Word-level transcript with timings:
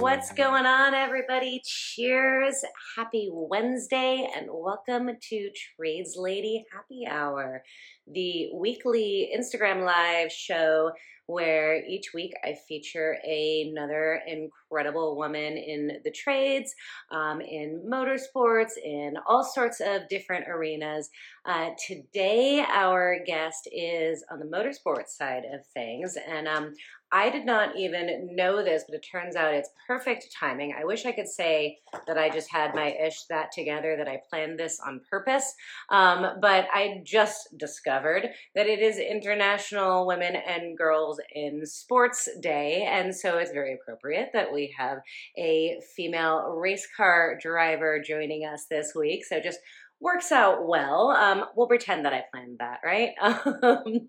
What's 0.00 0.32
going 0.32 0.64
on, 0.64 0.94
everybody? 0.94 1.60
Cheers. 1.62 2.64
Happy 2.96 3.28
Wednesday, 3.30 4.26
and 4.34 4.46
welcome 4.50 5.10
to 5.20 5.50
Trades 5.76 6.14
Lady 6.16 6.64
Happy 6.72 7.06
Hour, 7.06 7.62
the 8.10 8.48
weekly 8.54 9.30
Instagram 9.38 9.84
Live 9.84 10.32
show 10.32 10.92
where 11.30 11.84
each 11.86 12.12
week 12.12 12.32
I 12.42 12.56
feature 12.66 13.18
another 13.24 14.20
incredible 14.26 15.16
woman 15.16 15.56
in 15.56 16.00
the 16.02 16.10
trades, 16.10 16.74
um, 17.12 17.40
in 17.40 17.82
motorsports, 17.88 18.72
in 18.82 19.14
all 19.28 19.44
sorts 19.44 19.80
of 19.80 20.08
different 20.08 20.46
arenas. 20.48 21.08
Uh, 21.46 21.70
today, 21.86 22.64
our 22.68 23.18
guest 23.24 23.68
is 23.70 24.24
on 24.30 24.40
the 24.40 24.46
motorsports 24.46 25.10
side 25.10 25.44
of 25.54 25.64
things, 25.72 26.16
and 26.28 26.48
um, 26.48 26.74
I 27.12 27.30
did 27.30 27.44
not 27.44 27.76
even 27.76 28.34
know 28.36 28.62
this, 28.62 28.84
but 28.86 28.94
it 28.94 29.06
turns 29.10 29.34
out 29.34 29.54
it's 29.54 29.70
perfect 29.86 30.28
timing. 30.38 30.74
I 30.78 30.84
wish 30.84 31.06
I 31.06 31.12
could 31.12 31.28
say 31.28 31.78
that 32.06 32.16
I 32.16 32.30
just 32.30 32.50
had 32.50 32.74
my 32.74 32.92
ish 32.92 33.24
that 33.24 33.50
together, 33.52 33.96
that 33.96 34.08
I 34.08 34.20
planned 34.30 34.58
this 34.58 34.78
on 34.86 35.00
purpose. 35.10 35.54
Um, 35.88 36.38
but 36.40 36.66
I 36.72 37.02
just 37.04 37.48
discovered 37.56 38.28
that 38.54 38.66
it 38.66 38.78
is 38.78 38.98
International 38.98 40.06
Women 40.06 40.36
and 40.36 40.78
Girls 40.78 41.20
in 41.34 41.66
Sports 41.66 42.28
Day. 42.40 42.86
And 42.88 43.14
so 43.14 43.38
it's 43.38 43.52
very 43.52 43.74
appropriate 43.74 44.30
that 44.32 44.52
we 44.52 44.74
have 44.78 44.98
a 45.36 45.80
female 45.96 46.54
race 46.56 46.86
car 46.96 47.38
driver 47.42 48.00
joining 48.00 48.44
us 48.44 48.66
this 48.70 48.92
week. 48.94 49.24
So 49.24 49.40
just 49.40 49.58
works 50.00 50.32
out 50.32 50.66
well. 50.66 51.10
Um, 51.10 51.44
we'll 51.54 51.68
pretend 51.68 52.04
that 52.04 52.12
I 52.12 52.24
planned 52.32 52.58
that, 52.58 52.80
right? 52.84 53.10
Um, 53.62 54.08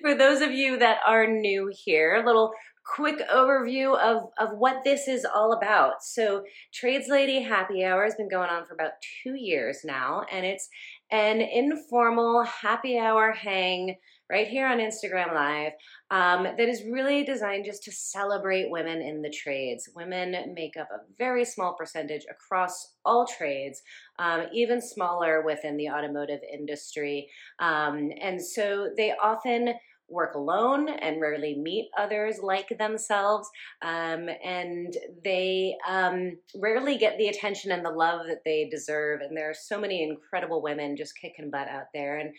for 0.00 0.14
those 0.14 0.40
of 0.40 0.50
you 0.52 0.78
that 0.78 0.98
are 1.06 1.26
new 1.26 1.70
here, 1.72 2.14
a 2.14 2.26
little 2.26 2.52
quick 2.84 3.20
overview 3.28 3.98
of, 3.98 4.28
of 4.38 4.56
what 4.56 4.84
this 4.84 5.08
is 5.08 5.26
all 5.26 5.52
about. 5.52 6.02
So, 6.02 6.44
Trades 6.72 7.08
Lady 7.08 7.42
Happy 7.42 7.84
Hour 7.84 8.04
has 8.04 8.14
been 8.14 8.28
going 8.28 8.48
on 8.48 8.64
for 8.64 8.74
about 8.74 8.92
two 9.22 9.34
years 9.34 9.80
now, 9.84 10.24
and 10.32 10.46
it's 10.46 10.68
an 11.10 11.40
informal 11.40 12.44
happy 12.44 12.98
hour 12.98 13.32
hang 13.32 13.96
right 14.30 14.48
here 14.48 14.66
on 14.66 14.78
Instagram 14.78 15.34
Live 15.34 15.72
um, 16.10 16.44
that 16.44 16.68
is 16.68 16.82
really 16.90 17.24
designed 17.24 17.64
just 17.64 17.82
to 17.84 17.92
celebrate 17.92 18.70
women 18.70 19.00
in 19.00 19.22
the 19.22 19.30
trades. 19.30 19.88
Women 19.94 20.54
make 20.54 20.76
up 20.76 20.88
a 20.92 21.00
very 21.18 21.44
small 21.44 21.74
percentage 21.74 22.26
across 22.30 22.94
all 23.04 23.26
trades, 23.26 23.82
um, 24.18 24.46
even 24.52 24.80
smaller 24.80 25.42
within 25.42 25.76
the 25.76 25.90
automotive 25.90 26.40
industry. 26.52 27.28
Um, 27.58 28.10
and 28.20 28.42
so 28.42 28.90
they 28.96 29.12
often 29.22 29.74
work 30.08 30.34
alone 30.34 30.88
and 30.88 31.20
rarely 31.20 31.56
meet 31.56 31.88
others 31.98 32.38
like 32.42 32.68
themselves. 32.78 33.48
Um, 33.82 34.28
and 34.44 34.96
they 35.24 35.76
um, 35.88 36.36
rarely 36.54 36.96
get 36.96 37.18
the 37.18 37.28
attention 37.28 37.72
and 37.72 37.84
the 37.84 37.90
love 37.90 38.26
that 38.28 38.44
they 38.44 38.68
deserve. 38.70 39.20
And 39.20 39.36
there 39.36 39.50
are 39.50 39.54
so 39.54 39.80
many 39.80 40.02
incredible 40.02 40.62
women 40.62 40.96
just 40.96 41.18
kicking 41.20 41.50
butt 41.50 41.68
out 41.68 41.86
there. 41.92 42.18
And 42.18 42.34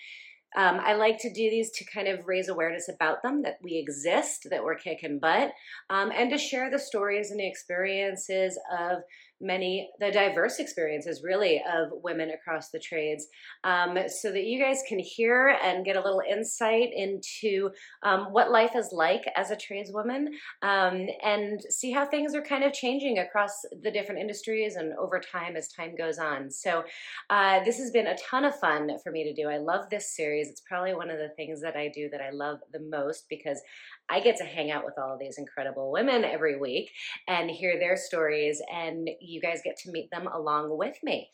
um, 0.55 0.79
I 0.81 0.93
like 0.93 1.17
to 1.19 1.29
do 1.29 1.49
these 1.49 1.71
to 1.71 1.85
kind 1.85 2.07
of 2.07 2.25
raise 2.27 2.47
awareness 2.47 2.89
about 2.89 3.21
them, 3.21 3.41
that 3.43 3.57
we 3.61 3.77
exist, 3.77 4.47
that 4.49 4.63
we're 4.63 4.75
kicking 4.75 5.19
butt, 5.19 5.51
um, 5.89 6.11
and 6.15 6.29
to 6.31 6.37
share 6.37 6.71
the 6.71 6.79
stories 6.79 7.31
and 7.31 7.39
the 7.39 7.47
experiences 7.47 8.57
of 8.71 8.99
many 9.41 9.89
the 9.99 10.11
diverse 10.11 10.59
experiences 10.59 11.21
really 11.23 11.61
of 11.71 11.89
women 12.03 12.31
across 12.31 12.69
the 12.69 12.79
trades 12.79 13.27
um, 13.63 13.97
so 14.07 14.31
that 14.31 14.45
you 14.45 14.61
guys 14.61 14.81
can 14.87 14.99
hear 14.99 15.57
and 15.63 15.85
get 15.85 15.95
a 15.95 16.01
little 16.01 16.21
insight 16.29 16.89
into 16.95 17.69
um, 18.03 18.27
what 18.31 18.51
life 18.51 18.75
is 18.75 18.89
like 18.91 19.23
as 19.35 19.51
a 19.51 19.55
tradeswoman 19.55 20.29
um, 20.61 21.07
and 21.23 21.61
see 21.69 21.91
how 21.91 22.05
things 22.05 22.33
are 22.33 22.41
kind 22.41 22.63
of 22.63 22.73
changing 22.73 23.19
across 23.19 23.51
the 23.83 23.91
different 23.91 24.21
industries 24.21 24.75
and 24.75 24.93
over 24.93 25.19
time 25.19 25.55
as 25.55 25.67
time 25.69 25.95
goes 25.95 26.17
on. 26.17 26.49
So 26.49 26.83
uh, 27.29 27.63
this 27.63 27.77
has 27.77 27.91
been 27.91 28.07
a 28.07 28.17
ton 28.17 28.45
of 28.45 28.57
fun 28.59 28.89
for 29.03 29.11
me 29.11 29.23
to 29.23 29.33
do. 29.33 29.49
I 29.49 29.57
love 29.57 29.89
this 29.89 30.15
series. 30.15 30.47
It's 30.49 30.61
probably 30.61 30.93
one 30.93 31.09
of 31.09 31.17
the 31.17 31.29
things 31.35 31.61
that 31.61 31.75
i 31.75 31.91
do 31.93 32.09
that 32.09 32.21
i 32.21 32.29
love 32.31 32.59
the 32.71 32.79
most 32.79 33.25
because 33.29 33.61
I 34.09 34.21
get 34.21 34.37
to 34.37 34.45
hang 34.45 34.71
out 34.71 34.85
with 34.85 34.97
all 34.97 35.13
of 35.13 35.19
these 35.19 35.37
incredible 35.37 35.91
women 35.91 36.23
every 36.23 36.57
week 36.57 36.91
and 37.27 37.49
hear 37.49 37.77
their 37.77 37.97
stories, 37.97 38.61
and 38.73 39.09
you 39.27 39.41
guys 39.41 39.61
get 39.63 39.77
to 39.77 39.91
meet 39.91 40.09
them 40.11 40.27
along 40.27 40.77
with 40.77 40.97
me. 41.03 41.29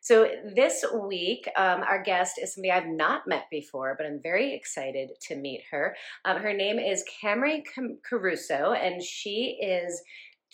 So, 0.00 0.30
this 0.54 0.84
week, 1.08 1.48
um, 1.56 1.82
our 1.82 2.02
guest 2.02 2.38
is 2.40 2.54
somebody 2.54 2.70
I've 2.70 2.86
not 2.86 3.26
met 3.26 3.46
before, 3.50 3.94
but 3.98 4.06
I'm 4.06 4.20
very 4.22 4.54
excited 4.54 5.10
to 5.22 5.36
meet 5.36 5.62
her. 5.70 5.96
Um, 6.24 6.40
her 6.40 6.52
name 6.52 6.78
is 6.78 7.04
Camrie 7.20 7.64
Caruso, 8.08 8.72
and 8.72 9.02
she 9.02 9.58
is 9.60 10.00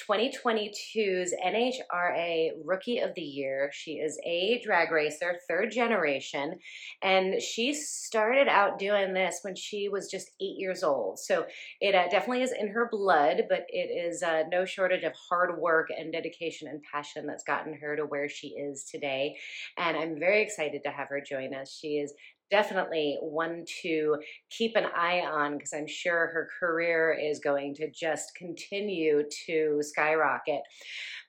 2022's 0.08 1.34
NHRA 1.44 2.50
Rookie 2.64 2.98
of 2.98 3.14
the 3.14 3.22
Year. 3.22 3.70
She 3.72 3.92
is 3.92 4.18
a 4.24 4.60
drag 4.64 4.90
racer, 4.90 5.38
third 5.48 5.70
generation, 5.70 6.58
and 7.02 7.40
she 7.40 7.74
started 7.74 8.48
out 8.48 8.78
doing 8.78 9.14
this 9.14 9.40
when 9.42 9.54
she 9.54 9.88
was 9.88 10.10
just 10.10 10.30
eight 10.40 10.58
years 10.58 10.82
old. 10.82 11.18
So 11.18 11.46
it 11.80 11.94
uh, 11.94 12.08
definitely 12.08 12.42
is 12.42 12.52
in 12.52 12.68
her 12.68 12.88
blood, 12.90 13.44
but 13.48 13.66
it 13.68 13.90
is 13.90 14.22
uh, 14.22 14.44
no 14.50 14.64
shortage 14.64 15.04
of 15.04 15.12
hard 15.28 15.60
work 15.60 15.88
and 15.96 16.12
dedication 16.12 16.68
and 16.68 16.82
passion 16.82 17.26
that's 17.26 17.44
gotten 17.44 17.74
her 17.74 17.96
to 17.96 18.02
where 18.02 18.28
she 18.28 18.48
is 18.48 18.84
today. 18.84 19.36
And 19.76 19.96
I'm 19.96 20.18
very 20.18 20.42
excited 20.42 20.82
to 20.84 20.90
have 20.90 21.08
her 21.08 21.20
join 21.20 21.54
us. 21.54 21.72
She 21.72 21.98
is 21.98 22.12
definitely 22.50 23.18
one 23.20 23.64
to 23.82 24.16
keep 24.50 24.76
an 24.76 24.86
eye 24.96 25.20
on 25.20 25.56
because 25.56 25.72
I'm 25.74 25.86
sure 25.86 26.28
her 26.28 26.48
career 26.58 27.12
is 27.12 27.40
going 27.40 27.74
to 27.76 27.90
just 27.90 28.34
continue 28.36 29.22
to 29.46 29.78
skyrocket. 29.80 30.62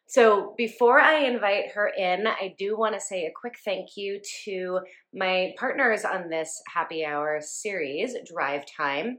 So, 0.07 0.53
before 0.55 0.99
I 0.99 1.21
invite 1.21 1.71
her 1.73 1.87
in, 1.87 2.27
I 2.27 2.53
do 2.59 2.77
want 2.77 2.93
to 2.93 3.01
say 3.01 3.25
a 3.25 3.31
quick 3.35 3.55
thank 3.65 3.97
you 3.97 4.21
to 4.45 4.79
my 5.13 5.53
partners 5.57 6.05
on 6.05 6.29
this 6.29 6.61
happy 6.71 7.03
hour 7.03 7.39
series, 7.41 8.15
Drive 8.31 8.65
Time. 8.77 9.17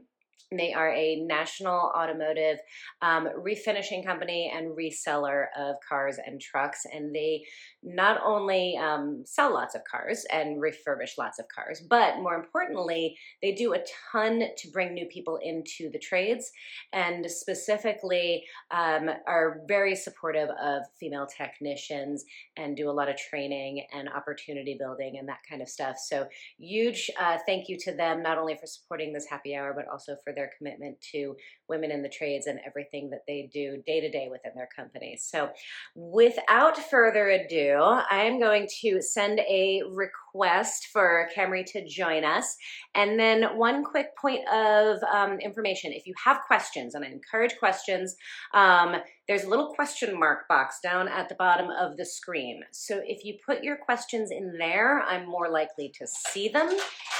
They 0.51 0.73
are 0.73 0.93
a 0.93 1.17
national 1.21 1.91
automotive 1.95 2.59
um, 3.01 3.27
refinishing 3.37 4.05
company 4.05 4.51
and 4.55 4.77
reseller 4.77 5.47
of 5.57 5.75
cars 5.87 6.17
and 6.25 6.39
trucks, 6.39 6.85
and 6.93 7.13
they 7.13 7.43
not 7.83 8.21
only 8.23 8.77
um, 8.77 9.23
sell 9.25 9.53
lots 9.53 9.75
of 9.75 9.81
cars 9.83 10.25
and 10.31 10.61
refurbish 10.61 11.17
lots 11.17 11.39
of 11.39 11.45
cars, 11.53 11.81
but 11.89 12.19
more 12.19 12.35
importantly, 12.35 13.17
they 13.41 13.53
do 13.53 13.73
a 13.73 13.83
ton 14.11 14.43
to 14.57 14.71
bring 14.71 14.93
new 14.93 15.05
people 15.07 15.37
into 15.43 15.89
the 15.91 15.99
trades 15.99 16.49
and 16.93 17.29
specifically 17.29 18.43
um, 18.71 19.09
are 19.27 19.61
very 19.67 19.95
supportive 19.95 20.49
of 20.61 20.83
female 20.99 21.27
technicians 21.27 22.23
and 22.55 22.77
do 22.77 22.89
a 22.89 22.91
lot 22.91 23.09
of 23.09 23.17
training 23.17 23.85
and 23.93 24.07
opportunity 24.09 24.77
building 24.79 25.17
and 25.19 25.27
that 25.27 25.39
kind 25.49 25.61
of 25.61 25.67
stuff. 25.67 25.97
So, 25.97 26.27
huge 26.57 27.11
uh, 27.19 27.37
thank 27.45 27.67
you 27.67 27.77
to 27.79 27.93
them, 27.93 28.21
not 28.21 28.37
only 28.37 28.55
for 28.55 28.65
supporting 28.65 29.11
this 29.11 29.25
happy 29.29 29.55
hour, 29.55 29.73
but 29.75 29.87
also 29.87 30.15
for 30.23 30.33
their 30.37 30.51
commitment 30.57 31.01
to 31.01 31.35
women 31.69 31.91
in 31.91 32.01
the 32.01 32.09
trades 32.09 32.47
and 32.47 32.59
everything 32.65 33.09
that 33.09 33.23
they 33.27 33.49
do 33.51 33.81
day 33.85 34.01
to 34.01 34.09
day 34.09 34.27
within 34.29 34.51
their 34.55 34.69
companies. 34.75 35.27
So, 35.29 35.49
without 35.95 36.77
further 36.77 37.29
ado, 37.29 37.77
I'm 38.09 38.39
going 38.39 38.67
to 38.81 39.01
send 39.01 39.39
a 39.39 39.81
request 39.89 40.87
for 40.91 41.29
Camrie 41.35 41.65
to 41.67 41.85
join 41.85 42.23
us. 42.23 42.55
And 42.95 43.19
then, 43.19 43.57
one 43.57 43.83
quick 43.83 44.15
point 44.17 44.47
of 44.49 44.97
um, 45.03 45.39
information 45.39 45.91
if 45.93 46.05
you 46.05 46.13
have 46.23 46.41
questions, 46.47 46.95
and 46.95 47.03
I 47.03 47.09
encourage 47.09 47.57
questions, 47.57 48.15
um, 48.53 48.95
there's 49.27 49.43
a 49.43 49.49
little 49.49 49.73
question 49.73 50.17
mark 50.17 50.47
box 50.47 50.79
down 50.81 51.09
at 51.09 51.27
the 51.27 51.35
bottom 51.35 51.69
of 51.69 51.97
the 51.97 52.05
screen. 52.05 52.61
So, 52.71 53.01
if 53.03 53.23
you 53.23 53.37
put 53.45 53.63
your 53.63 53.77
questions 53.77 54.31
in 54.31 54.57
there, 54.57 55.01
I'm 55.01 55.27
more 55.27 55.49
likely 55.49 55.91
to 55.99 56.07
see 56.07 56.49
them. 56.49 56.69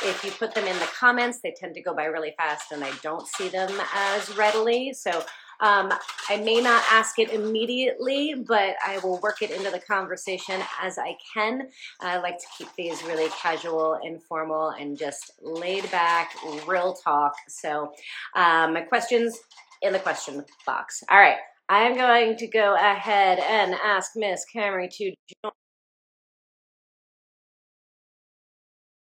If 0.03 0.23
you 0.23 0.31
put 0.31 0.53
them 0.53 0.65
in 0.65 0.77
the 0.79 0.89
comments, 0.97 1.39
they 1.41 1.53
tend 1.57 1.73
to 1.75 1.81
go 1.81 1.95
by 1.95 2.05
really 2.05 2.33
fast 2.37 2.71
and 2.71 2.83
I 2.83 2.91
don't 3.01 3.27
see 3.27 3.49
them 3.49 3.71
as 3.93 4.36
readily. 4.37 4.93
So, 4.93 5.23
um, 5.59 5.91
I 6.29 6.37
may 6.37 6.61
not 6.61 6.83
ask 6.91 7.17
it 7.17 7.31
immediately, 7.31 8.35
but 8.47 8.75
I 8.85 8.99
will 8.99 9.19
work 9.21 9.41
it 9.41 9.49
into 9.49 9.71
the 9.71 9.79
conversation 9.79 10.61
as 10.81 10.99
I 10.99 11.17
can. 11.33 11.69
I 11.99 12.19
like 12.19 12.37
to 12.37 12.45
keep 12.57 12.67
these 12.77 13.01
really 13.03 13.29
casual, 13.29 13.99
informal, 14.03 14.69
and 14.69 14.97
just 14.97 15.31
laid 15.41 15.89
back, 15.89 16.33
real 16.67 16.93
talk. 16.93 17.33
So, 17.47 17.91
um, 18.35 18.73
my 18.73 18.81
questions 18.81 19.39
in 19.81 19.93
the 19.93 19.99
question 19.99 20.45
box. 20.65 21.03
All 21.09 21.17
right, 21.17 21.37
I'm 21.69 21.95
going 21.95 22.37
to 22.37 22.47
go 22.47 22.75
ahead 22.75 23.39
and 23.39 23.73
ask 23.73 24.11
Miss 24.15 24.45
Camrie 24.53 24.89
to 24.97 25.13
join. 25.43 25.51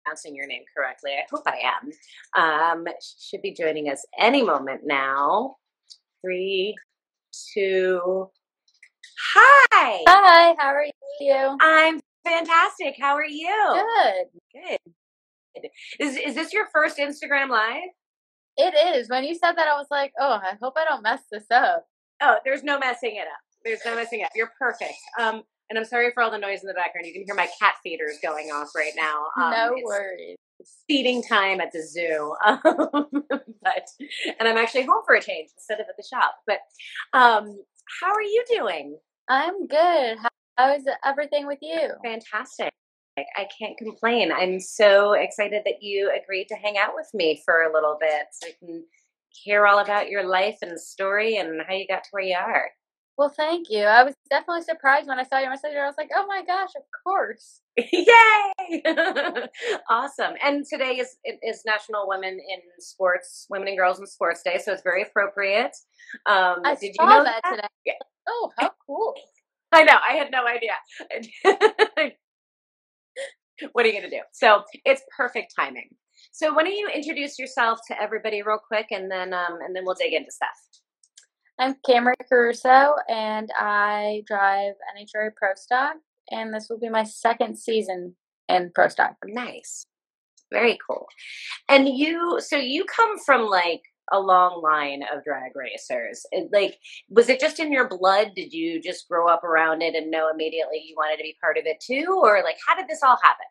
Pronouncing 0.10 0.36
your 0.36 0.48
name 0.48 0.64
correctly. 0.76 1.12
I 1.12 1.26
hope 1.30 1.44
I 1.46 1.60
am. 2.36 2.82
Um, 2.82 2.88
should 3.20 3.44
be 3.44 3.54
joining 3.54 3.90
us 3.90 4.04
any 4.20 4.42
moment 4.42 4.82
now. 4.84 5.58
Three, 6.26 6.76
two. 7.54 8.28
Hi. 9.36 10.04
Hi, 10.08 10.56
how 10.58 10.70
are 10.70 10.86
you? 11.20 11.58
I'm 11.62 12.00
fantastic. 12.26 12.96
How 13.00 13.14
are 13.14 13.24
you? 13.24 13.56
Good. 13.76 14.80
Good. 15.56 15.70
Is 16.00 16.18
is 16.18 16.34
this 16.34 16.54
your 16.54 16.66
first 16.74 16.98
Instagram 16.98 17.50
live? 17.50 17.90
It 18.58 18.96
is. 18.96 19.10
When 19.10 19.24
you 19.24 19.36
said 19.36 19.52
that, 19.58 19.68
I 19.68 19.78
was 19.78 19.88
like, 19.92 20.12
oh, 20.20 20.40
I 20.42 20.56
hope 20.60 20.74
I 20.76 20.86
don't 20.86 21.04
mess 21.04 21.22
this 21.32 21.46
up. 21.52 21.86
Oh, 22.20 22.38
there's 22.44 22.64
no 22.64 22.80
messing 22.80 23.18
it 23.18 23.28
up. 23.28 23.42
There's 23.64 23.82
no 23.86 23.96
messing 23.96 24.24
up. 24.24 24.32
You're 24.36 24.54
perfect. 24.58 24.96
Um, 25.20 25.44
and 25.69 25.77
I'm 25.77 25.86
sorry 25.86 26.12
for 26.13 26.24
all 26.24 26.31
the 26.31 26.38
noise 26.38 26.62
in 26.62 26.68
the 26.68 26.74
background. 26.74 27.06
You 27.06 27.13
can 27.13 27.24
hear 27.25 27.36
my 27.36 27.50
cat 27.60 27.75
feeders 27.83 28.18
going 28.21 28.48
off 28.48 28.69
right 28.75 28.94
now. 28.95 29.25
Um, 29.42 29.51
no 29.51 29.74
worries. 29.83 30.38
Feeding 30.88 31.24
time 31.24 31.62
at 31.62 31.71
the 31.71 31.81
zoo, 31.81 32.36
um, 32.45 32.60
but 33.62 33.88
and 34.39 34.48
I'm 34.48 34.57
actually 34.57 34.83
home 34.83 35.04
for 35.06 35.16
a 35.16 35.21
change 35.21 35.51
instead 35.56 35.80
of 35.80 35.86
at 35.88 35.95
the 35.95 36.04
shop. 36.04 36.36
But 36.45 36.60
um, 37.13 37.57
how 38.01 38.12
are 38.12 38.21
you 38.21 38.44
doing? 38.54 38.98
I'm 39.30 39.68
good. 39.68 40.18
How, 40.18 40.30
how 40.57 40.74
is 40.74 40.86
everything 41.06 41.48
with 41.48 41.60
you? 41.62 41.92
Fantastic. 42.04 42.71
I 43.36 43.48
can't 43.57 43.77
complain. 43.77 44.31
I'm 44.31 44.60
so 44.60 45.13
excited 45.13 45.63
that 45.66 45.81
you 45.81 46.12
agreed 46.12 46.48
to 46.50 46.56
hang 46.56 46.77
out 46.77 46.92
with 46.95 47.10
me 47.13 47.42
for 47.45 47.63
a 47.63 47.74
little 47.74 47.98
bit 48.00 48.27
so 48.31 48.48
I 48.48 48.54
can 48.60 48.83
hear 49.30 49.66
all 49.66 49.80
about 49.80 50.10
your 50.10 50.27
life 50.27 50.57
and 50.62 50.80
story 50.80 51.38
and 51.38 51.62
how 51.68 51.74
you 51.74 51.88
got 51.88 52.04
to 52.04 52.10
where 52.12 52.24
you 52.24 52.36
are. 52.36 52.69
Well, 53.19 53.33
thank 53.36 53.69
you. 53.69 53.83
I 53.83 54.04
was 54.04 54.16
definitely 54.30 54.62
surprised 54.62 55.10
when 55.10 55.19
I 55.19 55.24
saw 55.24 55.39
your 55.39 55.50
message. 55.50 55.74
I 55.77 55.86
was 55.86 55.95
like, 55.98 56.10
oh 56.16 56.25
my 56.25 56.42
gosh, 56.42 56.69
of 56.77 56.83
course. 57.04 57.60
Yay! 57.77 58.81
awesome. 59.89 60.36
And 60.42 60.66
today 60.66 60.94
is 60.94 61.18
is 61.44 61.63
National 61.66 62.07
Women 62.07 62.36
in 62.36 62.60
Sports, 62.80 63.45
Women 63.50 63.68
and 63.68 63.77
Girls 63.77 64.00
in 64.00 64.07
Sports 64.07 64.42
Day, 64.42 64.57
so 64.63 64.71
it's 64.71 64.83
very 64.83 65.04
appropriate. 65.04 65.75
Um, 66.27 66.62
I 66.63 66.77
did 66.80 66.95
saw 66.95 67.04
you 67.04 67.10
know 67.10 67.24
that, 67.25 67.42
that? 67.44 67.56
today. 67.57 67.68
Yeah. 67.86 67.94
Oh, 68.30 68.51
how 68.57 68.71
cool. 68.88 69.13
I 69.74 69.83
know. 69.83 69.98
I 70.10 70.13
had 70.13 70.31
no 70.31 70.45
idea. 70.48 70.71
what 73.74 73.86
are 73.86 73.89
you 73.89 74.00
going 74.00 74.10
to 74.10 74.18
do? 74.18 74.21
So 74.31 74.63
it's 74.86 75.01
perfect 75.18 75.54
timing. 75.60 75.89
So 76.31 76.54
why 76.54 76.63
don't 76.63 76.71
you 76.71 76.88
introduce 76.88 77.38
yourself 77.38 77.80
to 77.89 78.01
everybody 78.01 78.44
real 78.44 78.62
quick, 78.66 78.88
and 78.92 79.12
then 79.12 79.33
um, 79.33 79.57
and 79.60 79.75
then 79.75 79.83
we'll 79.83 79.95
dig 79.95 80.13
into 80.13 80.31
stuff. 80.31 80.56
I'm 81.60 81.76
Camrie 81.86 82.14
Caruso, 82.30 82.96
and 83.10 83.50
I 83.60 84.24
drive 84.26 84.76
NHRA 84.98 85.32
Pro 85.36 85.50
Stock, 85.56 85.96
and 86.32 86.54
this 86.54 86.68
will 86.70 86.80
be 86.80 86.88
my 86.88 87.04
second 87.04 87.58
season 87.60 88.16
in 88.48 88.72
Pro 88.74 88.88
Stock. 88.88 89.16
Nice, 89.26 89.86
very 90.54 90.80
cool. 90.88 91.06
And 91.68 91.90
you, 91.90 92.40
so 92.40 92.56
you 92.56 92.86
come 92.86 93.20
from 93.20 93.48
like 93.48 93.82
a 94.10 94.22
long 94.22 94.62
line 94.64 95.02
of 95.14 95.26
drag 95.26 95.52
racers. 95.54 96.26
It, 96.32 96.48
like, 96.54 96.78
was 97.10 97.28
it 97.28 97.42
just 97.42 97.60
in 97.60 97.74
your 97.74 97.90
blood? 97.90 98.32
Did 98.38 98.54
you 98.54 98.82
just 98.82 99.10
grow 99.10 99.28
up 99.28 99.44
around 99.44 99.82
it 99.82 99.96
and 99.96 100.10
know 100.10 100.30
immediately 100.34 100.82
you 100.88 100.96
wanted 100.96 101.18
to 101.18 101.24
be 101.24 101.36
part 101.42 101.58
of 101.58 101.66
it 101.66 101.84
too, 101.86 102.22
or 102.24 102.42
like, 102.42 102.58
how 102.66 102.74
did 102.78 102.88
this 102.88 103.04
all 103.04 103.18
happen? 103.22 103.46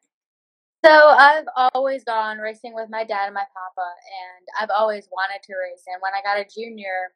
So 0.82 0.90
I've 0.90 1.70
always 1.74 2.04
gone 2.04 2.38
racing 2.38 2.72
with 2.72 2.88
my 2.88 3.04
dad 3.04 3.26
and 3.26 3.34
my 3.34 3.44
papa, 3.52 3.86
and 4.24 4.46
I've 4.58 4.74
always 4.74 5.08
wanted 5.12 5.42
to 5.42 5.52
race. 5.52 5.82
And 5.86 6.00
when 6.00 6.12
I 6.14 6.22
got 6.22 6.40
a 6.40 6.48
junior, 6.48 7.12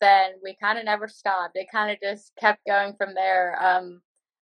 then 0.00 0.32
we 0.42 0.56
kind 0.60 0.78
of 0.78 0.84
never 0.84 1.08
stopped. 1.08 1.56
It 1.56 1.68
kind 1.72 1.90
of 1.90 1.98
just 2.02 2.32
kept 2.38 2.60
going 2.66 2.94
from 2.96 3.14
there. 3.14 3.56
Um, 3.62 4.00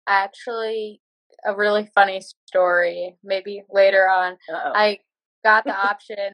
actually, 0.08 1.02
a 1.46 1.56
really 1.56 1.90
funny 1.94 2.22
story. 2.48 3.16
Maybe 3.24 3.64
later 3.70 4.10
on, 4.10 4.34
Uh-oh. 4.34 4.72
I 4.76 5.00
got 5.44 5.64
the 5.64 5.76
option 5.90 6.32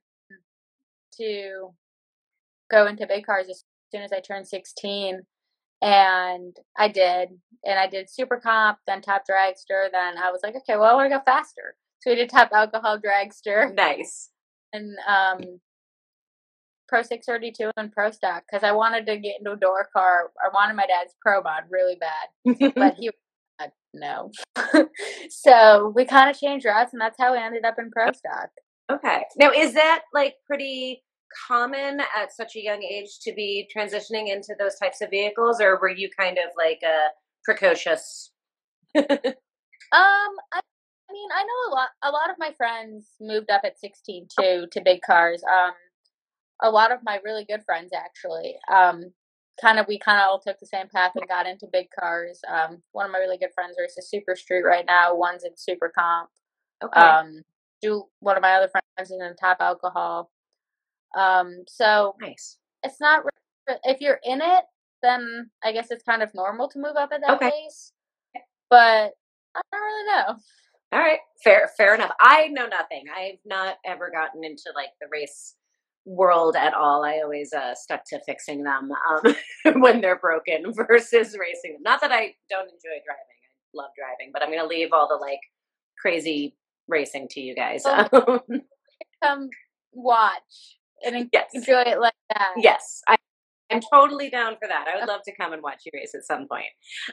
to 1.17 1.69
go 2.71 2.87
into 2.87 3.07
big 3.07 3.25
cars 3.25 3.47
as 3.49 3.63
soon 3.91 4.01
as 4.01 4.11
I 4.11 4.19
turned 4.19 4.47
16. 4.47 5.21
And 5.81 6.55
I 6.77 6.87
did. 6.87 7.29
And 7.65 7.79
I 7.79 7.87
did 7.87 8.09
super 8.09 8.39
comp, 8.39 8.79
then 8.87 9.01
top 9.01 9.23
dragster. 9.29 9.91
Then 9.91 10.17
I 10.17 10.31
was 10.31 10.41
like, 10.43 10.55
okay, 10.55 10.77
well, 10.77 10.91
I 10.91 10.93
want 10.93 11.11
to 11.11 11.17
go 11.17 11.23
faster. 11.25 11.75
So 12.01 12.11
we 12.11 12.15
did 12.15 12.29
top 12.29 12.51
alcohol 12.53 12.97
dragster 12.97 13.73
nice. 13.75 14.29
and 14.71 14.95
um, 15.07 15.59
Pro 16.89 17.03
632 17.03 17.71
and 17.77 17.91
Pro 17.91 18.11
Stock 18.11 18.43
because 18.49 18.63
I 18.63 18.71
wanted 18.71 19.05
to 19.05 19.17
get 19.17 19.35
into 19.39 19.51
a 19.51 19.57
door 19.57 19.87
car. 19.93 20.31
I 20.43 20.49
wanted 20.53 20.75
my 20.75 20.87
dad's 20.87 21.15
Pro 21.21 21.41
Mod 21.41 21.63
really 21.69 21.95
bad, 21.95 22.73
but 22.75 22.95
he 22.95 23.11
uh, 23.59 23.67
no. 23.93 24.31
so 25.29 25.93
we 25.95 26.05
kind 26.05 26.29
of 26.29 26.37
changed 26.37 26.65
routes, 26.65 26.93
and 26.93 27.01
that's 27.01 27.17
how 27.19 27.33
we 27.33 27.37
ended 27.37 27.63
up 27.63 27.75
in 27.77 27.91
Pro 27.91 28.11
Stock. 28.11 28.49
okay. 28.91 29.23
Now, 29.37 29.51
is 29.51 29.73
that 29.73 30.01
like 30.13 30.35
pretty 30.47 31.03
common 31.47 32.01
at 32.17 32.33
such 32.35 32.55
a 32.55 32.63
young 32.63 32.81
age 32.81 33.19
to 33.21 33.33
be 33.33 33.69
transitioning 33.75 34.33
into 34.33 34.55
those 34.57 34.75
types 34.75 35.01
of 35.01 35.11
vehicles, 35.11 35.61
or 35.61 35.79
were 35.79 35.89
you 35.89 36.09
kind 36.17 36.37
of 36.39 36.51
like 36.57 36.81
a 36.83 37.09
precocious? 37.45 38.31
Um, 39.91 40.37
I, 40.53 40.59
I 41.09 41.13
mean, 41.13 41.29
I 41.35 41.43
know 41.43 41.69
a 41.69 41.73
lot. 41.73 41.89
A 42.03 42.11
lot 42.11 42.29
of 42.29 42.35
my 42.37 42.53
friends 42.57 43.07
moved 43.19 43.49
up 43.49 43.61
at 43.63 43.79
16 43.79 44.27
too 44.39 44.67
to 44.71 44.81
big 44.81 45.01
cars. 45.01 45.41
Um, 45.43 45.71
a 46.61 46.69
lot 46.69 46.91
of 46.91 46.99
my 47.03 47.19
really 47.23 47.45
good 47.45 47.63
friends 47.65 47.91
actually. 47.95 48.55
Um, 48.73 49.11
kind 49.61 49.79
of 49.79 49.87
we 49.87 49.99
kind 49.99 50.21
of 50.21 50.27
all 50.29 50.39
took 50.39 50.59
the 50.59 50.65
same 50.65 50.87
path 50.87 51.11
and 51.15 51.27
got 51.27 51.47
into 51.47 51.67
big 51.71 51.87
cars. 51.97 52.39
Um, 52.47 52.81
one 52.93 53.05
of 53.05 53.11
my 53.11 53.17
really 53.19 53.37
good 53.37 53.53
friends 53.53 53.75
races 53.79 54.09
Super 54.09 54.35
Street 54.35 54.63
right 54.63 54.85
now. 54.85 55.15
One's 55.15 55.43
in 55.43 55.51
Super 55.55 55.91
Comp. 55.97 56.29
Okay. 56.83 56.99
Um, 56.99 57.41
do 57.81 58.05
one 58.19 58.37
of 58.37 58.41
my 58.41 58.53
other 58.53 58.69
friends 58.69 59.11
is 59.11 59.11
in 59.11 59.35
Top 59.35 59.57
Alcohol. 59.59 60.31
Um, 61.17 61.63
so 61.67 62.15
nice. 62.21 62.57
it's 62.83 63.01
not 63.01 63.23
if 63.83 64.01
you're 64.01 64.19
in 64.23 64.41
it, 64.41 64.63
then 65.01 65.49
I 65.63 65.71
guess 65.71 65.91
it's 65.91 66.03
kind 66.03 66.21
of 66.23 66.33
normal 66.33 66.67
to 66.69 66.79
move 66.79 66.95
up 66.97 67.11
at 67.13 67.21
that 67.21 67.35
Okay. 67.35 67.51
pace. 67.51 67.93
But 68.69 69.11
I 69.55 69.61
don't 69.71 69.81
really 69.81 70.05
know. 70.05 70.35
All 70.91 70.99
right, 70.99 71.19
fair, 71.43 71.69
fair 71.77 71.93
enough. 71.95 72.11
I 72.19 72.47
know 72.47 72.65
nothing. 72.67 73.05
I've 73.15 73.39
not 73.45 73.77
ever 73.85 74.09
gotten 74.11 74.43
into 74.43 74.71
like 74.75 74.89
the 74.99 75.07
race 75.11 75.55
world 76.09 76.55
at 76.55 76.73
all. 76.73 77.05
I 77.05 77.19
always 77.23 77.53
uh, 77.53 77.75
stuck 77.75 78.03
to 78.07 78.19
fixing 78.25 78.63
them 78.63 78.89
um, 79.09 79.35
when 79.81 80.01
they're 80.01 80.19
broken 80.19 80.73
versus 80.87 81.37
racing 81.39 81.73
them. 81.73 81.83
Not 81.83 82.01
that 82.01 82.11
I 82.11 82.33
don't 82.49 82.65
enjoy 82.65 82.97
driving. 83.05 83.37
I 83.75 83.77
love 83.77 83.91
driving, 83.95 84.31
but 84.33 84.41
I'm 84.41 84.49
going 84.49 84.59
to 84.59 84.67
leave 84.67 84.89
all 84.91 85.07
the 85.07 85.15
like 85.15 85.39
crazy 86.01 86.55
racing 86.87 87.27
to 87.31 87.41
you 87.41 87.55
guys. 87.55 87.83
Oh. 87.85 88.41
Come 89.23 89.49
watch 89.91 90.77
and 91.05 91.29
yes, 91.31 91.51
enjoy 91.53 91.81
it 91.81 91.99
like 91.99 92.13
that. 92.33 92.53
yes, 92.57 93.01
I, 93.07 93.17
I'm 93.71 93.81
totally 93.93 94.29
down 94.29 94.53
for 94.53 94.67
that. 94.67 94.87
I 94.87 94.99
would 94.99 95.07
love 95.07 95.21
to 95.25 95.35
come 95.35 95.53
and 95.53 95.61
watch 95.61 95.83
you 95.85 95.91
race 95.93 96.15
at 96.15 96.23
some 96.23 96.47
point. 96.47 96.65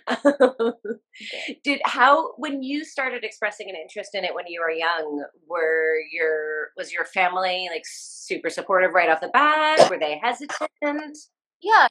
Did 1.64 1.80
how 1.84 2.32
when 2.36 2.62
you 2.62 2.84
started 2.84 3.24
expressing 3.24 3.68
an 3.68 3.76
interest 3.76 4.14
in 4.14 4.24
it 4.24 4.34
when 4.34 4.46
you 4.46 4.60
were 4.60 4.70
young, 4.70 5.24
were 5.48 5.96
your 6.10 6.68
was 6.76 6.92
your 6.92 7.04
family 7.04 7.68
like 7.70 7.84
super 7.84 8.50
supportive 8.50 8.92
right 8.94 9.10
off 9.10 9.20
the 9.20 9.28
bat? 9.28 9.90
Were 9.90 9.98
they 9.98 10.20
hesitant? 10.22 11.18
Yeah. 11.62 11.86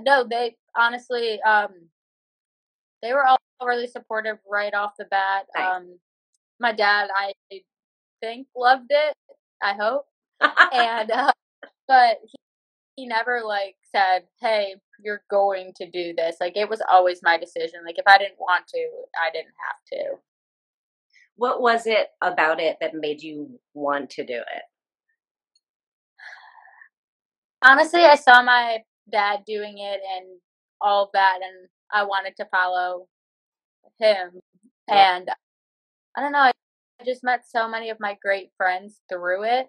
No, 0.00 0.26
they 0.28 0.56
honestly, 0.76 1.40
um, 1.42 1.70
they 3.02 3.12
were 3.12 3.26
all 3.26 3.38
really 3.62 3.86
supportive 3.86 4.38
right 4.50 4.74
off 4.74 4.92
the 4.98 5.04
bat. 5.06 5.46
Nice. 5.56 5.76
Um, 5.76 5.98
my 6.60 6.72
dad, 6.72 7.08
I 7.14 7.32
think, 8.20 8.46
loved 8.56 8.90
it. 8.90 9.14
I 9.62 9.74
hope. 9.74 10.06
and 10.72 11.10
uh, 11.10 11.32
but 11.86 12.18
he, 12.22 12.38
he 12.96 13.06
never 13.06 13.42
like 13.44 13.76
said 13.94 14.20
hey 14.40 14.74
you're 15.02 15.22
going 15.30 15.72
to 15.76 15.90
do 15.90 16.14
this 16.16 16.36
like 16.40 16.56
it 16.56 16.68
was 16.68 16.82
always 16.90 17.20
my 17.22 17.38
decision 17.38 17.80
like 17.84 17.98
if 17.98 18.04
i 18.06 18.18
didn't 18.18 18.38
want 18.38 18.66
to 18.66 18.78
i 19.22 19.30
didn't 19.32 19.46
have 19.46 19.76
to 19.92 20.16
what 21.36 21.60
was 21.60 21.86
it 21.86 22.08
about 22.22 22.60
it 22.60 22.76
that 22.80 22.94
made 22.94 23.20
you 23.20 23.58
want 23.74 24.08
to 24.08 24.24
do 24.24 24.34
it? 24.34 24.62
honestly 27.62 28.02
i 28.02 28.14
saw 28.14 28.42
my 28.42 28.78
dad 29.10 29.40
doing 29.46 29.78
it 29.78 30.00
and 30.16 30.26
all 30.80 31.10
that 31.12 31.38
and 31.42 31.68
i 31.92 32.04
wanted 32.04 32.34
to 32.36 32.44
follow 32.50 33.06
him 33.98 34.30
Yeah. 34.88 35.16
and 35.16 35.28
i 36.16 36.20
don't 36.20 36.32
know 36.32 36.38
i 36.40 36.52
just 37.04 37.24
met 37.24 37.42
so 37.48 37.68
many 37.68 37.90
of 37.90 37.98
my 38.00 38.16
great 38.22 38.50
friends 38.56 39.00
through 39.08 39.44
it 39.44 39.68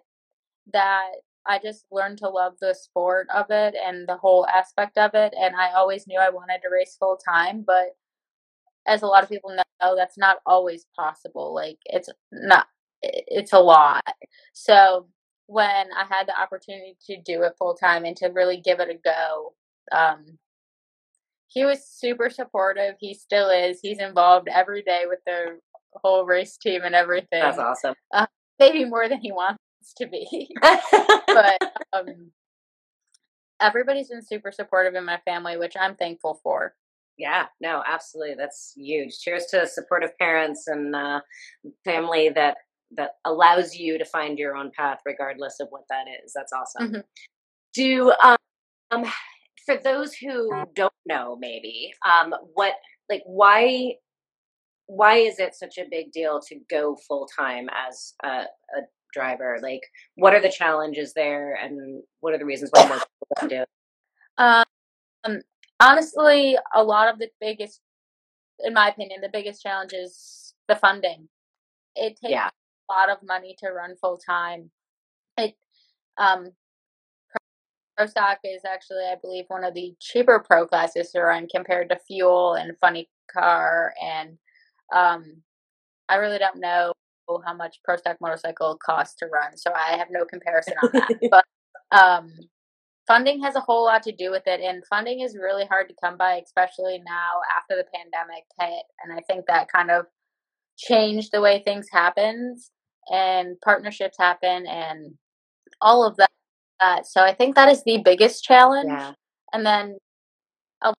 that 0.72 1.08
I 1.46 1.58
just 1.58 1.84
learned 1.90 2.18
to 2.18 2.28
love 2.28 2.54
the 2.60 2.74
sport 2.74 3.28
of 3.34 3.46
it 3.50 3.74
and 3.74 4.08
the 4.08 4.16
whole 4.16 4.46
aspect 4.46 4.98
of 4.98 5.12
it. 5.14 5.34
And 5.38 5.54
I 5.54 5.72
always 5.72 6.06
knew 6.06 6.18
I 6.18 6.30
wanted 6.30 6.60
to 6.62 6.70
race 6.72 6.96
full 6.98 7.16
time, 7.16 7.64
but 7.66 7.96
as 8.86 9.02
a 9.02 9.06
lot 9.06 9.22
of 9.22 9.28
people 9.28 9.54
know, 9.54 9.96
that's 9.96 10.18
not 10.18 10.38
always 10.46 10.86
possible. 10.96 11.54
Like 11.54 11.78
it's 11.84 12.08
not, 12.32 12.66
it's 13.02 13.52
a 13.52 13.58
lot. 13.58 14.04
So 14.52 15.08
when 15.46 15.64
I 15.92 16.04
had 16.08 16.26
the 16.26 16.40
opportunity 16.40 16.96
to 17.06 17.16
do 17.20 17.42
it 17.42 17.54
full 17.58 17.74
time 17.74 18.04
and 18.04 18.16
to 18.18 18.26
really 18.28 18.60
give 18.60 18.80
it 18.80 18.90
a 18.90 18.98
go, 19.04 19.54
um, 19.92 20.38
he 21.48 21.64
was 21.64 21.86
super 21.86 22.28
supportive. 22.28 22.96
He 22.98 23.14
still 23.14 23.50
is. 23.50 23.78
He's 23.80 24.00
involved 24.00 24.48
every 24.48 24.82
day 24.82 25.04
with 25.08 25.20
the 25.26 25.58
whole 25.94 26.24
race 26.26 26.56
team 26.56 26.82
and 26.84 26.94
everything. 26.94 27.40
That's 27.40 27.58
awesome. 27.58 27.94
Maybe 28.58 28.84
more 28.84 29.08
than 29.08 29.20
he 29.20 29.32
wants 29.32 29.58
to 29.94 30.06
be. 30.06 30.48
but 30.62 31.60
um, 31.92 32.30
everybody's 33.60 34.08
been 34.08 34.22
super 34.22 34.52
supportive 34.52 34.94
in 34.94 35.04
my 35.04 35.18
family, 35.24 35.56
which 35.56 35.74
I'm 35.78 35.96
thankful 35.96 36.40
for. 36.42 36.74
yeah, 37.18 37.46
no, 37.60 37.82
absolutely. 37.86 38.34
That's 38.36 38.72
huge. 38.76 39.18
Cheers 39.20 39.46
to 39.46 39.66
supportive 39.66 40.16
parents 40.18 40.66
and 40.68 40.94
uh, 40.94 41.20
family 41.84 42.28
that 42.30 42.58
that 42.96 43.12
allows 43.24 43.74
you 43.74 43.98
to 43.98 44.04
find 44.04 44.38
your 44.38 44.56
own 44.56 44.70
path 44.76 45.00
regardless 45.04 45.58
of 45.60 45.68
what 45.70 45.82
that 45.90 46.06
is. 46.24 46.32
That's 46.34 46.52
awesome. 46.52 46.92
Mhm. 46.92 47.04
Do 47.74 48.12
um 48.22 49.04
for 49.64 49.76
those 49.76 50.14
who 50.14 50.64
don't 50.74 50.92
know, 51.06 51.36
maybe 51.36 51.92
um, 52.08 52.34
what 52.54 52.74
like 53.10 53.22
why 53.26 53.94
why 54.86 55.16
is 55.16 55.40
it 55.40 55.54
such 55.54 55.78
a 55.78 55.88
big 55.90 56.12
deal 56.12 56.40
to 56.48 56.60
go 56.70 56.96
full 57.08 57.26
time 57.26 57.68
as 57.88 58.14
a, 58.22 58.28
a, 58.28 58.82
driver? 59.16 59.58
Like, 59.62 59.82
what 60.14 60.34
are 60.34 60.40
the 60.42 60.50
challenges 60.50 61.14
there, 61.14 61.54
and 61.54 62.02
what 62.20 62.34
are 62.34 62.38
the 62.38 62.44
reasons 62.44 62.70
why 62.72 62.86
more 62.86 62.98
people 62.98 63.28
don't 63.40 63.48
do 63.50 63.62
it? 63.62 63.68
Um, 64.38 65.40
honestly, 65.80 66.56
a 66.74 66.84
lot 66.84 67.08
of 67.12 67.18
the 67.18 67.30
biggest, 67.40 67.80
in 68.60 68.74
my 68.74 68.88
opinion, 68.88 69.20
the 69.22 69.30
biggest 69.32 69.62
challenge 69.62 69.92
is 69.94 70.54
the 70.68 70.76
funding. 70.76 71.28
It 71.96 72.18
takes 72.20 72.30
Yeah. 72.30 72.50
a 72.90 72.92
lot 72.92 73.08
of 73.10 73.18
money 73.22 73.56
to 73.60 73.70
run 73.70 73.96
full 73.96 74.18
time. 74.18 74.70
It 75.38 75.56
um 76.18 76.52
pro 77.96 78.06
stock 78.06 78.38
is 78.44 78.62
actually 78.64 79.04
i 79.10 79.14
believe 79.20 79.46
one 79.48 79.64
of 79.64 79.74
the 79.74 79.94
cheaper 80.00 80.38
pro 80.46 80.66
classes 80.66 81.10
to 81.10 81.20
run 81.20 81.46
compared 81.48 81.88
to 81.88 81.98
fuel 82.06 82.54
and 82.54 82.78
funny 82.78 83.08
car 83.32 83.94
and 84.02 84.38
um 84.94 85.42
i 86.08 86.16
really 86.16 86.38
don't 86.38 86.60
know 86.60 86.92
how 87.44 87.54
much 87.54 87.78
pro 87.84 87.96
stock 87.96 88.16
motorcycle 88.20 88.78
costs 88.84 89.16
to 89.16 89.26
run 89.26 89.56
so 89.56 89.70
i 89.74 89.96
have 89.96 90.08
no 90.10 90.24
comparison 90.24 90.74
on 90.82 90.90
that 90.92 91.08
but 91.30 91.44
um 91.96 92.30
funding 93.06 93.42
has 93.42 93.54
a 93.54 93.60
whole 93.60 93.84
lot 93.84 94.02
to 94.02 94.12
do 94.12 94.30
with 94.30 94.42
it 94.46 94.60
and 94.60 94.84
funding 94.88 95.20
is 95.20 95.36
really 95.36 95.64
hard 95.66 95.88
to 95.88 95.94
come 96.02 96.16
by 96.16 96.40
especially 96.44 97.02
now 97.06 97.32
after 97.56 97.76
the 97.76 97.86
pandemic 97.94 98.44
hit 98.60 98.84
and 99.02 99.12
i 99.12 99.20
think 99.28 99.44
that 99.46 99.68
kind 99.70 99.90
of 99.90 100.06
changed 100.76 101.30
the 101.32 101.40
way 101.40 101.62
things 101.62 101.86
happens 101.92 102.70
and 103.12 103.56
partnerships 103.64 104.16
happen 104.18 104.66
and 104.66 105.14
all 105.80 106.06
of 106.06 106.16
that 106.16 106.30
that. 106.80 107.06
So 107.06 107.22
I 107.22 107.34
think 107.34 107.54
that 107.54 107.70
is 107.70 107.82
the 107.84 107.98
biggest 108.04 108.44
challenge. 108.44 108.90
Yeah. 108.90 109.12
And 109.52 109.64
then 109.64 109.98
a 110.82 110.92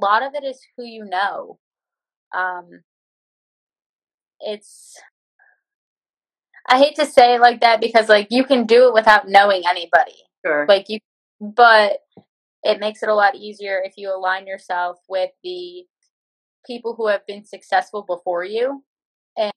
lot 0.00 0.22
of 0.22 0.34
it 0.34 0.44
is 0.44 0.60
who 0.76 0.84
you 0.84 1.04
know. 1.04 1.58
Um, 2.36 2.82
it's, 4.40 4.96
I 6.68 6.78
hate 6.78 6.96
to 6.96 7.06
say 7.06 7.34
it 7.34 7.40
like 7.40 7.60
that 7.60 7.80
because 7.80 8.08
like 8.08 8.28
you 8.30 8.44
can 8.44 8.64
do 8.64 8.88
it 8.88 8.94
without 8.94 9.28
knowing 9.28 9.62
anybody. 9.68 10.16
Sure. 10.44 10.66
Like 10.68 10.86
you, 10.88 10.98
but 11.40 11.98
it 12.62 12.80
makes 12.80 13.02
it 13.02 13.08
a 13.08 13.14
lot 13.14 13.34
easier 13.34 13.80
if 13.84 13.94
you 13.96 14.14
align 14.14 14.46
yourself 14.46 14.98
with 15.08 15.30
the 15.42 15.84
people 16.66 16.94
who 16.96 17.08
have 17.08 17.26
been 17.26 17.44
successful 17.44 18.02
before 18.02 18.44
you. 18.44 18.82
And, 19.36 19.52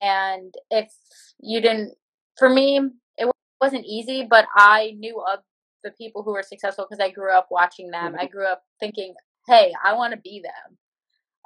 and 0.00 0.54
if 0.70 0.90
you 1.38 1.60
didn't, 1.60 1.94
for 2.38 2.48
me, 2.48 2.80
it 3.18 3.30
wasn't 3.60 3.84
easy, 3.84 4.26
but 4.28 4.46
I 4.56 4.94
knew 4.98 5.20
of 5.20 5.40
the 5.82 5.90
people 5.90 6.22
who 6.22 6.32
were 6.32 6.42
successful 6.42 6.86
because 6.88 7.04
I 7.04 7.10
grew 7.10 7.32
up 7.32 7.48
watching 7.50 7.90
them. 7.90 8.16
I 8.18 8.26
grew 8.26 8.46
up 8.46 8.62
thinking, 8.80 9.14
hey, 9.46 9.72
I 9.84 9.92
want 9.92 10.14
to 10.14 10.20
be 10.20 10.42
them. 10.42 10.78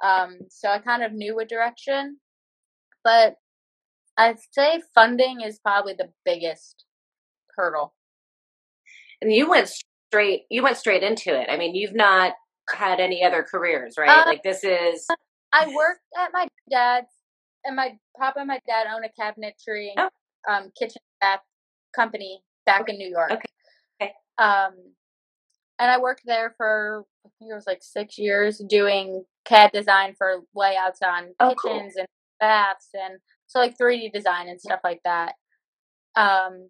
Um, 0.01 0.37
so 0.49 0.69
I 0.69 0.79
kind 0.79 1.03
of 1.03 1.11
knew 1.11 1.37
a 1.39 1.45
direction. 1.45 2.17
But 3.03 3.35
I'd 4.19 4.37
say 4.51 4.81
funding 4.93 5.41
is 5.41 5.59
probably 5.59 5.93
the 5.93 6.09
biggest 6.25 6.83
hurdle. 7.55 7.93
and 9.21 9.33
you 9.33 9.49
went 9.49 9.69
straight. 9.69 10.43
You 10.49 10.61
went 10.61 10.77
straight 10.77 11.03
into 11.03 11.29
it. 11.39 11.47
I 11.49 11.57
mean, 11.57 11.73
you've 11.73 11.95
not 11.95 12.33
had 12.69 12.99
any 12.99 13.23
other 13.23 13.43
careers, 13.49 13.95
right? 13.97 14.09
Uh, 14.09 14.23
like 14.25 14.43
this 14.43 14.63
is. 14.63 15.07
I 15.53 15.67
worked 15.73 16.01
at 16.17 16.29
my 16.33 16.47
dad's, 16.69 17.07
and 17.63 17.75
my 17.75 17.97
papa 18.17 18.39
and 18.39 18.47
my 18.47 18.59
dad 18.67 18.85
own 18.93 19.03
a 19.03 19.09
cabinetry 19.19 19.89
and 19.95 20.09
Oh. 20.47 20.53
um, 20.53 20.71
kitchen 20.77 21.01
bath 21.21 21.39
company 21.95 22.43
back 22.65 22.87
in 22.89 22.97
New 22.97 23.09
York. 23.09 23.31
Okay. 23.31 23.41
Okay. 24.01 24.13
Um, 24.37 24.73
and 25.79 25.89
I 25.91 25.97
worked 25.99 26.23
there 26.25 26.53
for 26.57 27.05
I 27.25 27.29
think 27.39 27.51
it 27.51 27.55
was 27.55 27.67
like 27.67 27.81
six 27.81 28.17
years 28.17 28.61
doing 28.69 29.23
CAD 29.45 29.71
design 29.73 30.13
for 30.17 30.41
layouts 30.53 30.99
on 31.01 31.33
Oh, 31.39 31.55
cool. 31.55 31.73
kitchens 31.73 31.95
and 31.97 32.07
baths 32.39 32.89
and 32.93 33.19
so 33.47 33.59
like 33.59 33.77
3D 33.77 34.13
design 34.13 34.47
and 34.47 34.59
stuff 34.59 34.79
like 34.83 35.01
that. 35.03 35.33
Um, 36.15 36.69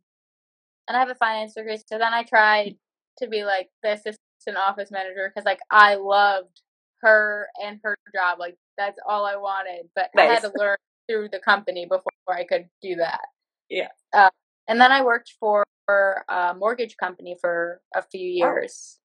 and 0.88 0.98
I 0.98 1.00
have 1.00 1.10
a 1.10 1.16
finance 1.16 1.54
degree, 1.54 1.78
so 1.78 1.98
then 1.98 2.14
I 2.14 2.24
tried 2.24 2.76
to 3.20 3.28
be 3.28 3.44
like 3.44 3.70
the 3.84 3.94
assistant 3.94 4.58
office 4.58 4.92
manager 4.92 5.30
because 5.30 5.46
like 5.46 5.60
I 5.70 5.96
loved 5.96 6.62
her 7.02 7.48
and 7.64 7.80
her 7.84 7.96
job, 8.14 8.40
like 8.40 8.58
that's 8.78 9.00
all 9.08 9.26
I 9.26 9.36
wanted. 9.36 9.90
But 9.96 10.10
I 10.18 10.24
had 10.24 10.42
to 10.42 10.52
learn 10.56 10.78
through 11.10 11.30
the 11.30 11.40
company 11.40 11.86
before 11.86 12.12
I 12.28 12.44
could 12.46 12.70
do 12.82 12.96
that. 12.96 13.26
Yeah. 13.70 13.90
Uh, 14.14 14.30
and 14.68 14.80
then 14.80 14.92
I 14.92 15.04
worked 15.04 15.34
for 15.40 15.66
a 15.88 16.54
mortgage 16.58 16.98
company 16.98 17.36
for 17.42 17.82
a 17.96 18.02
few 18.02 18.28
years. 18.28 19.00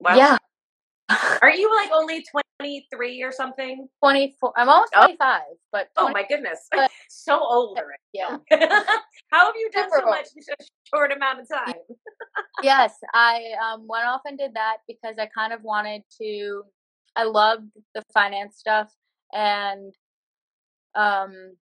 Wow. 0.00 0.16
Yeah, 0.16 0.38
Are 1.42 1.50
you 1.50 1.74
like 1.74 1.90
only 1.92 2.24
twenty 2.30 2.86
three 2.92 3.22
or 3.22 3.32
something? 3.32 3.88
twenty 4.02 4.36
four. 4.40 4.52
I'm 4.56 4.68
almost 4.68 4.92
Oh. 4.96 5.02
twenty 5.02 5.16
five, 5.16 5.42
but 5.72 5.88
Oh 5.96 6.08
my 6.10 6.24
goodness! 6.28 6.68
But- 6.70 6.90
so 7.08 7.38
old 7.38 7.78
already. 7.78 7.98
yeah. 8.12 8.38
How 9.30 9.46
have 9.46 9.54
you 9.56 9.70
done 9.72 9.84
Super 9.90 9.98
so 9.98 10.04
old. 10.06 10.10
much 10.16 10.26
in 10.36 10.42
such 10.42 10.60
a 10.60 10.64
short 10.96 11.12
amount 11.12 11.40
of 11.40 11.48
time? 11.48 11.74
yes, 12.62 12.94
I 13.14 13.52
um, 13.62 13.86
went 13.88 14.06
off 14.06 14.20
and 14.24 14.38
did 14.38 14.54
that 14.54 14.78
because 14.88 15.16
I 15.18 15.26
kind 15.26 15.52
of 15.52 15.62
wanted 15.62 16.02
to. 16.20 16.62
I 17.16 17.24
loved 17.24 17.64
the 17.94 18.02
finance 18.14 18.58
stuff, 18.58 18.92
and 19.32 19.92
um, 20.94 21.56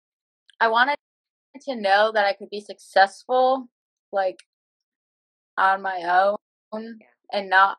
I 0.60 0.68
wanted 0.70 0.98
to 1.62 1.76
know 1.76 2.12
that 2.14 2.26
I 2.26 2.34
could 2.34 2.50
be 2.50 2.60
successful, 2.62 3.68
like 4.12 4.40
on 5.58 5.82
my 5.82 6.28
own, 6.74 7.00
and 7.32 7.50
not 7.50 7.78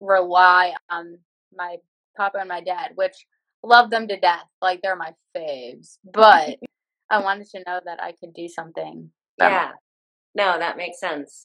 rely 0.00 0.74
on 0.90 1.18
my 1.54 1.76
papa 2.16 2.38
and 2.38 2.48
my 2.48 2.60
dad, 2.60 2.92
which 2.94 3.26
love 3.62 3.90
them 3.90 4.08
to 4.08 4.18
death. 4.18 4.46
Like 4.62 4.80
they're 4.82 4.96
my 4.96 5.12
faves, 5.36 5.98
but 6.04 6.58
I 7.10 7.22
wanted 7.22 7.48
to 7.50 7.62
know 7.66 7.80
that 7.84 8.02
I 8.02 8.12
could 8.12 8.34
do 8.34 8.48
something. 8.48 9.10
Yeah. 9.38 9.72
No, 10.34 10.58
that 10.58 10.76
makes 10.76 11.00
sense. 11.00 11.42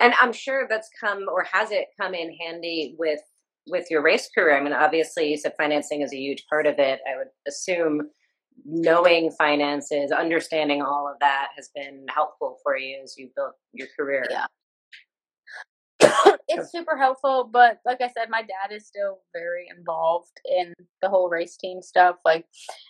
And 0.00 0.14
I'm 0.20 0.32
sure 0.32 0.66
that's 0.68 0.90
come 1.00 1.26
or 1.30 1.44
has 1.50 1.72
it 1.72 1.86
come 2.00 2.14
in 2.14 2.36
handy 2.40 2.94
with 2.98 3.20
with 3.66 3.90
your 3.90 4.02
race 4.02 4.28
career? 4.34 4.56
I 4.56 4.62
mean, 4.62 4.72
obviously 4.72 5.28
you 5.28 5.36
said 5.36 5.52
financing 5.58 6.02
is 6.02 6.12
a 6.12 6.16
huge 6.16 6.46
part 6.48 6.66
of 6.66 6.78
it. 6.78 7.00
I 7.10 7.16
would 7.16 7.28
assume 7.46 8.08
knowing 8.64 9.30
finances, 9.32 10.12
understanding 10.12 10.82
all 10.82 11.08
of 11.10 11.18
that 11.20 11.48
has 11.56 11.70
been 11.74 12.06
helpful 12.08 12.58
for 12.62 12.76
you 12.76 13.00
as 13.02 13.16
you 13.18 13.30
built 13.34 13.54
your 13.72 13.88
career. 13.98 14.24
Yeah. 14.30 14.46
It's 16.48 16.72
super 16.72 16.96
helpful, 16.96 17.48
but 17.52 17.78
like 17.84 18.00
I 18.00 18.08
said, 18.08 18.28
my 18.30 18.42
dad 18.42 18.74
is 18.74 18.86
still 18.86 19.18
very 19.32 19.66
involved 19.76 20.40
in 20.44 20.72
the 21.02 21.08
whole 21.08 21.28
race 21.28 21.56
team 21.56 21.82
stuff. 21.82 22.16
Like 22.24 22.46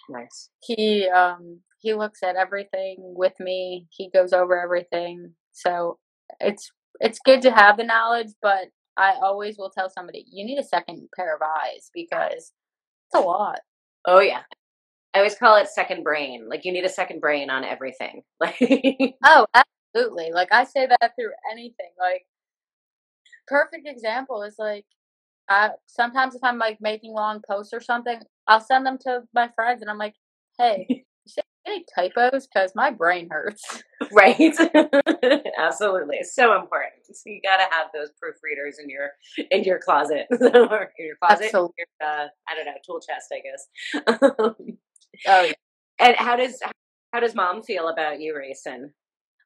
Nice. 0.09 0.51
he 0.63 1.09
um 1.09 1.61
he 1.81 1.95
looks 1.95 2.23
at 2.23 2.37
everything 2.37 2.97
with 2.99 3.35
me. 3.41 3.87
He 3.91 4.11
goes 4.11 4.33
over 4.33 4.61
everything. 4.61 5.33
So 5.53 5.99
it's 6.41 6.71
it's 7.01 7.21
good 7.25 7.43
to 7.43 7.51
have 7.51 7.77
the 7.77 7.85
knowledge, 7.85 8.29
but 8.43 8.69
I 8.97 9.15
always 9.23 9.57
will 9.59 9.71
tell 9.71 9.89
somebody 9.91 10.25
you 10.31 10.45
need 10.45 10.59
a 10.59 10.65
second 10.65 11.09
pair 11.17 11.35
of 11.35 11.43
eyes 11.43 11.91
because 11.95 12.53
it's 13.07 13.15
a 13.15 13.21
lot. 13.21 13.61
Oh 14.07 14.21
yeah. 14.21 14.43
I 15.15 15.19
always 15.19 15.37
call 15.37 15.57
it 15.57 15.69
second 15.69 16.05
brain. 16.05 16.49
Like 16.49 16.65
you 16.65 16.73
need 16.73 16.85
a 16.85 16.89
second 16.89 17.21
brain 17.21 17.51
on 17.51 17.65
everything. 17.65 18.23
Like 18.41 18.57
Oh, 19.25 19.47
absolutely. 19.55 20.31
Like 20.33 20.49
I 20.53 20.65
say 20.65 20.87
that 20.87 21.13
through 21.17 21.33
anything. 21.51 21.91
Like 21.99 22.27
perfect 23.49 23.87
example 23.87 24.43
is 24.43 24.57
like 24.59 24.85
I 25.49 25.71
sometimes 25.87 26.35
if 26.35 26.45
I'm 26.45 26.59
like 26.59 26.79
making 26.81 27.13
long 27.15 27.41
posts 27.49 27.73
or 27.73 27.81
something, 27.81 28.21
I'll 28.47 28.61
send 28.61 28.87
them 28.87 28.99
to 29.03 29.23
my 29.35 29.49
friends 29.55 29.81
and 29.83 29.91
I'm 29.91 29.99
like, 29.99 30.15
"Hey, 30.59 31.05
any 31.67 31.85
typos? 31.95 32.47
Because 32.53 32.73
my 32.75 32.91
brain 32.91 33.29
hurts." 33.31 33.83
right 34.13 34.39
absolutely 35.59 36.19
so 36.23 36.57
important 36.59 36.93
so 37.05 37.23
you 37.27 37.41
got 37.43 37.57
to 37.59 37.65
have 37.75 37.89
those 37.93 38.11
proofreaders 38.23 38.83
in 38.83 38.89
your 38.89 39.11
in 39.51 39.65
your 39.65 39.79
closet 39.79 40.27
or 40.31 40.93
in 40.99 41.07
your 41.07 41.17
closet 41.23 41.47
Absolutely. 41.47 41.75
your, 41.79 42.09
uh, 42.09 42.27
i 42.49 42.55
don't 42.55 42.67
know 42.67 42.73
tool 42.87 43.01
chest 43.01 43.33
i 43.33 43.41
guess 43.41 44.79
Oh 45.27 45.43
yeah. 45.43 45.53
and 45.99 46.17
how 46.17 46.37
does 46.37 46.61
how 47.13 47.21
does 47.21 47.35
mom 47.35 47.63
feel 47.63 47.89
about 47.89 48.21
you 48.21 48.37
racing 48.37 48.93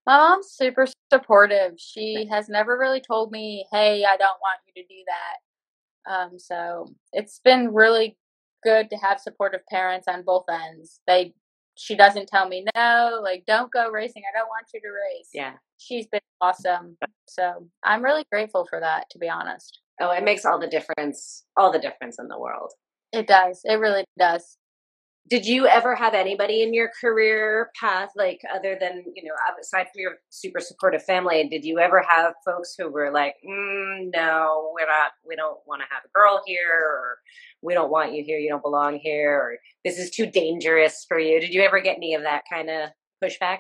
My 0.07 0.17
mom's 0.19 0.49
super 0.51 0.87
supportive. 1.13 1.73
She 1.79 2.27
has 2.31 2.49
never 2.49 2.77
really 2.79 3.01
told 3.01 3.31
me, 3.31 3.67
"Hey, 3.73 4.05
I 4.05 4.17
don't 4.17 4.41
want 4.41 4.59
you 4.67 4.83
to 4.83 4.89
do 4.89 5.03
that." 5.07 6.13
Um, 6.13 6.39
so 6.39 6.87
it's 7.13 7.41
been 7.45 7.73
really 7.73 8.17
good 8.65 8.91
to 8.91 8.97
have 8.97 9.21
supportive 9.21 9.61
parents 9.71 10.09
on 10.09 10.23
both 10.25 10.45
ends. 10.51 11.01
They, 11.07 11.35
she 11.77 11.95
doesn't 11.97 12.29
tell 12.29 12.49
me 12.49 12.65
no, 12.75 13.21
like 13.23 13.45
don't 13.47 13.71
go 13.73 13.91
racing. 13.91 14.23
I 14.29 14.37
don't 14.37 14.49
want 14.49 14.67
you 14.75 14.81
to 14.81 14.89
race. 14.89 15.31
yeah 15.33 15.55
she's 15.79 16.07
been 16.07 16.21
awesome. 16.41 16.97
So 17.27 17.67
I'm 17.83 18.05
really 18.05 18.25
grateful 18.31 18.67
for 18.69 18.79
that, 18.81 19.11
to 19.11 19.19
be 19.19 19.29
honest. 19.29 19.81
oh 20.01 20.11
it 20.11 20.25
makes 20.25 20.45
all 20.45 20.59
the 20.59 20.67
difference 20.69 21.45
all 21.57 21.73
the 21.73 21.79
difference 21.79 22.19
in 22.19 22.29
the 22.29 22.39
world 22.39 22.71
It 23.13 23.27
does. 23.27 23.61
It 23.65 23.75
really 23.77 24.05
does. 24.19 24.57
Did 25.29 25.47
you 25.47 25.67
ever 25.67 25.95
have 25.95 26.15
anybody 26.15 26.63
in 26.63 26.75
your 26.75 26.91
career 27.01 27.71
path 27.79 28.11
like 28.17 28.41
other 28.55 28.77
than 28.79 29.05
you 29.15 29.23
know 29.25 29.35
aside 29.61 29.85
from 29.85 30.01
your 30.01 30.13
super 30.31 30.61
supportive 30.61 31.03
family 31.05 31.49
did 31.49 31.65
you 31.65 31.79
ever 31.79 32.05
have 32.09 32.35
folks 32.45 32.75
who 32.77 32.91
were 32.91 33.11
like 33.11 33.37
mm, 33.47 34.11
no 34.15 34.73
we're 34.75 34.87
not 34.87 35.13
we 35.27 35.37
don't 35.37 35.59
want 35.67 35.81
to 35.81 35.87
have 35.91 36.03
a 36.05 36.13
girl 36.13 36.43
here 36.47 36.73
or 36.73 37.19
we 37.63 37.75
don't 37.75 37.91
want 37.91 38.13
you 38.13 38.25
here 38.25 38.39
you 38.39 38.49
don't 38.49 38.63
belong 38.63 38.99
here 38.99 39.33
or 39.33 39.57
this 39.85 39.99
is 39.99 40.11
too 40.11 40.27
dangerous 40.27 41.05
for 41.09 41.19
you 41.19 41.41
did 41.41 41.55
you 41.55 41.63
ever 41.63 41.81
get 41.81 41.97
any 41.97 42.15
of 42.15 42.23
that 42.23 42.43
kind 42.51 42.69
of 42.69 42.91
pushback? 43.23 43.59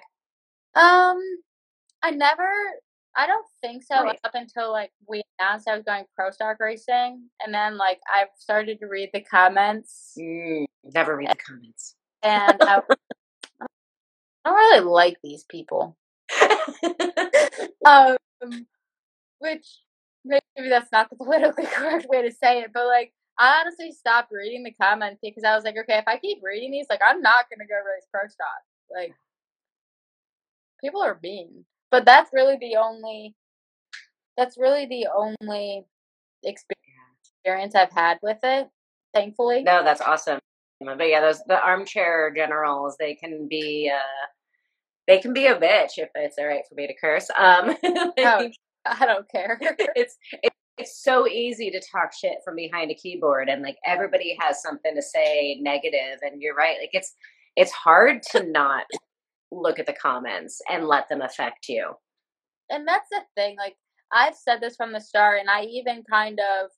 Um 0.75 1.19
i 2.02 2.11
never 2.11 2.50
I 3.16 3.26
don't 3.26 3.47
think 3.61 3.83
so 3.83 4.02
right. 4.02 4.19
up 4.25 4.35
until 4.35 4.73
like 4.73 4.90
we 5.07 5.23
announced 5.38 5.69
I 5.69 5.76
was 5.76 5.85
going 5.85 6.04
pro 6.16 6.31
stock 6.31 6.59
racing, 6.61 7.28
and 7.45 7.52
then 7.52 7.76
like 7.76 8.00
I've 8.12 8.28
started 8.37 8.78
to 8.81 8.87
read 8.87 9.11
the 9.12 9.21
comments. 9.21 10.14
Mm, 10.19 10.64
never 10.85 11.16
read 11.16 11.31
the 11.31 11.37
comments, 11.37 11.95
and 12.23 12.57
I, 12.62 12.81
I 13.61 13.66
don't 14.47 14.54
really 14.54 14.81
like 14.81 15.19
these 15.23 15.45
people. 15.45 15.97
um, 17.87 18.16
which 19.38 19.81
maybe 20.25 20.69
that's 20.69 20.92
not 20.92 21.11
the 21.11 21.16
politically 21.23 21.66
correct 21.66 22.07
way 22.09 22.23
to 22.23 22.33
say 22.33 22.61
it, 22.61 22.71
but 22.73 22.87
like 22.87 23.12
I 23.38 23.61
honestly 23.61 23.92
stopped 23.92 24.33
reading 24.33 24.62
the 24.62 24.73
comments 24.73 25.21
because 25.23 25.45
I 25.45 25.54
was 25.54 25.64
like, 25.64 25.76
okay, 25.76 25.99
if 25.99 26.04
I 26.07 26.16
keep 26.16 26.38
reading 26.42 26.71
these, 26.71 26.87
like 26.88 27.00
I'm 27.07 27.21
not 27.21 27.45
gonna 27.50 27.69
go 27.69 27.75
race 27.75 28.07
pro 28.11 28.26
stock. 28.28 28.62
Like 28.95 29.14
people 30.81 31.02
are 31.02 31.19
mean 31.23 31.66
but 31.92 32.06
that's 32.06 32.30
really 32.32 32.56
the 32.58 32.76
only 32.76 33.37
that's 34.37 34.56
really 34.58 34.87
the 34.87 35.06
only 35.14 35.84
experience 36.42 37.75
I've 37.75 37.92
had 37.92 38.18
with 38.22 38.38
it, 38.42 38.68
thankfully. 39.14 39.62
No, 39.62 39.84
that's 39.84 40.00
awesome. 40.00 40.40
But 40.80 41.08
yeah, 41.08 41.20
those 41.20 41.40
the 41.46 41.62
armchair 41.62 42.32
generals, 42.34 42.96
they 42.99 43.14
can 43.14 43.46
be 43.46 43.92
uh 43.94 44.26
they 45.06 45.18
can 45.18 45.32
be 45.32 45.46
a 45.46 45.54
bitch 45.54 45.99
if 45.99 46.08
it's 46.14 46.38
all 46.38 46.46
right 46.46 46.64
for 46.68 46.75
me 46.75 46.87
to 46.88 46.94
curse. 46.94 47.28
Um 47.38 47.76
oh, 47.84 48.49
I 48.87 49.06
don't 49.06 49.30
care. 49.30 49.58
it's 49.61 50.16
it, 50.42 50.52
it's 50.78 51.04
so 51.04 51.28
easy 51.28 51.70
to 51.70 51.80
talk 51.92 52.12
shit 52.18 52.38
from 52.42 52.56
behind 52.56 52.90
a 52.90 52.94
keyboard 52.94 53.50
and 53.50 53.62
like 53.62 53.76
everybody 53.84 54.37
has 54.40 54.62
something 54.62 54.94
to 54.96 55.02
say 55.02 55.58
negative 55.61 56.18
and 56.22 56.40
you're 56.40 56.56
right. 56.56 56.78
Like 56.80 56.90
it's 56.94 57.14
it's 57.54 57.70
hard 57.70 58.22
to 58.30 58.44
not 58.44 58.87
look 59.52 59.78
at 59.78 59.87
the 59.87 59.92
comments 59.92 60.61
and 60.71 60.87
let 60.87 61.09
them 61.09 61.21
affect 61.21 61.68
you. 61.68 61.92
And 62.71 62.88
that's 62.88 63.09
the 63.11 63.21
thing. 63.37 63.56
Like 63.56 63.76
I've 64.11 64.35
said 64.35 64.61
this 64.61 64.76
from 64.76 64.92
the 64.92 65.00
start, 65.00 65.40
and 65.40 65.50
I 65.50 65.62
even 65.64 66.02
kind 66.09 66.40
of 66.40 66.71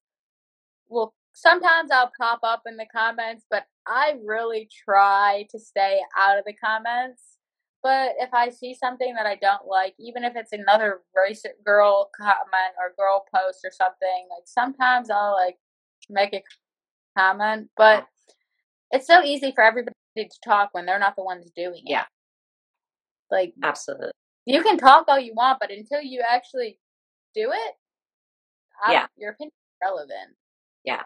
well, 0.88 1.14
sometimes 1.33 1.90
I'll 1.90 2.12
pop 2.19 2.40
up 2.43 2.62
in 2.66 2.76
the 2.76 2.87
comments, 2.95 3.45
but 3.50 3.64
I 3.87 4.16
really 4.25 4.69
try 4.85 5.47
to 5.50 5.59
stay 5.59 6.00
out 6.19 6.38
of 6.38 6.45
the 6.45 6.52
comments. 6.52 7.23
But 7.83 8.12
if 8.19 8.33
I 8.33 8.49
see 8.49 8.75
something 8.75 9.14
that 9.14 9.26
I 9.26 9.37
don't 9.37 9.66
like, 9.66 9.95
even 9.99 10.25
if 10.25 10.37
it's 10.37 10.52
another 10.52 11.02
race 11.14 11.45
girl 11.66 12.11
comment 12.16 12.75
or 12.78 12.95
girl 12.97 13.26
post 13.35 13.61
or 13.62 13.71
something, 13.71 14.26
like 14.31 14.45
sometimes 14.47 15.11
I'll 15.11 15.35
like 15.35 15.57
make 16.09 16.33
a 16.33 16.43
comment. 17.19 17.69
But 17.76 18.07
it's 18.90 19.07
so 19.07 19.23
easy 19.23 19.52
for 19.54 19.62
everybody 19.62 19.95
to 20.16 20.28
talk 20.43 20.71
when 20.73 20.87
they're 20.87 20.99
not 20.99 21.16
the 21.16 21.25
ones 21.25 21.50
doing 21.54 21.83
it. 21.85 21.90
Yeah. 21.90 22.04
Like 23.35 23.53
absolutely. 23.62 24.12
You 24.47 24.62
can 24.62 24.79
talk 24.79 25.07
all 25.09 25.19
you 25.19 25.35
want, 25.35 25.59
but 25.61 25.73
until 25.73 26.00
you 26.00 26.23
actually 26.29 26.79
do 27.35 27.50
it, 27.50 27.75
I, 28.85 28.93
yeah, 28.93 29.07
your 29.17 29.33
opinion 29.33 29.50
is 29.53 29.79
relevant. 29.83 30.37
Yeah. 30.85 31.03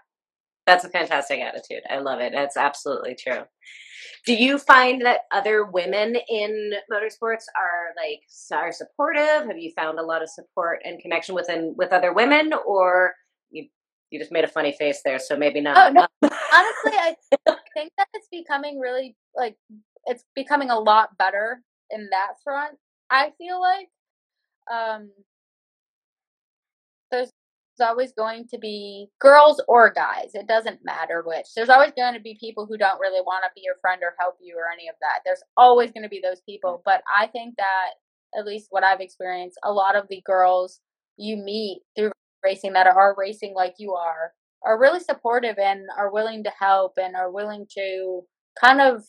That's 0.67 0.85
a 0.85 0.91
fantastic 0.91 1.41
attitude. 1.41 1.83
I 1.89 1.99
love 2.01 2.21
it. 2.21 2.33
That's 2.35 2.59
absolutely 2.59 3.17
true. 3.19 3.45
Do 4.27 4.35
you 4.35 4.59
find 4.59 5.01
that 5.07 5.21
other 5.33 5.65
women 5.65 6.15
in 6.29 6.73
motorsports 6.93 7.45
are 7.57 7.95
like 7.97 8.21
are 8.53 8.71
supportive? 8.71 9.47
Have 9.47 9.57
you 9.57 9.73
found 9.75 9.99
a 9.99 10.03
lot 10.03 10.23
of 10.23 10.29
support 10.29 10.81
and 10.85 11.01
connection 11.01 11.35
within 11.35 11.75
with 11.79 11.91
other 11.91 12.13
women, 12.13 12.53
or 12.67 13.15
you 13.51 13.69
you 14.11 14.19
just 14.19 14.31
made 14.31 14.45
a 14.45 14.49
funny 14.49 14.73
face 14.79 15.01
there, 15.07 15.19
so 15.19 15.37
maybe 15.37 15.63
not. 15.63 15.79
Oh 15.79 15.91
no, 15.91 16.07
honestly, 16.23 16.93
I 16.99 17.17
think 17.73 17.93
that 17.97 18.09
it's 18.13 18.29
becoming 18.31 18.79
really 18.79 19.17
like 19.35 19.57
it's 20.05 20.25
becoming 20.35 20.69
a 20.69 20.79
lot 20.79 21.17
better 21.17 21.63
in 21.91 22.09
that 22.11 22.35
front. 22.43 22.79
I 23.11 23.33
feel 23.39 23.61
like 23.61 23.89
um, 24.71 25.11
there's 27.11 27.31
always 27.81 28.13
going 28.13 28.47
to 28.49 28.59
be 28.59 29.09
girls 29.21 29.63
or 29.69 29.91
guys. 29.93 30.31
It 30.35 30.47
doesn't 30.47 30.85
matter 30.85 31.23
which. 31.25 31.47
There's 31.55 31.69
always 31.69 31.93
going 31.97 32.15
to 32.15 32.21
be 32.21 32.37
people 32.41 32.67
who 32.67 32.77
don't 32.77 33.01
really 33.01 33.21
want 33.21 33.45
to 33.45 33.51
be 33.55 33.63
your 33.65 33.77
friend 33.81 34.03
or 34.03 34.15
help 34.19 34.37
you 34.41 34.57
or 34.57 34.73
any 34.73 34.89
of 34.89 34.97
that. 35.01 35.21
There's 35.25 35.43
always 35.57 35.91
going 35.91 36.03
to 36.03 36.09
be 36.09 36.21
those 36.23 36.41
people. 36.43 36.83
But 36.85 37.03
I 37.17 37.27
think 37.29 37.55
that, 37.57 38.39
at 38.39 38.45
least 38.45 38.67
what 38.71 38.85
I've 38.85 39.01
experienced, 39.01 39.59
a 39.65 39.73
lot 39.73 39.97
of 39.97 40.07
the 40.11 40.23
girls 40.27 40.81
you 41.17 41.37
meet 41.37 41.81
through 41.97 42.13
racing 42.45 42.75
that 42.75 42.87
are 42.87 43.15
racing 43.17 43.55
like 43.55 43.75
you 43.79 43.95
are 43.95 44.33
are 44.65 44.79
really 44.79 45.01
supportive 45.01 45.57
and 45.59 45.83
are 45.97 46.13
willing 46.13 46.45
to 46.45 46.51
help 46.59 46.95
and 47.01 47.17
are 47.17 47.31
willing 47.31 47.67
to 47.71 48.23
kind 48.61 48.81
of 48.81 49.05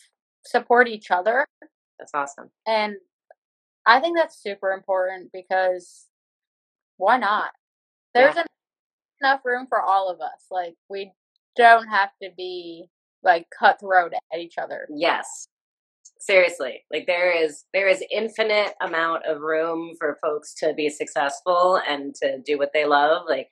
support 0.45 0.87
each 0.87 1.11
other. 1.11 1.45
That's 1.99 2.11
awesome. 2.13 2.49
And 2.65 2.95
I 3.85 3.99
think 3.99 4.17
that's 4.17 4.41
super 4.41 4.71
important 4.71 5.31
because 5.33 6.07
why 6.97 7.17
not? 7.17 7.51
There's 8.13 8.35
yeah. 8.35 8.43
enough 9.21 9.41
room 9.45 9.65
for 9.67 9.81
all 9.81 10.09
of 10.09 10.19
us. 10.21 10.45
Like 10.49 10.75
we 10.89 11.11
don't 11.55 11.87
have 11.87 12.09
to 12.23 12.29
be 12.35 12.85
like 13.23 13.47
cutthroat 13.57 14.13
at 14.33 14.39
each 14.39 14.57
other. 14.57 14.87
Yes. 14.95 15.47
Seriously. 16.19 16.83
Like 16.91 17.05
there 17.07 17.31
is 17.31 17.65
there 17.73 17.87
is 17.87 18.03
infinite 18.11 18.73
amount 18.81 19.25
of 19.25 19.41
room 19.41 19.93
for 19.97 20.17
folks 20.21 20.53
to 20.55 20.73
be 20.73 20.89
successful 20.89 21.79
and 21.87 22.13
to 22.15 22.39
do 22.45 22.57
what 22.57 22.71
they 22.73 22.85
love. 22.85 23.23
Like 23.27 23.49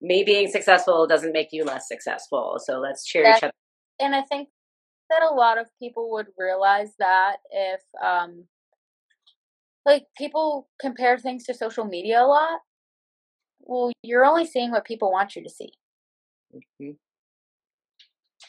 me 0.00 0.24
being 0.24 0.50
successful 0.50 1.06
doesn't 1.06 1.32
make 1.32 1.48
you 1.52 1.64
less 1.64 1.88
successful. 1.88 2.58
So 2.62 2.78
let's 2.78 3.06
cheer 3.06 3.24
each 3.28 3.42
other. 3.42 3.52
And 4.00 4.14
I 4.14 4.22
think 4.22 4.48
that 5.12 5.22
a 5.22 5.34
lot 5.34 5.58
of 5.58 5.68
people 5.78 6.10
would 6.12 6.28
realize 6.38 6.94
that 6.98 7.36
if 7.50 7.80
um 8.02 8.44
like 9.84 10.06
people 10.16 10.68
compare 10.80 11.18
things 11.18 11.44
to 11.44 11.54
social 11.54 11.84
media 11.84 12.22
a 12.22 12.26
lot. 12.26 12.60
Well, 13.60 13.92
you're 14.02 14.24
only 14.24 14.46
seeing 14.46 14.70
what 14.70 14.84
people 14.84 15.10
want 15.10 15.36
you 15.36 15.42
to 15.42 15.50
see. 15.50 15.72
Mm-hmm. 16.54 16.92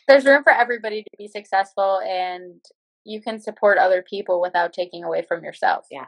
There's 0.08 0.26
room 0.26 0.44
for 0.44 0.52
everybody 0.52 1.04
to 1.04 1.10
be 1.18 1.28
successful, 1.28 2.02
and 2.02 2.60
you 3.06 3.22
can 3.22 3.40
support 3.40 3.78
other 3.78 4.04
people 4.08 4.42
without 4.42 4.74
taking 4.74 5.04
away 5.04 5.24
from 5.28 5.44
yourself. 5.44 5.86
Yeah. 5.92 6.06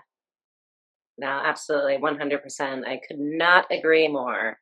No, 1.17 1.27
absolutely, 1.27 1.97
100%. 1.97 2.85
I 2.85 2.99
could 3.07 3.19
not 3.19 3.65
agree 3.71 4.07
more. 4.07 4.59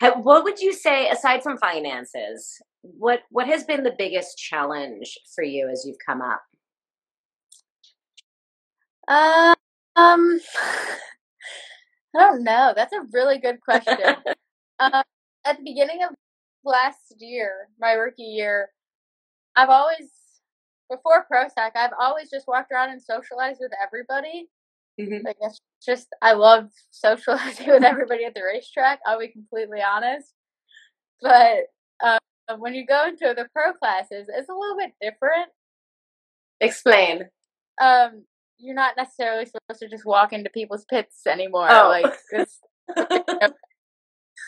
What 0.00 0.44
would 0.44 0.60
you 0.60 0.72
say, 0.72 1.08
aside 1.08 1.42
from 1.42 1.58
finances, 1.58 2.60
what 2.82 3.20
what 3.30 3.46
has 3.46 3.64
been 3.64 3.82
the 3.82 3.94
biggest 3.96 4.36
challenge 4.36 5.18
for 5.34 5.44
you 5.44 5.68
as 5.68 5.84
you've 5.86 5.98
come 6.04 6.20
up? 6.20 6.42
Um, 9.08 9.56
I 9.96 10.38
don't 12.18 12.44
know. 12.44 12.72
That's 12.74 12.92
a 12.92 13.02
really 13.12 13.38
good 13.38 13.60
question. 13.60 13.96
um, 14.80 15.02
at 15.44 15.58
the 15.58 15.64
beginning 15.64 16.02
of 16.02 16.10
last 16.64 17.14
year, 17.18 17.68
my 17.80 17.92
rookie 17.92 18.22
year, 18.22 18.70
I've 19.56 19.70
always 19.70 20.10
before 20.90 21.24
Pro 21.28 21.48
Stock, 21.48 21.72
I've 21.74 21.92
always 21.98 22.30
just 22.30 22.46
walked 22.46 22.70
around 22.70 22.90
and 22.90 23.00
socialized 23.00 23.60
with 23.60 23.72
everybody. 23.82 24.48
Mm-hmm. 25.00 25.24
Like 25.24 25.36
it's 25.40 25.58
just 25.84 26.08
I 26.20 26.32
love 26.32 26.70
socializing 26.90 27.68
with 27.68 27.84
everybody 27.84 28.24
at 28.24 28.34
the 28.34 28.42
racetrack. 28.42 29.00
I'll 29.06 29.18
be 29.18 29.28
completely 29.28 29.80
honest, 29.82 30.32
but 31.20 31.58
um, 31.58 31.64
when 32.60 32.74
you 32.74 32.86
go 32.86 33.06
into 33.06 33.34
the 33.36 33.48
pro 33.52 33.72
classes, 33.72 34.28
it's 34.28 34.48
a 34.48 34.54
little 34.54 34.76
bit 34.76 34.92
different. 35.00 35.50
Explain. 36.60 37.28
Um, 37.80 38.24
you're 38.58 38.74
not 38.74 38.94
necessarily 38.96 39.46
supposed 39.46 39.80
to 39.80 39.88
just 39.88 40.06
walk 40.06 40.32
into 40.32 40.50
people's 40.50 40.84
pits 40.84 41.26
anymore. 41.26 41.68
Oh. 41.70 41.88
Like 41.88 42.14
it's, 42.30 42.60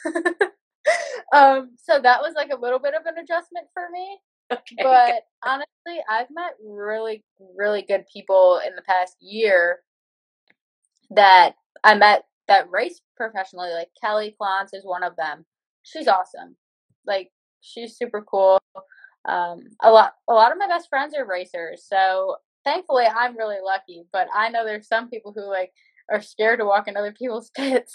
um, 1.35 1.71
so 1.83 2.01
that 2.01 2.21
was 2.21 2.35
like 2.37 2.51
a 2.51 2.61
little 2.61 2.79
bit 2.79 2.95
of 2.95 3.07
an 3.07 3.19
adjustment 3.19 3.67
for 3.73 3.89
me. 3.93 4.19
Okay. 4.53 4.77
But 4.83 5.25
honestly, 5.45 6.05
I've 6.09 6.31
met 6.31 6.53
really, 6.65 7.25
really 7.57 7.83
good 7.83 8.05
people 8.13 8.61
in 8.65 8.77
the 8.77 8.83
past 8.83 9.17
year 9.21 9.81
that 11.11 11.55
I 11.83 11.95
met 11.95 12.25
that 12.49 12.71
race 12.71 13.01
professionally. 13.17 13.71
Like 13.71 13.89
Kelly 14.01 14.37
Clontz 14.41 14.71
is 14.73 14.85
one 14.85 15.03
of 15.03 15.17
them. 15.17 15.47
She's 15.83 16.09
awesome. 16.09 16.57
Like 17.07 17.31
she's 17.65 17.97
super 17.97 18.23
cool. 18.23 18.61
Um, 19.27 19.61
a 19.83 19.91
lot, 19.91 20.13
a 20.29 20.35
lot 20.35 20.53
of 20.53 20.59
my 20.59 20.69
best 20.69 20.89
friends 20.89 21.15
are 21.17 21.27
racers, 21.27 21.85
so 21.89 22.37
thankfully 22.65 23.05
I'm 23.05 23.37
really 23.37 23.59
lucky, 23.65 24.05
but 24.13 24.29
I 24.35 24.51
know 24.51 24.65
there's 24.65 24.87
some 24.87 25.09
people 25.09 25.33
who 25.35 25.49
like 25.49 25.73
are 26.11 26.21
scared 26.21 26.59
to 26.59 26.67
walk 26.67 26.89
in 26.89 26.97
other 26.97 27.13
people's 27.13 27.51
pits. 27.57 27.93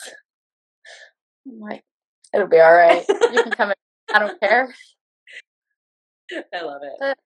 I'm 1.47 1.59
like, 1.59 1.83
it'll 2.33 2.47
be 2.47 2.59
all 2.59 2.73
right. 2.73 3.05
You 3.07 3.43
can 3.43 3.51
come 3.51 3.69
in. 3.69 3.75
I 4.13 4.19
don't 4.19 4.39
care. 4.39 4.73
I 6.53 6.61
love 6.61 6.81
it. 6.83 7.17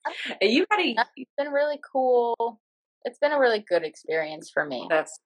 And 0.41 0.51
you 0.51 0.65
had 0.69 0.79
a 0.79 0.95
it's 1.15 1.31
been 1.37 1.51
really 1.51 1.79
cool. 1.91 2.59
It's 3.05 3.19
been 3.19 3.33
a 3.33 3.39
really 3.39 3.59
good 3.67 3.83
experience 3.83 4.49
for 4.49 4.65
me. 4.65 4.87
That's 4.89 5.19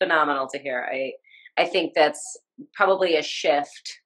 phenomenal 0.00 0.48
to 0.48 0.58
hear. 0.58 0.86
I 0.90 1.12
I 1.56 1.66
think 1.66 1.94
that's 1.94 2.38
probably 2.74 3.16
a 3.16 3.22
shift 3.22 4.01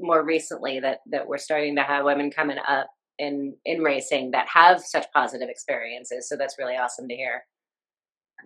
more 0.00 0.24
recently 0.24 0.80
that 0.80 1.00
that 1.10 1.26
we're 1.26 1.38
starting 1.38 1.76
to 1.76 1.82
have 1.82 2.04
women 2.04 2.30
coming 2.30 2.58
up 2.68 2.88
in 3.18 3.54
in 3.64 3.82
racing 3.82 4.30
that 4.32 4.48
have 4.48 4.80
such 4.80 5.06
positive 5.12 5.48
experiences. 5.48 6.28
So 6.28 6.36
that's 6.36 6.58
really 6.58 6.76
awesome 6.76 7.08
to 7.08 7.14
hear. 7.14 7.44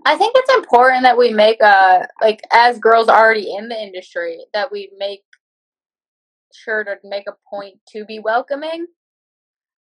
I 0.04 0.16
think 0.16 0.34
it's 0.36 0.52
important 0.52 1.02
that 1.04 1.16
we 1.16 1.32
make 1.32 1.60
a 1.60 2.06
like 2.20 2.42
as 2.52 2.78
girls 2.78 3.08
already 3.08 3.54
in 3.56 3.68
the 3.68 3.80
industry 3.80 4.38
that 4.52 4.70
we 4.70 4.90
make 4.98 5.22
sure 6.52 6.84
to 6.84 6.96
make 7.04 7.24
a 7.28 7.36
point 7.48 7.78
to 7.88 8.04
be 8.04 8.18
welcoming 8.18 8.86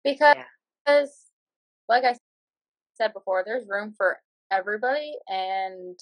because 0.05 0.37
yeah. 0.37 1.05
like 1.88 2.05
I 2.05 2.14
said 2.94 3.12
before 3.12 3.42
there's 3.44 3.66
room 3.68 3.94
for 3.96 4.18
everybody 4.50 5.12
and 5.29 5.98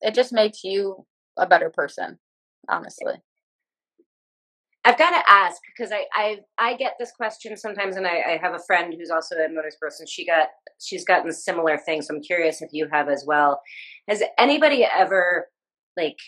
it 0.00 0.14
just 0.14 0.32
makes 0.32 0.62
you 0.62 1.04
a 1.36 1.46
better 1.46 1.70
person 1.70 2.18
honestly 2.68 3.14
I've 4.86 4.98
got 4.98 5.10
to 5.10 5.22
ask 5.30 5.60
because 5.76 5.92
I, 5.92 6.04
I 6.14 6.36
I 6.58 6.76
get 6.76 6.94
this 7.00 7.10
question 7.12 7.56
sometimes, 7.56 7.96
and 7.96 8.06
I, 8.06 8.34
I 8.34 8.38
have 8.40 8.54
a 8.54 8.62
friend 8.68 8.94
who's 8.96 9.10
also 9.10 9.34
a 9.36 9.48
motorsports, 9.48 9.98
and 10.00 10.08
she 10.08 10.24
got 10.24 10.48
she's 10.80 11.04
gotten 11.04 11.32
similar 11.32 11.76
things. 11.78 12.06
So 12.06 12.14
I'm 12.14 12.22
curious 12.22 12.62
if 12.62 12.70
you 12.72 12.86
have 12.92 13.08
as 13.08 13.24
well. 13.26 13.60
Has 14.08 14.22
anybody 14.38 14.84
ever 14.84 15.46
like 15.96 16.18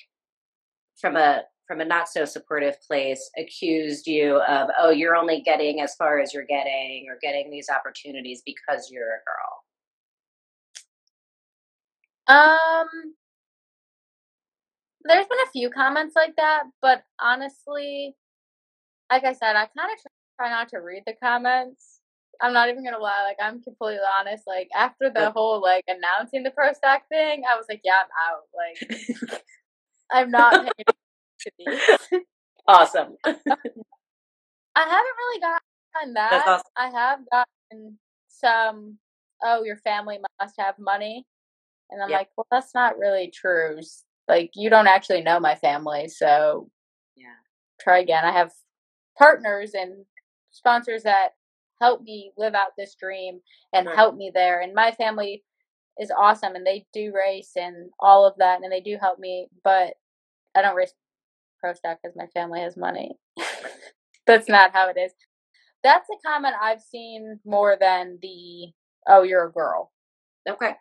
from 1.01 1.15
a 1.17 1.43
from 1.69 1.81
a 1.81 1.85
not 1.85 2.09
so 2.09 2.25
supportive 2.25 2.77
place 2.87 3.31
accused 3.39 4.07
you 4.09 4.41
of 4.49 4.69
oh 4.81 4.91
you're 4.91 5.15
only 5.17 5.41
getting 5.43 5.81
as 5.81 5.95
far 5.97 6.19
as 6.21 6.35
you're 6.35 6.45
getting 6.47 7.07
or 7.09 7.17
getting 7.23 7.51
these 7.51 7.69
opportunities 7.71 8.43
because 8.45 8.91
you're 8.91 9.07
a 9.07 9.23
girl? 9.25 9.63
Um, 12.39 13.15
there's 15.05 15.27
been 15.27 15.39
a 15.47 15.51
few 15.53 15.71
comments 15.71 16.15
like 16.17 16.35
that, 16.37 16.65
but 16.83 17.03
honestly, 17.21 18.15
like 19.11 19.25
I 19.25 19.33
said, 19.33 19.57
I 19.57 19.67
kind 19.77 19.91
of 19.93 20.13
try 20.37 20.51
not 20.51 20.69
to 20.71 20.79
read 20.79 21.03
the 21.07 21.15
comments. 21.23 22.01
I'm 22.41 22.53
not 22.53 22.69
even 22.69 22.85
gonna 22.85 22.99
lie, 22.99 23.25
like 23.25 23.39
I'm 23.43 23.61
completely 23.63 24.05
honest. 24.19 24.45
Like 24.47 24.69
after 24.75 25.11
the 25.11 25.31
whole 25.31 25.61
like 25.61 25.85
announcing 25.89 26.45
the 26.45 26.51
pro 26.51 26.73
stock 26.73 27.03
thing, 27.09 27.43
I 27.51 27.57
was 27.57 27.67
like, 27.69 27.81
yeah, 27.85 27.93
I'm 28.03 28.11
out. 28.29 28.43
Like 28.55 29.43
I'm 30.13 30.31
not 30.31 30.53
paying 30.53 30.73
to 31.41 31.51
these. 31.59 32.23
Awesome. 32.69 33.17
I 33.25 33.35
haven't 34.77 35.17
really 35.17 35.41
gotten 35.41 36.15
that. 36.15 36.45
Awesome. 36.47 36.67
I 36.77 36.91
have 36.91 37.21
gotten 37.33 37.99
some. 38.29 38.99
Oh, 39.43 39.65
your 39.65 39.79
family 39.79 40.19
must 40.39 40.55
have 40.59 40.79
money, 40.79 41.25
and 41.91 42.03
I'm 42.03 42.11
like, 42.11 42.29
well, 42.37 42.47
that's 42.51 42.75
not 42.75 42.99
really 42.99 43.33
true. 43.35 43.81
Like 44.29 44.51
you 44.55 44.69
don't 44.69 44.87
actually 44.87 45.23
know 45.23 45.41
my 45.41 45.55
family, 45.55 46.09
so 46.09 46.69
yeah. 47.17 47.37
Try 47.81 48.01
again. 48.01 48.27
I 48.27 48.33
have 48.33 48.53
partners 49.19 49.73
and 49.75 50.05
sponsors 50.51 51.03
that 51.03 51.31
help 51.81 52.03
me 52.03 52.33
live 52.37 52.55
out 52.55 52.73
this 52.77 52.95
dream 52.95 53.41
and 53.73 53.87
right. 53.87 53.97
help 53.97 54.17
me 54.17 54.31
there. 54.33 54.61
And 54.61 54.75
my 54.75 54.93
family 54.93 55.45
is 55.99 56.13
awesome 56.17 56.55
and 56.55 56.67
they 56.67 56.87
do 56.93 57.13
race 57.15 57.53
and 57.57 57.91
all 58.01 58.27
of 58.27 58.35
that 58.39 58.61
and 58.63 58.73
they 58.73 58.81
do 58.81 58.97
help 59.01 59.19
me, 59.19 59.49
but 59.65 59.95
I 60.57 60.63
don't 60.63 60.77
race 60.77 60.95
pro 61.61 61.73
stock 61.75 61.99
because 62.03 62.17
my 62.17 62.27
family 62.29 62.61
has 62.61 62.77
money. 62.77 63.17
That's 64.27 64.49
not 64.49 64.73
how 64.73 64.89
it 64.89 64.99
is. 64.99 65.13
That's 65.83 66.09
a 66.11 66.29
comment 66.29 66.55
I've 66.61 66.83
seen 66.83 67.39
more 67.45 67.77
than 67.81 68.19
the 68.21 68.73
oh 69.09 69.23
you're 69.23 69.47
a 69.47 69.53
girl. 69.53 69.93
Okay. 70.49 70.73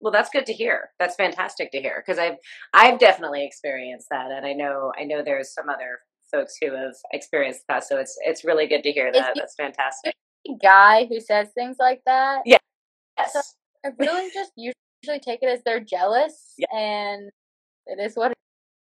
Well, 0.00 0.12
that's 0.12 0.30
good 0.30 0.46
to 0.46 0.52
hear. 0.52 0.90
That's 0.98 1.14
fantastic 1.14 1.70
to 1.72 1.80
hear 1.80 2.02
because 2.04 2.18
I've 2.18 2.36
I've 2.72 2.98
definitely 2.98 3.44
experienced 3.44 4.08
that, 4.10 4.30
and 4.30 4.44
I 4.44 4.52
know 4.52 4.92
I 4.98 5.04
know 5.04 5.22
there's 5.22 5.54
some 5.54 5.68
other 5.68 6.00
folks 6.34 6.56
who 6.60 6.74
have 6.74 6.94
experienced 7.12 7.62
that. 7.68 7.84
So 7.84 7.98
it's 7.98 8.16
it's 8.22 8.44
really 8.44 8.66
good 8.66 8.82
to 8.82 8.92
hear 8.92 9.12
that. 9.12 9.34
That's 9.34 9.54
fantastic. 9.54 10.14
Guy 10.62 11.06
who 11.06 11.20
says 11.20 11.48
things 11.54 11.76
like 11.78 12.02
that. 12.06 12.42
Yeah. 12.44 12.58
Yes. 13.18 13.32
So 13.32 13.40
I 13.84 13.90
really 13.98 14.30
just 14.32 14.52
usually 14.56 15.20
take 15.20 15.40
it 15.42 15.48
as 15.48 15.60
they're 15.64 15.80
jealous, 15.80 16.54
yeah. 16.58 16.66
and 16.76 17.30
it 17.86 18.02
is 18.02 18.16
what 18.16 18.32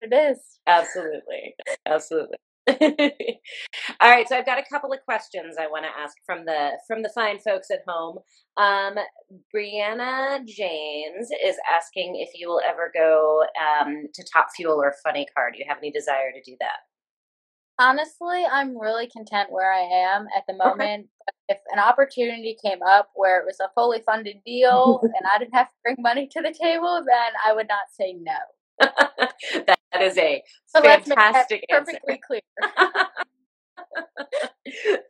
it 0.00 0.12
is. 0.12 0.38
Absolutely. 0.66 1.55
Absolutely. 1.87 2.37
All 2.68 4.09
right, 4.09 4.28
so 4.28 4.38
I've 4.38 4.46
got 4.46 4.61
a 4.61 4.64
couple 4.70 4.92
of 4.92 5.00
questions 5.05 5.57
I 5.59 5.66
want 5.66 5.85
to 5.85 6.00
ask 6.00 6.14
from 6.24 6.44
the 6.44 6.78
from 6.87 7.02
the 7.02 7.11
fine 7.12 7.40
folks 7.40 7.72
at 7.72 7.81
home. 7.88 8.18
Um, 8.57 8.94
Brianna 9.52 10.46
James 10.46 11.31
is 11.44 11.57
asking 11.74 12.16
if 12.16 12.38
you 12.38 12.48
will 12.48 12.61
ever 12.64 12.92
go 12.94 13.44
um, 13.61 14.07
to 14.14 14.24
Top 14.33 14.48
Fuel 14.55 14.81
or 14.81 14.94
Funny 15.02 15.26
Car. 15.35 15.50
Do 15.50 15.59
you 15.59 15.64
have 15.68 15.78
any 15.78 15.90
desire 15.90 16.31
to 16.33 16.40
do 16.48 16.57
that? 16.61 16.78
Honestly, 17.83 18.45
I'm 18.51 18.79
really 18.79 19.09
content 19.09 19.51
where 19.51 19.73
I 19.73 19.81
am 19.81 20.27
at 20.37 20.45
the 20.47 20.55
moment. 20.55 21.09
if 21.49 21.59
an 21.73 21.81
opportunity 21.81 22.57
came 22.64 22.79
up 22.83 23.11
where 23.14 23.40
it 23.40 23.45
was 23.45 23.59
a 23.61 23.71
fully 23.75 24.01
funded 24.07 24.37
deal 24.47 25.01
and 25.03 25.29
I 25.35 25.38
didn't 25.38 25.55
have 25.55 25.66
to 25.66 25.73
bring 25.83 25.97
money 25.99 26.29
to 26.29 26.40
the 26.40 26.55
table, 26.55 27.03
then 27.05 27.33
I 27.45 27.53
would 27.53 27.66
not 27.66 27.90
say 27.90 28.14
no. 28.21 28.37
that 29.66 30.01
is 30.01 30.16
a 30.16 30.42
so 30.66 30.81
fantastic 30.81 31.64
perfectly 31.68 32.14
answer. 32.14 32.21
clear. 32.25 32.40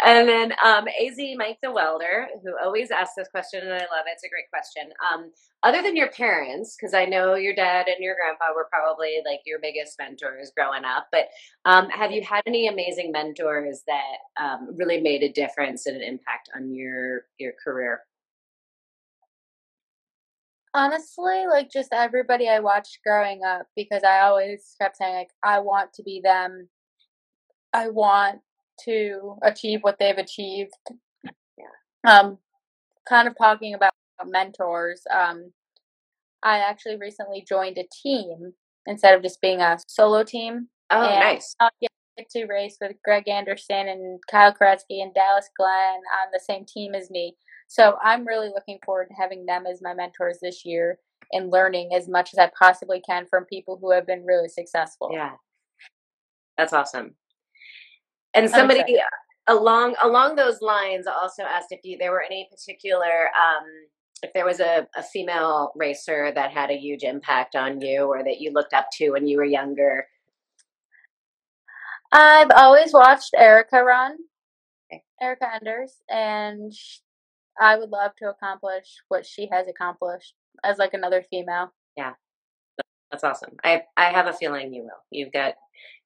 And 0.05 0.29
then 0.29 0.53
um, 0.65 0.87
Az 0.89 1.17
Mike 1.37 1.59
the 1.63 1.71
Welder, 1.73 2.27
who 2.43 2.57
always 2.63 2.91
asks 2.91 3.15
this 3.17 3.29
question, 3.29 3.63
and 3.63 3.73
I 3.73 3.79
love 3.79 4.05
it. 4.07 4.13
It's 4.15 4.25
a 4.25 4.29
great 4.29 4.51
question. 4.53 4.93
Um, 5.13 5.31
other 5.63 5.83
than 5.83 5.97
your 5.97 6.11
parents, 6.11 6.77
because 6.79 6.95
I 6.95 7.05
know 7.07 7.35
your 7.35 7.55
dad 7.55 7.87
and 7.89 7.99
your 8.01 8.17
grandpa 8.17 8.55
were 8.55 8.69
probably 8.71 9.19
like 9.25 9.41
your 9.47 9.59
biggest 9.61 9.99
mentors 9.99 10.53
growing 10.57 10.85
up, 10.85 11.09
but 11.13 11.29
um, 11.65 11.89
have 11.91 12.13
you 12.13 12.23
had 12.23 12.43
any 12.47 12.69
amazing 12.69 13.13
mentors 13.13 13.83
that 13.87 14.19
um, 14.43 14.77
really 14.77 15.01
made 15.01 15.23
a 15.23 15.33
difference 15.33 15.87
and 15.87 15.97
an 15.97 16.03
impact 16.03 16.51
on 16.55 16.75
your 16.75 17.23
your 17.39 17.53
career? 17.63 18.01
Honestly, 20.79 21.45
like 21.51 21.73
just 21.73 21.89
everybody 21.93 22.49
I 22.49 22.61
watched 22.61 23.01
growing 23.05 23.41
up 23.45 23.67
because 23.75 24.05
I 24.05 24.21
always 24.21 24.77
kept 24.81 24.97
saying 24.97 25.13
like 25.13 25.31
I 25.43 25.59
want 25.59 25.93
to 25.95 26.05
be 26.05 26.21
them. 26.23 26.69
I 27.73 27.89
want 27.89 28.39
to 28.85 29.35
achieve 29.43 29.81
what 29.83 29.97
they've 29.99 30.17
achieved. 30.17 30.71
Yeah. 31.25 32.21
Um 32.21 32.39
kind 33.09 33.27
of 33.27 33.37
talking 33.37 33.75
about 33.75 33.93
mentors. 34.25 35.03
Um 35.13 35.53
I 36.45 36.59
actually 36.59 36.97
recently 36.97 37.45
joined 37.49 37.79
a 37.79 37.89
team 38.03 38.53
instead 38.87 39.17
of 39.17 39.23
just 39.23 39.41
being 39.41 39.61
a 39.61 39.79
solo 39.89 40.23
team. 40.23 40.69
Oh, 40.91 41.03
and 41.03 41.19
nice. 41.19 41.57
I 41.59 41.71
get 41.81 42.31
to 42.31 42.47
race 42.47 42.77
with 42.81 42.95
Greg 43.05 43.29
Anderson 43.29 43.89
and 43.89 44.21
Kyle 44.31 44.55
Koretsky 44.55 45.03
and 45.03 45.13
Dallas 45.13 45.51
Glenn 45.59 46.01
on 46.23 46.29
the 46.33 46.39
same 46.39 46.65
team 46.65 46.95
as 46.95 47.11
me. 47.11 47.37
So 47.69 47.97
I'm 48.03 48.27
really 48.27 48.49
looking 48.49 48.79
forward 48.85 49.09
to 49.09 49.15
having 49.15 49.45
them 49.47 49.67
as 49.67 49.83
my 49.83 49.95
mentors 49.95 50.39
this 50.41 50.65
year 50.65 50.99
and 51.33 51.51
learning 51.51 51.91
as 51.95 52.09
much 52.09 52.31
as 52.33 52.39
I 52.39 52.51
possibly 52.59 53.01
can 53.01 53.27
from 53.27 53.45
people 53.45 53.79
who 53.81 53.93
have 53.93 54.07
been 54.07 54.25
really 54.25 54.49
successful. 54.49 55.11
Yeah. 55.13 55.33
That's 56.57 56.73
awesome. 56.73 57.15
And 58.35 58.51
somebody 58.51 58.99
along 59.47 59.95
along 60.03 60.37
those 60.37 60.61
lines 60.61 61.07
also 61.07 61.43
asked 61.43 61.69
if 61.71 61.81
you 61.83 61.97
there 61.99 62.11
were 62.11 62.23
any 62.23 62.49
particular 62.51 63.29
um 63.29 63.65
if 64.23 64.33
there 64.35 64.45
was 64.45 64.61
a, 64.61 64.87
a 64.97 65.03
female 65.03 65.73
racer 65.77 66.33
that 66.35 66.51
had 66.51 66.71
a 66.71 66.77
huge 66.77 67.03
impact 67.03 67.55
on 67.55 67.81
you 67.81 68.03
or 68.03 68.25
that 68.25 68.41
you 68.41 68.51
looked 68.53 68.75
up 68.75 68.89
to 68.93 69.11
when 69.11 69.27
you 69.27 69.37
were 69.37 69.45
younger. 69.45 70.07
I've 72.11 72.51
always 72.51 72.93
watched 72.93 73.31
Erica 73.37 73.85
run, 73.85 74.17
Erica 75.21 75.47
Enders, 75.55 75.93
and 76.09 76.73
I 77.61 77.77
would 77.77 77.91
love 77.91 78.13
to 78.19 78.29
accomplish 78.29 79.03
what 79.09 79.27
she 79.27 79.49
has 79.53 79.67
accomplished 79.69 80.35
as 80.65 80.79
like 80.79 80.95
another 80.95 81.25
female. 81.29 81.73
Yeah. 81.97 82.13
That's 83.11 83.25
awesome. 83.25 83.57
I 83.65 83.83
I 83.97 84.07
have 84.07 84.27
a 84.27 84.33
feeling 84.33 84.73
you 84.73 84.83
will. 84.83 85.03
You've 85.11 85.33
got 85.33 85.55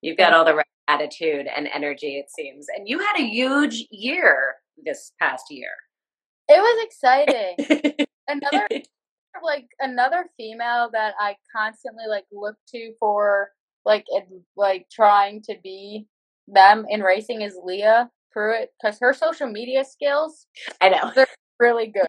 you've 0.02 0.16
got 0.16 0.32
all 0.32 0.44
the 0.44 0.54
right 0.54 0.66
attitude 0.88 1.46
and 1.54 1.68
energy 1.72 2.16
it 2.16 2.30
seems. 2.30 2.66
And 2.74 2.88
you 2.88 2.98
had 2.98 3.18
a 3.18 3.26
huge 3.26 3.86
year 3.90 4.54
this 4.84 5.12
past 5.20 5.46
year. 5.50 5.70
It 6.48 6.60
was 6.60 6.84
exciting. 6.84 8.06
another 8.28 8.68
like 9.42 9.66
another 9.80 10.26
female 10.36 10.90
that 10.92 11.14
I 11.18 11.36
constantly 11.54 12.04
like 12.08 12.24
look 12.30 12.56
to 12.68 12.92
for 13.00 13.50
like 13.84 14.04
like 14.56 14.86
trying 14.90 15.42
to 15.42 15.56
be 15.62 16.06
them 16.46 16.86
in 16.88 17.00
racing 17.00 17.42
is 17.42 17.58
Leah 17.64 18.10
Pruett 18.36 18.66
because 18.80 18.98
her 19.00 19.12
social 19.12 19.48
media 19.48 19.84
skills 19.84 20.46
I 20.80 20.90
know 20.90 21.10
they're 21.14 21.26
really 21.62 21.86
good. 21.86 22.06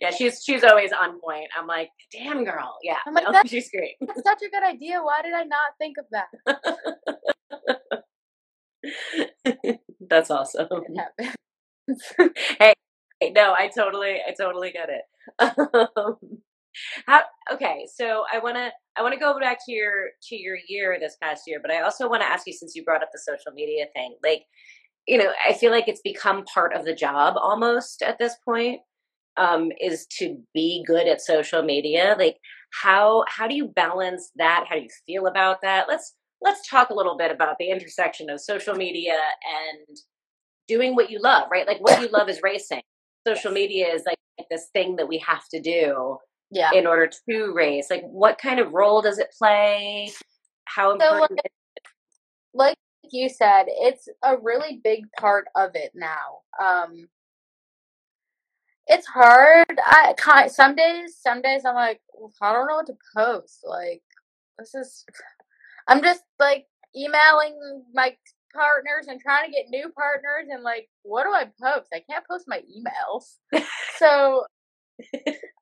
yeah, 0.00 0.10
she's 0.10 0.42
she's 0.44 0.64
always 0.64 0.92
on 0.92 1.20
point. 1.20 1.48
I'm 1.58 1.66
like, 1.66 1.90
damn 2.12 2.44
girl. 2.44 2.76
Yeah, 2.82 2.96
I'm 3.06 3.14
like, 3.14 3.24
no, 3.24 3.32
that's, 3.32 3.50
she's 3.52 3.70
great. 3.70 3.96
that's 4.00 4.22
such 4.22 4.42
a 4.42 4.50
good 4.50 4.62
idea. 4.64 5.02
Why 5.02 5.22
did 5.22 5.34
I 5.34 5.44
not 5.44 5.74
think 5.78 5.96
of 5.98 6.06
that? 6.12 6.28
that's 10.10 10.30
awesome. 10.30 10.68
hey, 12.60 12.74
no, 13.34 13.54
I 13.58 13.70
totally, 13.76 14.18
I 14.26 14.34
totally 14.38 14.72
get 14.72 14.88
it. 14.90 15.02
Um, 15.38 16.16
how, 17.06 17.22
okay, 17.52 17.86
so 17.94 18.24
I 18.32 18.38
want 18.38 18.56
to, 18.56 18.70
I 18.96 19.02
want 19.02 19.14
to 19.14 19.20
go 19.20 19.38
back 19.40 19.58
to 19.66 19.72
your 19.72 20.10
to 20.28 20.36
your 20.36 20.56
year 20.68 20.98
this 21.00 21.16
past 21.22 21.44
year, 21.46 21.58
but 21.62 21.70
I 21.70 21.82
also 21.82 22.08
want 22.08 22.22
to 22.22 22.28
ask 22.28 22.46
you 22.46 22.52
since 22.52 22.74
you 22.74 22.84
brought 22.84 23.02
up 23.02 23.10
the 23.12 23.18
social 23.18 23.52
media 23.54 23.86
thing, 23.94 24.16
like, 24.22 24.42
you 25.06 25.18
know, 25.18 25.32
I 25.48 25.52
feel 25.52 25.70
like 25.70 25.88
it's 25.88 26.00
become 26.02 26.44
part 26.44 26.74
of 26.74 26.84
the 26.84 26.94
job 26.94 27.34
almost 27.36 28.02
at 28.02 28.18
this 28.18 28.34
point. 28.44 28.80
Um, 29.38 29.70
is 29.82 30.06
to 30.18 30.38
be 30.54 30.82
good 30.86 31.06
at 31.06 31.20
social 31.20 31.62
media. 31.62 32.16
Like, 32.18 32.38
how 32.82 33.24
how 33.28 33.46
do 33.46 33.54
you 33.54 33.68
balance 33.68 34.30
that? 34.36 34.64
How 34.66 34.76
do 34.76 34.80
you 34.80 34.88
feel 35.06 35.26
about 35.26 35.58
that? 35.60 35.88
Let's 35.88 36.14
let's 36.40 36.66
talk 36.68 36.90
a 36.90 36.94
little 36.94 37.16
bit 37.16 37.30
about 37.30 37.56
the 37.58 37.70
intersection 37.70 38.30
of 38.30 38.40
social 38.40 38.74
media 38.74 39.12
and 39.12 39.96
doing 40.68 40.94
what 40.94 41.10
you 41.10 41.20
love, 41.20 41.48
right? 41.50 41.66
Like 41.66 41.80
what 41.80 42.00
you 42.00 42.08
love 42.08 42.28
is 42.28 42.40
racing. 42.42 42.82
Social 43.26 43.52
media 43.52 43.92
is 43.92 44.04
like 44.06 44.16
this 44.50 44.68
thing 44.72 44.96
that 44.96 45.08
we 45.08 45.18
have 45.18 45.48
to 45.52 45.60
do 45.60 46.18
yeah. 46.50 46.70
in 46.72 46.86
order 46.86 47.10
to 47.28 47.52
race. 47.54 47.88
Like 47.90 48.04
what 48.04 48.38
kind 48.38 48.60
of 48.60 48.72
role 48.72 49.02
does 49.02 49.18
it 49.18 49.28
play? 49.36 50.12
How 50.66 50.92
important 50.92 51.40
so, 51.40 51.48
like, 52.54 52.70
like 52.70 52.76
you 53.12 53.28
said, 53.28 53.64
it's 53.68 54.08
a 54.22 54.36
really 54.36 54.80
big 54.82 55.04
part 55.18 55.46
of 55.54 55.70
it 55.74 55.92
now. 55.94 56.40
Um 56.60 57.08
it's 58.86 59.06
hard. 59.06 59.66
I 59.84 60.14
kind 60.16 60.50
some 60.50 60.76
days, 60.76 61.16
some 61.20 61.42
days 61.42 61.62
I'm 61.64 61.74
like, 61.74 62.00
I 62.40 62.52
don't 62.52 62.68
know 62.68 62.76
what 62.76 62.86
to 62.86 62.96
post. 63.16 63.60
Like, 63.64 64.02
this 64.58 64.74
is. 64.74 65.04
I'm 65.88 66.02
just 66.02 66.22
like 66.38 66.66
emailing 66.96 67.84
my 67.94 68.16
partners 68.54 69.06
and 69.08 69.20
trying 69.20 69.46
to 69.46 69.52
get 69.52 69.70
new 69.70 69.90
partners, 69.90 70.48
and 70.50 70.62
like, 70.62 70.88
what 71.02 71.24
do 71.24 71.30
I 71.30 71.44
post? 71.62 71.88
I 71.92 72.02
can't 72.08 72.26
post 72.28 72.46
my 72.48 72.60
emails. 72.60 73.36
so 73.98 74.44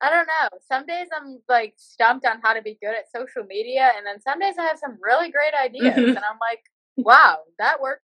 I 0.01 0.09
don't 0.09 0.27
know. 0.27 0.57
Some 0.67 0.85
days 0.85 1.07
I'm 1.15 1.39
like 1.49 1.73
stumped 1.77 2.25
on 2.25 2.39
how 2.43 2.53
to 2.53 2.61
be 2.61 2.77
good 2.81 2.95
at 2.95 3.11
social 3.11 3.43
media, 3.47 3.91
and 3.97 4.05
then 4.05 4.21
some 4.21 4.39
days 4.39 4.55
I 4.59 4.63
have 4.63 4.79
some 4.79 4.97
really 5.01 5.31
great 5.31 5.53
ideas, 5.53 5.95
mm-hmm. 5.95 6.09
and 6.09 6.17
I'm 6.17 6.39
like, 6.39 6.61
wow, 6.97 7.39
that 7.59 7.81
worked 7.81 8.03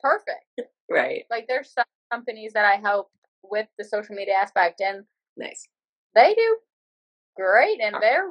perfect. 0.00 0.44
Right. 0.88 1.24
Like, 1.30 1.46
there's 1.46 1.72
some 1.72 1.84
companies 2.10 2.52
that 2.54 2.64
I 2.64 2.76
help 2.76 3.10
with 3.42 3.66
the 3.78 3.84
social 3.84 4.14
media 4.14 4.34
aspect 4.34 4.80
and 4.80 5.04
nice 5.36 5.66
they 6.14 6.34
do 6.34 6.56
great 7.36 7.80
and 7.80 7.96
their 8.00 8.30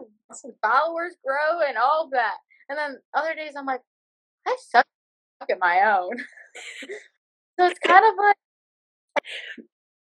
followers 0.61 1.15
grow 1.25 1.61
and 1.67 1.77
all 1.77 2.05
of 2.05 2.11
that 2.11 2.35
and 2.69 2.77
then 2.77 2.97
other 3.13 3.33
days 3.33 3.53
i'm 3.57 3.65
like 3.65 3.81
i 4.47 4.55
suck 4.69 4.85
at 5.49 5.59
my 5.59 5.97
own 5.97 6.11
so 7.59 7.65
it's 7.65 7.79
kind 7.79 8.05
of 8.05 8.13
like 8.17 8.35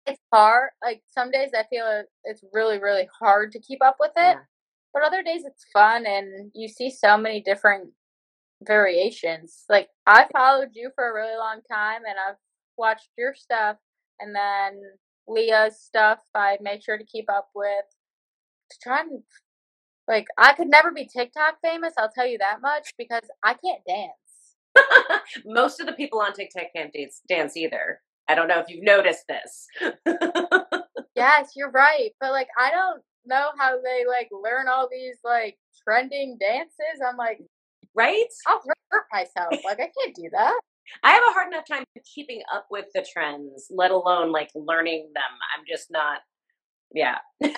it's 0.08 0.22
hard 0.34 0.70
like 0.84 1.02
some 1.08 1.30
days 1.32 1.50
i 1.58 1.64
feel 1.70 2.04
it's 2.24 2.44
really 2.54 2.80
really 2.80 3.08
hard 3.20 3.52
to 3.52 3.60
keep 3.60 3.84
up 3.84 3.98
with 4.00 4.12
it 4.16 4.36
yeah. 4.36 4.40
but 4.94 5.04
other 5.04 5.22
days 5.22 5.44
it's 5.46 5.66
fun 5.74 6.06
and 6.06 6.52
you 6.54 6.68
see 6.68 6.90
so 6.90 7.18
many 7.18 7.42
different 7.42 7.90
variations 8.64 9.66
like 9.70 9.90
i 10.08 10.26
followed 10.32 10.70
you 10.74 10.90
for 10.96 11.10
a 11.10 11.14
really 11.14 11.38
long 11.38 11.60
time 11.70 12.02
and 12.08 12.16
i've 12.28 12.38
watched 12.78 13.10
your 13.18 13.34
stuff 13.36 13.78
and 14.20 14.36
then 14.36 14.82
Leah's 15.28 15.80
stuff 15.80 16.20
I 16.34 16.58
make 16.62 16.84
sure 16.84 16.98
to 16.98 17.06
keep 17.06 17.30
up 17.30 17.50
with. 17.56 17.86
To 18.72 18.78
try 18.82 19.02
and 19.02 19.22
like 20.08 20.26
I 20.38 20.54
could 20.54 20.70
never 20.70 20.92
be 20.92 21.08
TikTok 21.08 21.58
famous, 21.64 21.94
I'll 21.98 22.12
tell 22.12 22.28
you 22.28 22.38
that 22.40 22.62
much, 22.62 22.94
because 22.98 23.28
I 23.44 23.54
can't 23.54 23.82
dance. 23.88 25.22
Most 25.46 25.80
of 25.80 25.88
the 25.88 25.94
people 25.94 26.20
on 26.20 26.34
TikTok 26.34 26.68
can't 26.76 26.94
dance, 26.94 27.22
dance 27.28 27.56
either. 27.56 28.02
I 28.28 28.36
don't 28.36 28.48
know 28.48 28.60
if 28.60 28.70
you've 28.70 28.84
noticed 28.84 29.26
this. 29.28 29.68
yes, 31.16 31.52
you're 31.56 31.72
right. 31.72 32.12
But 32.20 32.32
like 32.32 32.48
I 32.60 32.72
don't 32.72 33.02
know 33.26 33.50
how 33.60 33.80
they 33.82 34.06
like 34.08 34.30
learn 34.32 34.68
all 34.68 34.88
these 34.92 35.18
like 35.24 35.58
trending 35.84 36.38
dances. 36.40 37.02
I'm 37.08 37.18
like 37.18 37.40
Right? 37.96 38.26
I'll 38.48 38.62
hurt 38.92 39.06
myself. 39.12 39.64
Like 39.64 39.80
I 39.80 39.90
can't 40.00 40.16
do 40.16 40.30
that. 40.32 40.60
I 41.04 41.12
have 41.12 41.24
a 41.28 41.34
hard 41.34 41.48
enough 41.52 41.66
time 41.68 41.84
keeping 42.14 42.42
up 42.54 42.68
with 42.70 42.86
the 42.94 43.06
trends, 43.12 43.68
let 43.72 43.92
alone 43.92 44.32
like 44.32 44.50
learning 44.54 45.12
them. 45.14 45.24
I'm 45.58 45.64
just 45.68 45.88
not. 45.90 46.20
Yeah. 46.94 47.18
I'm 47.44 47.54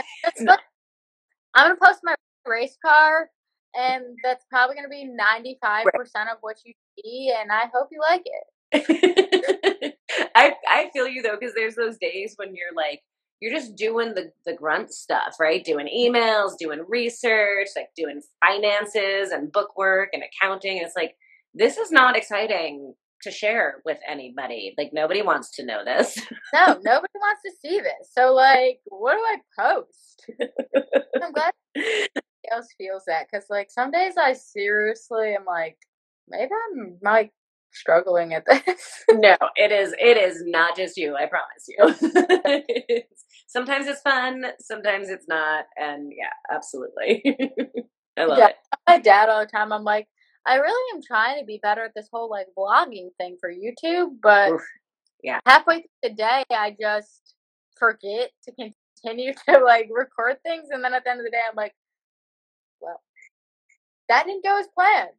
gonna 1.56 1.76
post 1.84 2.00
my 2.04 2.16
race 2.46 2.78
car, 2.86 3.30
and 3.76 4.04
that's 4.24 4.46
probably 4.50 4.76
gonna 4.76 4.90
be 4.90 5.06
95 5.06 5.86
percent 5.94 6.30
of 6.30 6.38
what 6.42 6.58
you 6.66 6.74
see, 6.98 7.34
and 7.38 7.52
I 7.52 7.66
hope 7.74 7.90
you 7.92 8.00
like 8.00 8.24
it. 8.26 9.96
I 10.36 10.54
I 10.70 10.90
feel 10.94 11.08
you 11.08 11.22
though, 11.22 11.38
because 11.40 11.56
there's 11.56 11.76
those 11.76 11.98
days 11.98 12.34
when 12.38 12.50
you're 12.50 12.76
like 12.76 13.02
you're 13.40 13.54
just 13.54 13.76
doing 13.76 14.14
the 14.14 14.32
the 14.46 14.54
grunt 14.54 14.94
stuff, 14.94 15.36
right? 15.40 15.64
Doing 15.64 15.88
emails, 15.96 16.58
doing 16.58 16.84
research, 16.88 17.68
like 17.76 17.90
doing 17.96 18.22
finances 18.46 19.32
and 19.32 19.52
bookwork 19.52 20.10
and 20.14 20.24
accounting. 20.24 20.78
It's 20.78 20.96
like 20.96 21.16
this 21.54 21.78
is 21.78 21.92
not 21.92 22.18
exciting 22.18 22.94
to 23.24 23.32
share 23.32 23.82
with 23.86 23.98
anybody. 24.08 24.74
Like 24.78 24.92
nobody 24.94 25.22
wants 25.22 25.52
to 25.52 25.66
know 25.66 25.84
this. 25.84 26.18
no, 26.54 26.80
nobody 26.84 27.14
wants 27.16 27.42
to 27.46 27.52
see 27.62 27.80
this. 27.80 28.12
So 28.12 28.34
like, 28.34 28.80
what 28.86 29.16
do 29.16 29.20
I 29.20 29.38
post? 29.60 30.30
I'm 31.22 31.32
glad 31.32 31.54
else 32.52 32.68
feels 32.78 33.04
that 33.08 33.28
because 33.30 33.46
like 33.50 33.70
some 33.70 33.92
days 33.92 34.14
I 34.18 34.34
seriously 34.34 35.36
am 35.36 35.46
like, 35.46 35.78
maybe 36.28 36.52
I'm 36.72 36.98
like 37.02 37.32
struggling 37.78 38.34
at 38.34 38.46
this. 38.46 39.04
no, 39.10 39.38
it 39.56 39.72
is. 39.72 39.94
It 40.00 40.18
is 40.18 40.44
not 40.46 40.76
just 40.76 40.98
you. 40.98 41.16
I 41.16 41.28
promise 41.28 41.68
you. 41.68 43.02
sometimes 43.48 43.88
it's 43.88 44.02
fun. 44.02 44.46
Sometimes 44.60 45.10
it's 45.10 45.28
not. 45.28 45.66
And 45.78 46.12
yeah, 46.16 46.56
absolutely. 46.56 47.24
I 48.18 48.26
love 48.26 48.38
yeah, 48.38 48.48
it. 48.50 48.56
My 48.88 49.00
dad 49.00 49.30
all 49.30 49.42
the 49.42 49.48
time. 49.48 49.72
I'm 49.72 49.84
like, 49.84 50.08
I 50.46 50.56
really 50.56 50.96
am 50.96 51.02
trying 51.06 51.40
to 51.40 51.46
be 51.46 51.60
better 51.62 51.84
at 51.84 51.92
this 51.96 52.10
whole 52.12 52.30
like 52.30 52.48
vlogging 52.58 53.10
thing 53.18 53.38
for 53.40 53.52
YouTube, 53.52 54.16
but 54.22 54.54
Oof. 54.54 54.62
yeah, 55.22 55.40
halfway 55.46 55.82
through 55.82 55.90
the 56.04 56.10
day, 56.12 56.44
I 56.50 56.76
just 56.80 57.36
forget 57.78 58.32
to 58.46 58.52
continue 58.54 59.34
to 59.50 59.60
like 59.60 59.90
record 59.92 60.38
things, 60.44 60.70
and 60.72 60.82
then 60.84 60.94
at 60.94 61.04
the 61.04 61.12
end 61.12 61.20
of 61.20 61.26
the 61.26 61.32
day, 61.32 61.42
I'm 61.48 61.56
like, 61.56 61.76
well, 62.80 63.02
that 64.08 64.26
didn't 64.26 64.46
go 64.46 64.58
as 64.58 64.68
planned. 64.74 65.10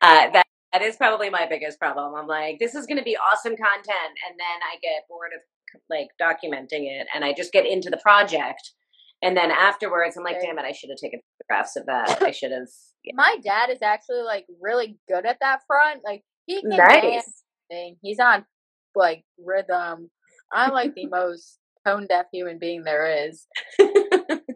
Uh, 0.00 0.30
that 0.32 0.46
that 0.72 0.82
is 0.82 0.96
probably 0.96 1.30
my 1.30 1.46
biggest 1.48 1.78
problem. 1.78 2.14
I'm 2.14 2.26
like, 2.26 2.58
this 2.58 2.74
is 2.74 2.86
going 2.86 2.98
to 2.98 3.04
be 3.04 3.16
awesome 3.16 3.56
content, 3.56 4.14
and 4.28 4.38
then 4.38 4.60
I 4.62 4.78
get 4.82 5.08
bored 5.08 5.32
of 5.34 5.80
like 5.90 6.08
documenting 6.20 6.86
it, 6.90 7.06
and 7.14 7.24
I 7.24 7.32
just 7.32 7.52
get 7.52 7.66
into 7.66 7.90
the 7.90 7.98
project, 7.98 8.72
and 9.22 9.36
then 9.36 9.50
afterwards, 9.50 10.16
I'm 10.16 10.24
like, 10.24 10.40
damn 10.40 10.58
it, 10.58 10.64
I 10.64 10.72
should 10.72 10.90
have 10.90 10.98
taken 10.98 11.20
photographs 11.38 11.76
of 11.76 11.86
that. 11.86 12.22
I 12.22 12.30
should 12.32 12.52
have. 12.52 12.68
Yeah. 13.04 13.14
My 13.16 13.36
dad 13.42 13.70
is 13.70 13.82
actually 13.82 14.22
like 14.22 14.46
really 14.60 14.98
good 15.08 15.26
at 15.26 15.38
that 15.40 15.60
front. 15.66 16.02
Like 16.04 16.22
he 16.46 16.60
can 16.60 16.70
nice. 16.70 17.42
dance. 17.70 17.98
He's 18.02 18.20
on 18.20 18.44
like 18.94 19.24
rhythm. 19.44 20.10
I'm 20.52 20.72
like 20.72 20.94
the 20.94 21.06
most 21.06 21.58
tone 21.86 22.06
deaf 22.08 22.26
human 22.32 22.58
being 22.58 22.84
there 22.84 23.26
is. 23.28 23.46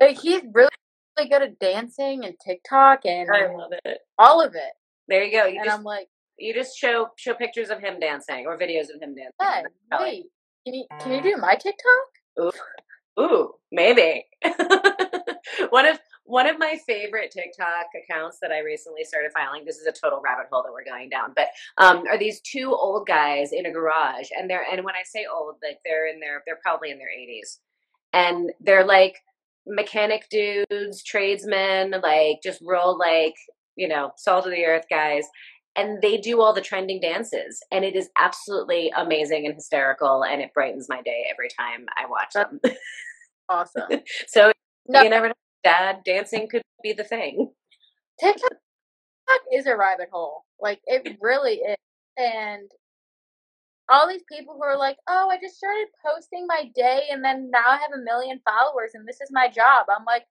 like 0.00 0.18
he's 0.20 0.42
really, 0.52 0.70
really 1.18 1.28
good 1.28 1.42
at 1.42 1.58
dancing 1.58 2.24
and 2.24 2.34
TikTok 2.44 3.00
and 3.04 3.28
I 3.30 3.52
love 3.52 3.72
it. 3.84 3.98
All 4.18 4.40
of 4.40 4.54
it. 4.54 4.72
There 5.08 5.24
you 5.24 5.32
go. 5.32 5.46
You 5.46 5.58
and 5.58 5.66
just, 5.66 5.78
I'm 5.78 5.84
like, 5.84 6.08
you 6.38 6.54
just 6.54 6.76
show 6.76 7.08
show 7.16 7.34
pictures 7.34 7.70
of 7.70 7.80
him 7.80 8.00
dancing 8.00 8.46
or 8.46 8.58
videos 8.58 8.94
of 8.94 9.00
him 9.00 9.14
dancing. 9.14 9.32
Hey, 9.40 9.62
wait, 10.00 10.24
can 10.64 10.74
you 10.74 10.84
can 11.00 11.12
you 11.12 11.22
do 11.22 11.36
my 11.40 11.54
TikTok? 11.54 12.06
Ooh, 12.40 13.20
ooh, 13.20 13.52
maybe. 13.70 14.26
one 15.70 15.86
of 15.86 15.98
one 16.24 16.48
of 16.48 16.58
my 16.58 16.78
favorite 16.86 17.30
TikTok 17.30 17.86
accounts 18.04 18.38
that 18.40 18.52
I 18.52 18.60
recently 18.60 19.04
started 19.04 19.32
filing. 19.32 19.64
This 19.64 19.78
is 19.78 19.86
a 19.86 19.92
total 19.92 20.20
rabbit 20.22 20.46
hole 20.50 20.62
that 20.62 20.72
we're 20.72 20.84
going 20.84 21.08
down, 21.08 21.32
but 21.34 21.48
um, 21.78 22.04
are 22.08 22.18
these 22.18 22.40
two 22.40 22.72
old 22.72 23.06
guys 23.06 23.52
in 23.52 23.66
a 23.66 23.72
garage, 23.72 24.28
and 24.36 24.48
they're 24.48 24.64
and 24.70 24.84
when 24.84 24.94
I 24.94 25.02
say 25.04 25.26
old, 25.30 25.56
like 25.62 25.78
they're 25.84 26.06
in 26.06 26.20
their 26.20 26.42
they're 26.46 26.60
probably 26.62 26.90
in 26.90 26.98
their 26.98 27.10
eighties, 27.10 27.58
and 28.12 28.50
they're 28.60 28.86
like 28.86 29.16
mechanic 29.66 30.28
dudes, 30.30 31.02
tradesmen, 31.02 31.94
like 32.02 32.40
just 32.42 32.60
real 32.64 32.96
like 32.98 33.34
you 33.76 33.88
know 33.88 34.12
salt 34.16 34.46
of 34.46 34.52
the 34.52 34.64
earth 34.64 34.86
guys. 34.90 35.26
And 35.74 36.02
they 36.02 36.18
do 36.18 36.42
all 36.42 36.52
the 36.52 36.60
trending 36.60 37.00
dances, 37.00 37.62
and 37.70 37.82
it 37.82 37.96
is 37.96 38.10
absolutely 38.20 38.92
amazing 38.94 39.46
and 39.46 39.54
hysterical, 39.54 40.22
and 40.22 40.42
it 40.42 40.52
brightens 40.52 40.86
my 40.86 41.00
day 41.00 41.24
every 41.30 41.48
time 41.48 41.86
I 41.96 42.06
watch 42.06 42.32
them. 42.34 42.60
Awesome. 43.48 44.00
so 44.28 44.50
no. 44.88 45.02
you 45.02 45.10
never 45.10 45.28
know 45.28 45.34
dad 45.62 45.98
dancing 46.04 46.48
could 46.48 46.62
be 46.82 46.92
the 46.92 47.04
thing. 47.04 47.50
TikTok 48.20 48.52
is 49.52 49.66
a 49.66 49.76
rabbit 49.76 50.08
hole. 50.12 50.44
Like 50.60 50.80
it 50.86 51.18
really 51.20 51.54
is. 51.54 51.76
And 52.16 52.70
all 53.88 54.08
these 54.08 54.22
people 54.30 54.54
who 54.54 54.62
are 54.62 54.78
like, 54.78 54.96
"Oh, 55.08 55.28
I 55.30 55.38
just 55.40 55.56
started 55.56 55.86
posting 56.04 56.46
my 56.46 56.70
day, 56.74 57.04
and 57.10 57.24
then 57.24 57.50
now 57.50 57.64
I 57.66 57.78
have 57.78 57.92
a 57.94 58.02
million 58.02 58.40
followers, 58.44 58.92
and 58.94 59.06
this 59.06 59.20
is 59.20 59.30
my 59.32 59.48
job." 59.48 59.86
I'm 59.88 60.04
like, 60.04 60.24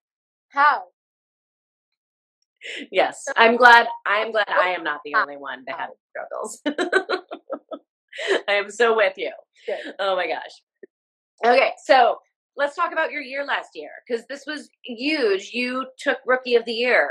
how? 0.50 0.84
Yes, 2.92 3.26
I'm 3.36 3.58
glad. 3.58 3.88
I'm 4.06 4.32
glad 4.32 4.50
I 4.50 4.70
am 4.70 4.84
not 4.84 5.02
the 5.04 5.16
uh, 5.16 5.22
only 5.22 5.38
one 5.38 5.66
to 5.66 5.74
uh. 5.74 5.78
have 5.78 5.90
struggles. 6.10 6.62
I 8.48 8.54
am 8.54 8.70
so 8.70 8.96
with 8.96 9.14
you. 9.18 9.32
Good. 9.66 9.94
Oh 10.00 10.16
my 10.16 10.28
gosh. 10.28 10.52
Okay, 11.46 11.72
so 11.86 12.18
let's 12.56 12.76
talk 12.76 12.92
about 12.92 13.12
your 13.12 13.22
year 13.22 13.46
last 13.46 13.70
year 13.74 13.90
because 14.06 14.26
this 14.28 14.44
was 14.46 14.70
huge. 14.84 15.52
You 15.54 15.88
took 15.98 16.20
Rookie 16.26 16.56
of 16.56 16.66
the 16.66 16.74
Year 16.74 17.10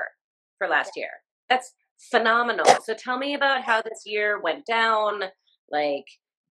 for 0.58 0.68
last 0.68 0.92
year. 0.96 1.08
That's 1.48 1.72
phenomenal. 2.10 2.66
So 2.84 2.94
tell 2.94 3.18
me 3.18 3.34
about 3.34 3.62
how 3.62 3.82
this 3.82 4.02
year 4.06 4.40
went 4.40 4.66
down. 4.66 5.22
Like, 5.70 6.04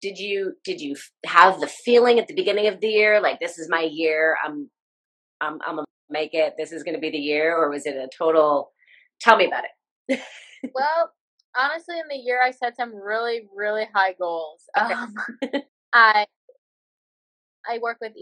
did 0.02 0.18
you 0.18 0.54
did 0.64 0.82
you 0.82 0.96
have 1.26 1.60
the 1.60 1.68
feeling 1.68 2.20
at 2.20 2.28
the 2.28 2.36
beginning 2.36 2.68
of 2.68 2.80
the 2.80 2.88
year 2.88 3.22
like 3.22 3.40
this 3.40 3.58
is 3.58 3.70
my 3.70 3.82
year? 3.82 4.38
I'm 4.44 4.70
I'm 5.42 5.60
I'm 5.66 5.76
gonna 5.76 5.86
make 6.10 6.34
it. 6.34 6.54
This 6.58 6.72
is 6.72 6.84
gonna 6.84 7.00
be 7.00 7.12
the 7.12 7.18
year, 7.18 7.56
or 7.56 7.70
was 7.70 7.86
it 7.86 7.96
a 7.96 8.10
total? 8.18 8.72
Tell 9.20 9.38
me 9.38 9.48
about 9.48 9.64
it. 10.08 10.20
well, 10.74 11.12
honestly, 11.56 12.00
in 12.00 12.08
the 12.10 12.16
year 12.16 12.42
I 12.42 12.52
set 12.52 12.76
some 12.76 12.96
really 12.96 13.48
really 13.56 13.88
high 13.94 14.14
goals. 14.14 14.64
Okay. 14.78 14.94
Um, 14.94 15.16
I 15.94 16.26
I 17.70 17.80
work 17.80 17.98
with 18.02 18.14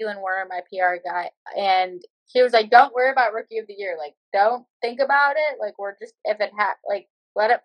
Elon 0.00 0.18
Warren, 0.20 0.48
my 0.48 0.60
PR 0.70 0.96
guy, 1.04 1.30
and 1.56 2.00
he 2.26 2.42
was 2.42 2.52
like, 2.52 2.70
"Don't 2.70 2.94
worry 2.94 3.10
about 3.10 3.32
Rookie 3.32 3.58
of 3.58 3.66
the 3.66 3.74
Year. 3.74 3.96
Like, 3.98 4.14
don't 4.32 4.64
think 4.82 5.00
about 5.00 5.36
it. 5.36 5.58
Like, 5.60 5.78
we're 5.78 5.96
just 5.98 6.14
if 6.24 6.40
it 6.40 6.50
ha 6.56 6.74
like 6.88 7.08
let 7.34 7.50
it 7.50 7.60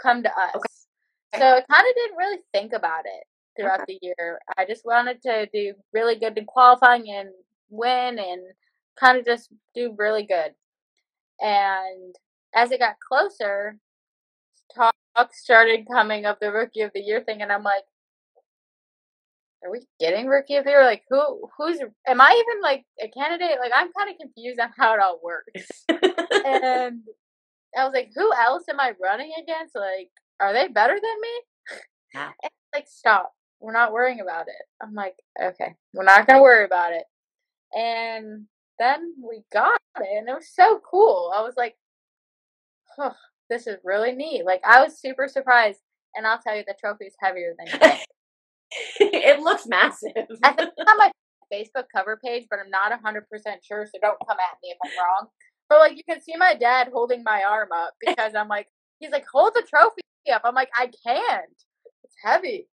come 0.00 0.22
to 0.22 0.30
us." 0.30 0.62
Okay. 1.34 1.40
So 1.40 1.46
I 1.46 1.60
kind 1.60 1.86
of 1.88 1.94
didn't 1.96 2.16
really 2.16 2.38
think 2.52 2.72
about 2.72 3.04
it 3.06 3.24
throughout 3.56 3.86
the 3.86 3.98
year. 4.02 4.38
I 4.56 4.64
just 4.64 4.84
wanted 4.84 5.20
to 5.22 5.46
do 5.52 5.74
really 5.92 6.16
good 6.16 6.38
in 6.38 6.46
qualifying 6.46 7.10
and 7.10 7.28
win, 7.70 8.18
and 8.18 8.42
kind 8.98 9.18
of 9.18 9.24
just 9.24 9.50
do 9.74 9.94
really 9.98 10.24
good. 10.24 10.54
And 11.40 12.14
as 12.54 12.70
it 12.70 12.80
got 12.80 12.96
closer, 13.06 13.78
talk 14.74 14.94
started 15.32 15.86
coming 15.90 16.26
of 16.26 16.36
the 16.40 16.52
Rookie 16.52 16.82
of 16.82 16.90
the 16.94 17.00
Year 17.00 17.22
thing, 17.22 17.42
and 17.42 17.52
I'm 17.52 17.62
like, 17.62 17.84
are 19.64 19.70
we 19.70 19.80
getting 19.98 20.26
rookie 20.26 20.56
of 20.56 20.64
the 20.64 20.70
year? 20.70 20.84
Like 20.84 21.02
who 21.08 21.48
who's 21.56 21.78
am 22.06 22.20
I 22.20 22.42
even 22.46 22.62
like 22.62 22.84
a 23.02 23.08
candidate? 23.08 23.58
Like 23.60 23.72
I'm 23.74 23.90
kind 23.98 24.10
of 24.10 24.16
confused 24.20 24.60
on 24.60 24.70
how 24.76 24.94
it 24.94 25.00
all 25.00 25.20
works. 25.22 25.84
and 25.88 27.02
I 27.76 27.84
was 27.84 27.92
like, 27.92 28.10
who 28.14 28.30
else 28.32 28.64
am 28.70 28.78
I 28.78 28.92
running 29.02 29.32
against? 29.42 29.74
Like, 29.74 30.10
are 30.38 30.52
they 30.52 30.68
better 30.68 30.94
than 30.94 31.20
me? 31.20 31.78
Yeah. 32.14 32.30
Like, 32.72 32.86
stop. 32.86 33.32
We're 33.60 33.72
not 33.72 33.92
worrying 33.92 34.20
about 34.20 34.46
it. 34.46 34.62
I'm 34.80 34.94
like, 34.94 35.16
okay, 35.42 35.74
we're 35.92 36.04
not 36.04 36.26
gonna 36.26 36.42
worry 36.42 36.64
about 36.64 36.92
it. 36.92 37.04
And 37.76 38.46
then 38.78 39.14
we 39.22 39.42
got 39.52 39.80
it, 40.02 40.18
and 40.18 40.28
it 40.28 40.34
was 40.34 40.50
so 40.52 40.80
cool. 40.88 41.32
I 41.34 41.42
was 41.42 41.54
like, 41.56 41.76
huh, 42.96 43.12
this 43.50 43.66
is 43.66 43.78
really 43.84 44.12
neat. 44.12 44.44
Like 44.44 44.62
I 44.64 44.82
was 44.82 44.98
super 44.98 45.28
surprised. 45.28 45.80
And 46.16 46.26
I'll 46.26 46.38
tell 46.38 46.56
you, 46.56 46.62
the 46.66 46.76
trophy 46.78 47.06
is 47.06 47.16
heavier 47.20 47.54
than 47.58 47.66
you 47.66 47.78
think. 47.78 48.04
it 49.00 49.40
looks 49.40 49.66
massive. 49.66 50.12
I 50.42 50.52
think 50.52 50.70
it's 50.76 50.90
on 50.90 50.98
my 50.98 51.10
Facebook 51.52 51.84
cover 51.94 52.18
page, 52.24 52.46
but 52.50 52.58
I'm 52.58 52.70
not 52.70 52.92
100% 52.92 53.22
sure, 53.62 53.86
so 53.86 53.98
don't 54.00 54.18
come 54.28 54.38
at 54.38 54.58
me 54.62 54.70
if 54.70 54.78
I'm 54.84 54.90
wrong. 54.98 55.28
But, 55.68 55.78
like, 55.78 55.96
you 55.96 56.04
can 56.08 56.20
see 56.20 56.36
my 56.36 56.54
dad 56.54 56.88
holding 56.92 57.22
my 57.24 57.42
arm 57.48 57.68
up 57.74 57.94
because 58.00 58.34
I'm 58.34 58.48
like, 58.48 58.68
he's 58.98 59.10
like, 59.10 59.24
hold 59.32 59.52
the 59.54 59.66
trophy 59.68 60.02
up. 60.32 60.42
I'm 60.44 60.54
like, 60.54 60.70
I 60.76 60.90
can't. 61.04 61.64
It's 62.04 62.16
heavy. 62.22 62.68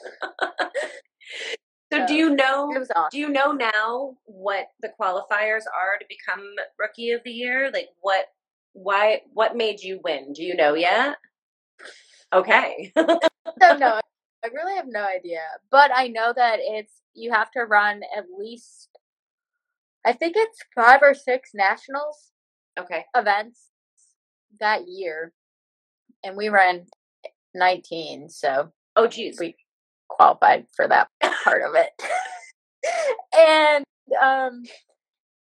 so, 1.92 2.06
do 2.06 2.14
you 2.14 2.34
know? 2.34 2.72
Awesome. 2.76 3.08
Do 3.10 3.18
you 3.18 3.28
know 3.28 3.52
now 3.52 4.16
what 4.24 4.68
the 4.80 4.92
qualifiers 5.00 5.64
are 5.66 5.98
to 5.98 6.06
become 6.08 6.44
Rookie 6.78 7.10
of 7.10 7.22
the 7.24 7.32
Year? 7.32 7.70
Like, 7.72 7.88
what? 8.00 8.26
Why? 8.72 9.22
What 9.32 9.56
made 9.56 9.82
you 9.82 10.00
win? 10.04 10.32
Do 10.32 10.42
you 10.42 10.54
know 10.54 10.74
yet? 10.74 11.16
Okay. 12.32 12.92
so, 12.96 13.18
no, 13.76 14.00
I 14.44 14.48
really 14.52 14.76
have 14.76 14.86
no 14.88 15.04
idea. 15.04 15.42
But 15.70 15.90
I 15.94 16.08
know 16.08 16.32
that 16.34 16.60
it's, 16.62 17.02
you 17.14 17.32
have 17.32 17.50
to 17.52 17.62
run 17.62 18.02
at 18.16 18.26
least, 18.38 18.88
I 20.04 20.12
think 20.12 20.34
it's 20.36 20.58
five 20.74 21.00
or 21.02 21.14
six 21.14 21.50
nationals 21.54 22.30
okay. 22.78 23.04
events 23.16 23.68
that 24.60 24.82
year. 24.86 25.32
And 26.22 26.36
we 26.36 26.48
ran 26.50 26.86
19, 27.54 28.28
so 28.28 28.72
Oh, 28.96 29.06
geez. 29.06 29.38
we 29.40 29.56
qualified 30.10 30.66
for 30.74 30.86
that 30.88 31.08
part 31.44 31.62
of 31.62 31.74
it. 31.74 31.90
and 33.36 33.84
um, 34.22 34.62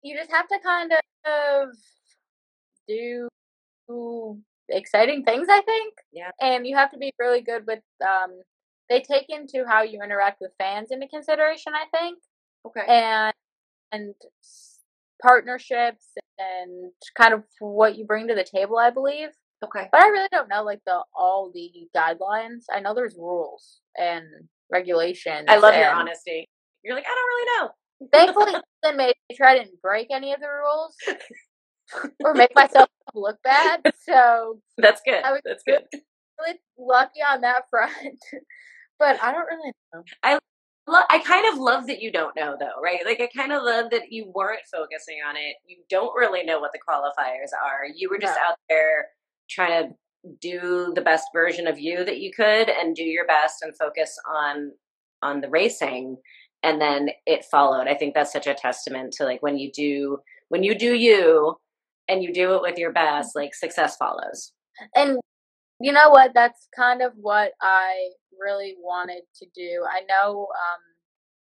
you 0.03 0.15
just 0.15 0.31
have 0.31 0.47
to 0.47 0.59
kind 0.63 0.91
of 0.93 1.69
do 2.87 3.27
exciting 4.69 5.23
things, 5.23 5.47
I 5.49 5.61
think. 5.61 5.93
Yeah. 6.13 6.31
And 6.41 6.65
you 6.65 6.75
have 6.75 6.91
to 6.91 6.97
be 6.97 7.11
really 7.19 7.41
good 7.41 7.65
with. 7.67 7.81
Um, 8.05 8.41
they 8.89 9.01
take 9.01 9.27
into 9.29 9.65
how 9.65 9.83
you 9.83 10.01
interact 10.03 10.41
with 10.41 10.51
fans 10.57 10.89
into 10.91 11.07
consideration, 11.07 11.73
I 11.73 11.85
think, 11.97 12.19
Okay. 12.65 12.85
and 12.87 13.33
and 13.91 14.15
partnerships 15.21 16.07
and 16.39 16.91
kind 17.17 17.33
of 17.33 17.43
what 17.59 17.97
you 17.97 18.05
bring 18.05 18.27
to 18.27 18.35
the 18.35 18.43
table, 18.43 18.77
I 18.77 18.89
believe. 18.89 19.29
Okay. 19.63 19.88
But 19.91 20.02
I 20.02 20.08
really 20.08 20.28
don't 20.32 20.50
know 20.50 20.63
like 20.63 20.80
the 20.86 21.02
all 21.15 21.52
the 21.54 21.71
guidelines. 21.95 22.63
I 22.71 22.80
know 22.80 22.93
there's 22.93 23.15
rules 23.15 23.82
and 23.97 24.26
regulations. 24.71 25.45
I 25.47 25.58
love 25.58 25.76
your 25.76 25.91
honesty. 25.91 26.47
You're 26.84 26.95
like, 26.95 27.06
I 27.06 27.15
don't 27.15 27.28
really 27.28 27.45
know. 27.60 27.69
Thankfully, 28.12 28.97
made 28.97 29.13
me 29.30 29.36
try 29.36 29.60
to 29.60 29.69
break 29.82 30.08
any 30.12 30.34
of 30.34 30.39
the 30.39 30.47
rules 30.47 30.95
or 32.24 32.34
make 32.34 32.54
myself 32.56 32.89
look 33.13 33.38
bad. 33.43 33.82
So 34.04 34.60
That's 34.78 35.02
good. 35.06 35.24
I 35.24 35.32
was- 35.34 35.41
That's 35.45 35.63
good. 35.63 35.84
really 36.39 36.60
lucky 36.80 37.19
on 37.30 37.41
that 37.41 37.63
front. 37.69 37.93
but 38.97 39.21
I 39.21 39.32
don't 39.32 39.45
really 39.45 39.71
know. 39.93 40.39
Lo- 40.88 41.04
I 41.12 41.19
kind 41.19 41.47
of 41.54 41.60
love 41.60 41.86
that 41.88 42.02
you 42.02 42.12
don't 42.12 42.36
know 42.36 42.56
though, 42.60 42.82
right? 42.84 43.00
Like 43.06 43.21
I 43.21 43.30
kind 43.36 43.52
of 43.52 43.62
love 43.62 43.91
that 43.91 44.12
you 44.12 44.32
weren't 44.34 44.62
focusing 44.74 45.17
on 45.28 45.38
it. 45.38 45.56
You 45.67 45.78
don't 45.89 46.13
really 46.15 46.43
know 46.43 46.60
what 46.60 46.71
the 46.74 46.80
qualifiers 46.80 47.52
are. 47.63 47.86
You 47.95 48.10
were 48.10 48.17
just 48.17 48.36
No. 48.36 48.41
out 48.50 48.58
there 48.67 49.10
trying 49.51 49.89
to 49.89 49.95
do 50.39 50.91
the 50.95 51.01
best 51.01 51.27
version 51.33 51.67
of 51.67 51.79
you 51.79 52.05
that 52.05 52.19
you 52.19 52.31
could 52.31 52.69
and 52.69 52.95
do 52.95 53.03
your 53.03 53.25
best 53.25 53.61
and 53.63 53.75
focus 53.75 54.15
on 54.27 54.71
on 55.23 55.41
the 55.41 55.49
racing 55.49 56.17
and 56.63 56.79
then 56.79 57.09
it 57.25 57.45
followed. 57.45 57.87
I 57.87 57.95
think 57.95 58.13
that's 58.13 58.31
such 58.31 58.47
a 58.47 58.53
testament 58.53 59.13
to 59.13 59.23
like 59.25 59.41
when 59.41 59.57
you 59.57 59.71
do 59.71 60.19
when 60.49 60.63
you 60.63 60.75
do 60.75 60.93
you 60.95 61.55
and 62.07 62.23
you 62.23 62.33
do 62.33 62.55
it 62.55 62.61
with 62.61 62.77
your 62.77 62.91
best, 62.91 63.35
like 63.35 63.55
success 63.55 63.95
follows. 63.97 64.51
And 64.95 65.17
you 65.79 65.91
know 65.91 66.09
what? 66.09 66.31
That's 66.33 66.67
kind 66.75 67.01
of 67.01 67.13
what 67.15 67.53
I 67.61 68.09
really 68.39 68.75
wanted 68.79 69.21
to 69.37 69.45
do. 69.55 69.83
I 69.89 70.01
know 70.01 70.41
um, 70.41 70.79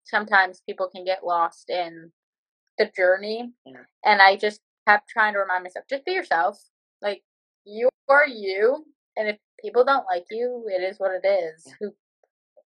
sometimes 0.04 0.62
people 0.66 0.88
can 0.94 1.04
get 1.04 1.24
lost 1.24 1.68
in 1.68 2.10
the 2.78 2.90
journey, 2.96 3.52
Yeah. 3.66 3.82
and 4.04 4.22
I 4.22 4.36
just 4.36 4.60
kept 4.88 5.08
trying 5.10 5.34
to 5.34 5.40
remind 5.40 5.64
myself 5.64 5.84
just 5.90 6.04
be 6.04 6.12
yourself. 6.12 6.58
Like, 7.02 7.22
you 7.64 7.88
are 8.08 8.26
you, 8.26 8.84
and 9.16 9.28
if 9.28 9.36
people 9.60 9.84
don't 9.84 10.06
like 10.10 10.24
you, 10.30 10.64
it 10.68 10.82
is 10.82 10.98
what 10.98 11.12
it 11.12 11.26
is. 11.26 11.64
Yeah. 11.66 11.72
Who, 11.80 11.94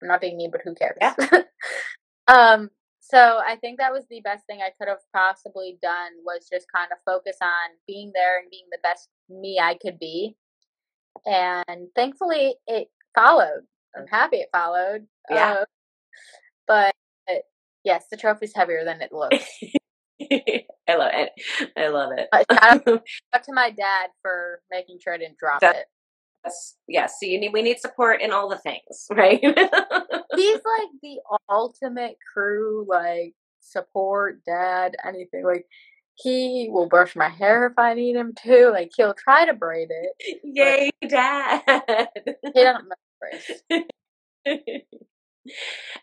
I'm 0.02 0.08
not 0.08 0.22
being 0.22 0.38
mean, 0.38 0.52
but 0.52 0.62
who 0.64 0.76
cares? 0.76 0.98
Yeah. 1.02 1.16
um, 2.28 2.70
so 3.00 3.40
I 3.46 3.56
think 3.56 3.80
that 3.80 3.92
was 3.92 4.06
the 4.10 4.22
best 4.22 4.46
thing 4.46 4.60
I 4.62 4.72
could 4.78 4.88
have 4.88 5.00
possibly 5.14 5.78
done 5.82 6.12
was 6.24 6.48
just 6.52 6.68
kind 6.74 6.90
of 6.92 7.00
focus 7.06 7.38
on 7.42 7.76
being 7.88 8.12
there 8.14 8.40
and 8.40 8.52
being 8.52 8.66
the 8.72 8.78
best 8.84 9.10
me 9.30 9.60
I 9.60 9.78
could 9.82 9.98
be. 9.98 10.36
And 11.26 11.88
thankfully 11.96 12.56
it 12.68 12.90
followed. 13.16 13.64
I'm 13.98 14.08
happy 14.08 14.38
it 14.38 14.50
followed. 14.54 15.08
Yeah. 15.30 15.54
Uh, 15.62 15.66
but 16.68 16.96
yes, 17.84 18.06
the 18.12 18.18
trophy's 18.18 18.54
heavier 18.56 18.86
than 18.86 19.02
it 19.02 19.12
looks. 19.12 19.44
I 20.90 20.96
love 20.96 21.12
it. 21.14 21.32
I 21.78 21.88
love 21.88 22.12
it. 22.18 22.28
Uh, 22.32 22.44
shout 22.52 22.88
out 23.34 23.44
to 23.44 23.54
my 23.54 23.70
dad 23.72 24.10
for 24.22 24.62
making 24.72 25.00
sure 25.02 25.14
I 25.14 25.18
didn't 25.18 25.38
drop 25.38 25.62
That- 25.62 25.76
it. 25.76 25.86
Yes, 26.46 26.76
yes. 26.88 27.14
So 27.20 27.26
you 27.26 27.38
need 27.38 27.52
we 27.52 27.62
need 27.62 27.80
support 27.80 28.22
in 28.22 28.32
all 28.32 28.48
the 28.48 28.58
things, 28.60 29.08
right? 29.12 29.42
He's 29.42 29.54
like 29.54 30.90
the 31.02 31.18
ultimate 31.50 32.16
crew, 32.34 32.86
like 32.88 33.34
support, 33.60 34.40
dad, 34.46 34.96
anything. 35.06 35.44
Like 35.44 35.66
he 36.16 36.70
will 36.72 36.88
brush 36.88 37.14
my 37.16 37.28
hair 37.28 37.68
if 37.68 37.74
I 37.78 37.94
need 37.94 38.16
him 38.16 38.34
to. 38.46 38.70
Like 38.72 38.92
he'll 38.96 39.14
try 39.14 39.46
to 39.48 39.54
braid 39.54 39.90
it. 39.90 40.40
Yay, 40.46 40.92
dad! 41.10 41.62
He 42.54 42.64
doesn't 42.64 42.88
braid. 43.20 44.84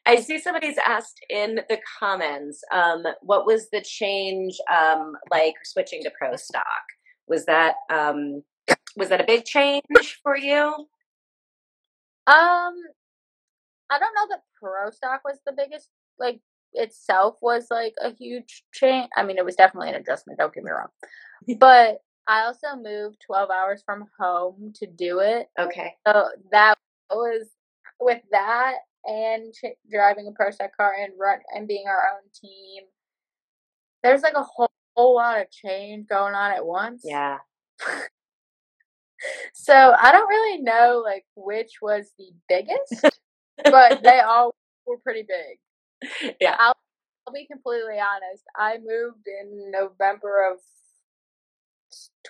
I 0.07 0.17
see 0.17 0.39
somebody's 0.39 0.79
asked 0.85 1.21
in 1.31 1.61
the 1.69 1.79
comments, 1.99 2.63
um, 2.73 3.05
what 3.23 3.47
was 3.47 3.69
the 3.71 3.81
change 3.81 4.59
um, 4.73 5.15
like 5.31 5.55
switching 5.65 6.03
to 6.03 6.11
pro 6.19 6.37
stock? 6.37 6.65
Was 7.29 7.45
that 7.47 7.75
um, 7.91 8.43
was 8.97 9.09
that 9.11 9.21
a 9.21 9.27
big 9.27 9.45
change 9.45 10.21
for 10.23 10.37
you? 10.37 10.65
Um, 12.29 12.75
I 13.89 13.99
don't 13.99 14.15
know 14.15 14.27
that 14.31 14.43
pro 14.61 14.91
stock 14.91 15.23
was 15.25 15.39
the 15.47 15.53
biggest 15.53 15.89
like 16.19 16.41
itself 16.73 17.37
was 17.41 17.67
like 17.71 17.95
a 18.01 18.13
huge 18.15 18.65
change. 18.73 19.09
I 19.17 19.23
mean, 19.23 19.39
it 19.39 19.45
was 19.45 19.57
definitely 19.57 19.91
an 19.91 19.97
adjustment. 19.97 20.39
Don't 20.39 20.55
get 20.55 20.65
me 20.65 20.71
wrong, 20.71 20.89
but 21.59 21.99
I 22.29 22.43
also 22.43 22.77
moved 22.77 23.19
12 23.27 23.51
hours 23.51 23.83
from 23.87 24.07
home 24.19 24.73
to 24.77 24.87
do 24.87 25.21
it. 25.21 25.49
Okay. 25.59 25.95
So 26.07 26.29
that 26.51 26.77
was 27.11 27.47
with 28.01 28.21
that 28.33 28.75
and 29.07 29.53
ch- 29.53 29.79
driving 29.91 30.27
a 30.27 30.33
pro 30.33 30.51
car 30.77 30.95
and 30.99 31.13
run 31.19 31.39
and 31.55 31.69
being 31.69 31.85
our 31.87 32.03
own 32.15 32.29
team. 32.35 32.85
There's 34.03 34.23
like 34.23 34.35
a 34.35 34.43
whole, 34.43 34.71
whole 34.97 35.15
lot 35.17 35.41
of 35.41 35.51
change 35.51 36.07
going 36.09 36.35
on 36.35 36.53
at 36.53 36.65
once. 36.65 37.03
Yeah. 37.05 37.39
So 39.55 39.73
I 39.75 40.13
don't 40.13 40.29
really 40.29 40.63
know 40.63 41.03
like 41.05 41.25
which 41.35 41.79
was 41.81 42.13
the 42.19 42.31
biggest, 42.49 43.17
but 43.65 44.03
they 44.05 44.21
all 44.21 44.55
were 44.87 44.99
pretty 44.99 45.23
big. 45.27 46.37
Yeah. 46.41 46.57
I'll, 46.59 46.77
I'll 47.27 47.35
be 47.35 47.47
completely 47.47 47.99
honest. 47.99 48.45
I 48.57 48.77
moved 48.79 49.27
in 49.27 49.71
November 49.71 50.53
of 50.53 50.61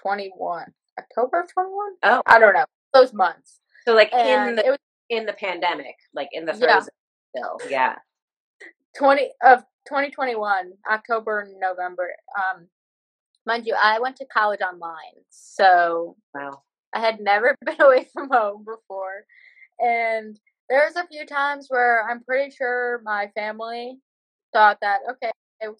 21, 0.00 0.66
October 0.98 1.40
of 1.40 1.52
21. 1.52 1.92
Oh. 2.02 2.22
I 2.26 2.38
don't 2.38 2.54
know 2.54 2.64
those 2.94 3.12
months. 3.12 3.60
So 3.86 3.94
like 3.94 4.12
in 4.12 4.56
the 4.56 4.66
it 4.66 4.70
was 4.70 4.78
in 5.10 5.26
the 5.26 5.32
pandemic, 5.34 5.94
like 6.14 6.28
in 6.32 6.44
the 6.44 6.54
Yeah. 6.56 6.80
still. 7.34 7.58
Yeah. 7.70 7.96
20 8.98 9.30
of 9.44 9.60
2021, 9.88 10.72
October, 10.90 11.40
and 11.40 11.60
November. 11.60 12.14
Um, 12.36 12.68
mind 13.46 13.66
you, 13.66 13.74
I 13.80 14.00
went 14.00 14.16
to 14.16 14.26
college 14.26 14.60
online, 14.60 15.22
so 15.30 16.16
Wow. 16.34 16.62
I 16.92 17.00
had 17.00 17.20
never 17.20 17.56
been 17.64 17.80
away 17.80 18.08
from 18.12 18.30
home 18.30 18.64
before. 18.64 19.24
And 19.78 20.38
there's 20.68 20.96
a 20.96 21.06
few 21.06 21.26
times 21.26 21.66
where 21.68 22.08
I'm 22.08 22.24
pretty 22.24 22.50
sure 22.54 23.00
my 23.04 23.30
family 23.34 23.98
thought 24.52 24.78
that, 24.80 25.00
okay, 25.10 25.30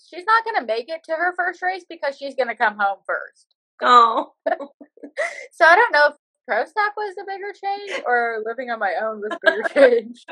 she's 0.08 0.24
not 0.26 0.44
going 0.44 0.60
to 0.60 0.66
make 0.66 0.88
it 0.88 1.00
to 1.04 1.12
her 1.12 1.34
first 1.36 1.62
race 1.62 1.84
because 1.88 2.16
she's 2.16 2.34
going 2.34 2.48
to 2.48 2.54
come 2.56 2.78
home 2.78 2.98
first. 3.06 3.54
Oh. 3.82 4.32
So 5.52 5.64
I 5.64 5.74
don't 5.76 5.92
know 5.92 6.08
if 6.10 6.14
pro 6.47 6.64
stock 6.64 6.92
was 6.97 7.14
a 7.20 7.24
bigger 7.26 7.53
change 7.53 8.03
or 8.07 8.42
living 8.47 8.70
on 8.70 8.78
my 8.78 8.94
own 9.03 9.20
was 9.20 9.32
a 9.32 9.38
bigger 9.42 9.68
change. 9.74 10.24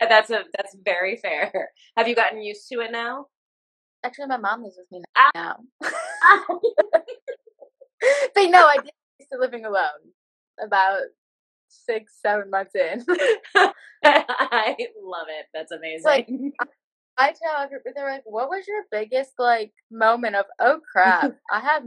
that's 0.00 0.30
a 0.30 0.44
that's 0.56 0.76
very 0.84 1.16
fair. 1.16 1.70
Have 1.96 2.08
you 2.08 2.14
gotten 2.14 2.42
used 2.42 2.68
to 2.72 2.80
it 2.80 2.92
now? 2.92 3.26
Actually, 4.04 4.26
my 4.26 4.36
mom 4.36 4.62
lives 4.62 4.76
with 4.78 4.90
me 4.92 5.02
Ah. 5.16 5.30
now. 5.34 5.56
but 8.34 8.44
no, 8.50 8.66
I 8.66 8.76
did 8.76 8.90
used 9.18 9.30
to 9.32 9.38
living 9.38 9.64
alone 9.64 10.12
about 10.62 11.00
six, 11.68 12.14
seven 12.24 12.50
months 12.50 12.74
in. 12.74 13.04
I 14.04 14.76
love 15.02 15.26
it. 15.28 15.46
That's 15.54 15.72
amazing. 15.72 16.04
Like, 16.04 16.28
I 17.16 17.28
tell 17.32 17.62
everybody, 17.62 17.92
they're 17.94 18.10
like, 18.10 18.22
what 18.26 18.48
was 18.48 18.66
your 18.68 18.84
biggest, 18.90 19.32
like, 19.38 19.72
moment 19.90 20.36
of, 20.36 20.44
oh 20.60 20.80
crap, 20.92 21.32
I 21.50 21.60
have 21.60 21.84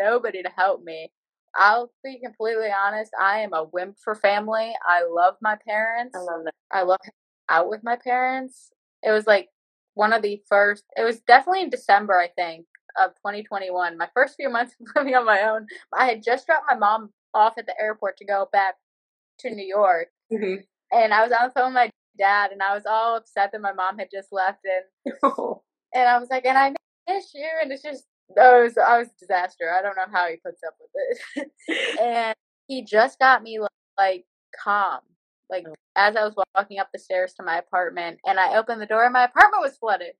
nobody 0.00 0.42
to 0.42 0.50
help 0.56 0.82
me? 0.82 1.12
I'll 1.54 1.92
be 2.04 2.18
completely 2.24 2.68
honest, 2.72 3.12
I 3.20 3.40
am 3.40 3.52
a 3.52 3.64
wimp 3.64 3.96
for 4.02 4.14
family. 4.14 4.74
I 4.86 5.04
love 5.04 5.36
my 5.42 5.56
parents. 5.66 6.16
I 6.16 6.20
love 6.20 6.44
that. 6.44 6.54
I 6.70 6.82
love 6.82 6.98
out 7.48 7.68
with 7.68 7.82
my 7.84 7.96
parents. 7.96 8.70
It 9.02 9.10
was 9.10 9.26
like 9.26 9.48
one 9.94 10.12
of 10.12 10.22
the 10.22 10.42
first, 10.48 10.84
it 10.96 11.02
was 11.02 11.20
definitely 11.20 11.62
in 11.62 11.70
December, 11.70 12.18
I 12.18 12.28
think, 12.28 12.66
of 13.02 13.10
2021. 13.16 13.98
My 13.98 14.08
first 14.14 14.36
few 14.36 14.48
months 14.50 14.74
of 14.80 14.86
living 14.96 15.14
on 15.14 15.26
my 15.26 15.42
own. 15.42 15.66
I 15.96 16.06
had 16.06 16.22
just 16.22 16.46
dropped 16.46 16.66
my 16.70 16.76
mom 16.76 17.10
off 17.34 17.54
at 17.58 17.66
the 17.66 17.78
airport 17.80 18.16
to 18.18 18.24
go 18.24 18.48
back 18.52 18.74
to 19.40 19.50
New 19.50 19.64
York. 19.66 20.08
Mhm. 20.32 20.64
And 20.92 21.14
I 21.14 21.22
was 21.22 21.32
on 21.32 21.48
the 21.48 21.52
phone 21.54 21.66
with 21.68 21.74
my 21.74 21.90
dad, 22.18 22.52
and 22.52 22.62
I 22.62 22.74
was 22.74 22.84
all 22.86 23.16
upset 23.16 23.52
that 23.52 23.60
my 23.60 23.72
mom 23.72 23.98
had 23.98 24.08
just 24.12 24.32
left. 24.32 24.60
And, 24.64 24.84
and 25.94 26.08
I 26.08 26.18
was 26.18 26.28
like, 26.30 26.44
and 26.46 26.58
I 26.58 26.74
miss 27.08 27.32
you. 27.34 27.48
And 27.62 27.72
it's 27.72 27.82
just, 27.82 28.04
I 28.40 28.60
was, 28.62 28.78
I 28.78 28.98
was 28.98 29.08
a 29.08 29.20
disaster. 29.20 29.72
I 29.72 29.82
don't 29.82 29.96
know 29.96 30.12
how 30.12 30.28
he 30.28 30.36
puts 30.36 30.62
up 30.66 30.74
with 30.80 31.20
it. 31.36 31.98
and 32.00 32.34
he 32.68 32.82
just 32.84 33.18
got 33.18 33.42
me 33.42 33.58
like 33.98 34.24
calm 34.58 35.00
like 35.50 35.66
as 35.96 36.16
i 36.16 36.24
was 36.24 36.34
walking 36.56 36.78
up 36.78 36.88
the 36.92 36.98
stairs 36.98 37.34
to 37.34 37.42
my 37.42 37.58
apartment 37.58 38.18
and 38.26 38.40
i 38.40 38.56
opened 38.56 38.80
the 38.80 38.86
door 38.86 39.04
and 39.04 39.12
my 39.12 39.24
apartment 39.24 39.62
was 39.62 39.76
flooded 39.76 40.14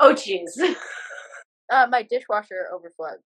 oh 0.00 0.12
jeez. 0.14 0.50
uh, 1.70 1.86
my 1.90 2.02
dishwasher 2.02 2.66
overflowed 2.72 3.18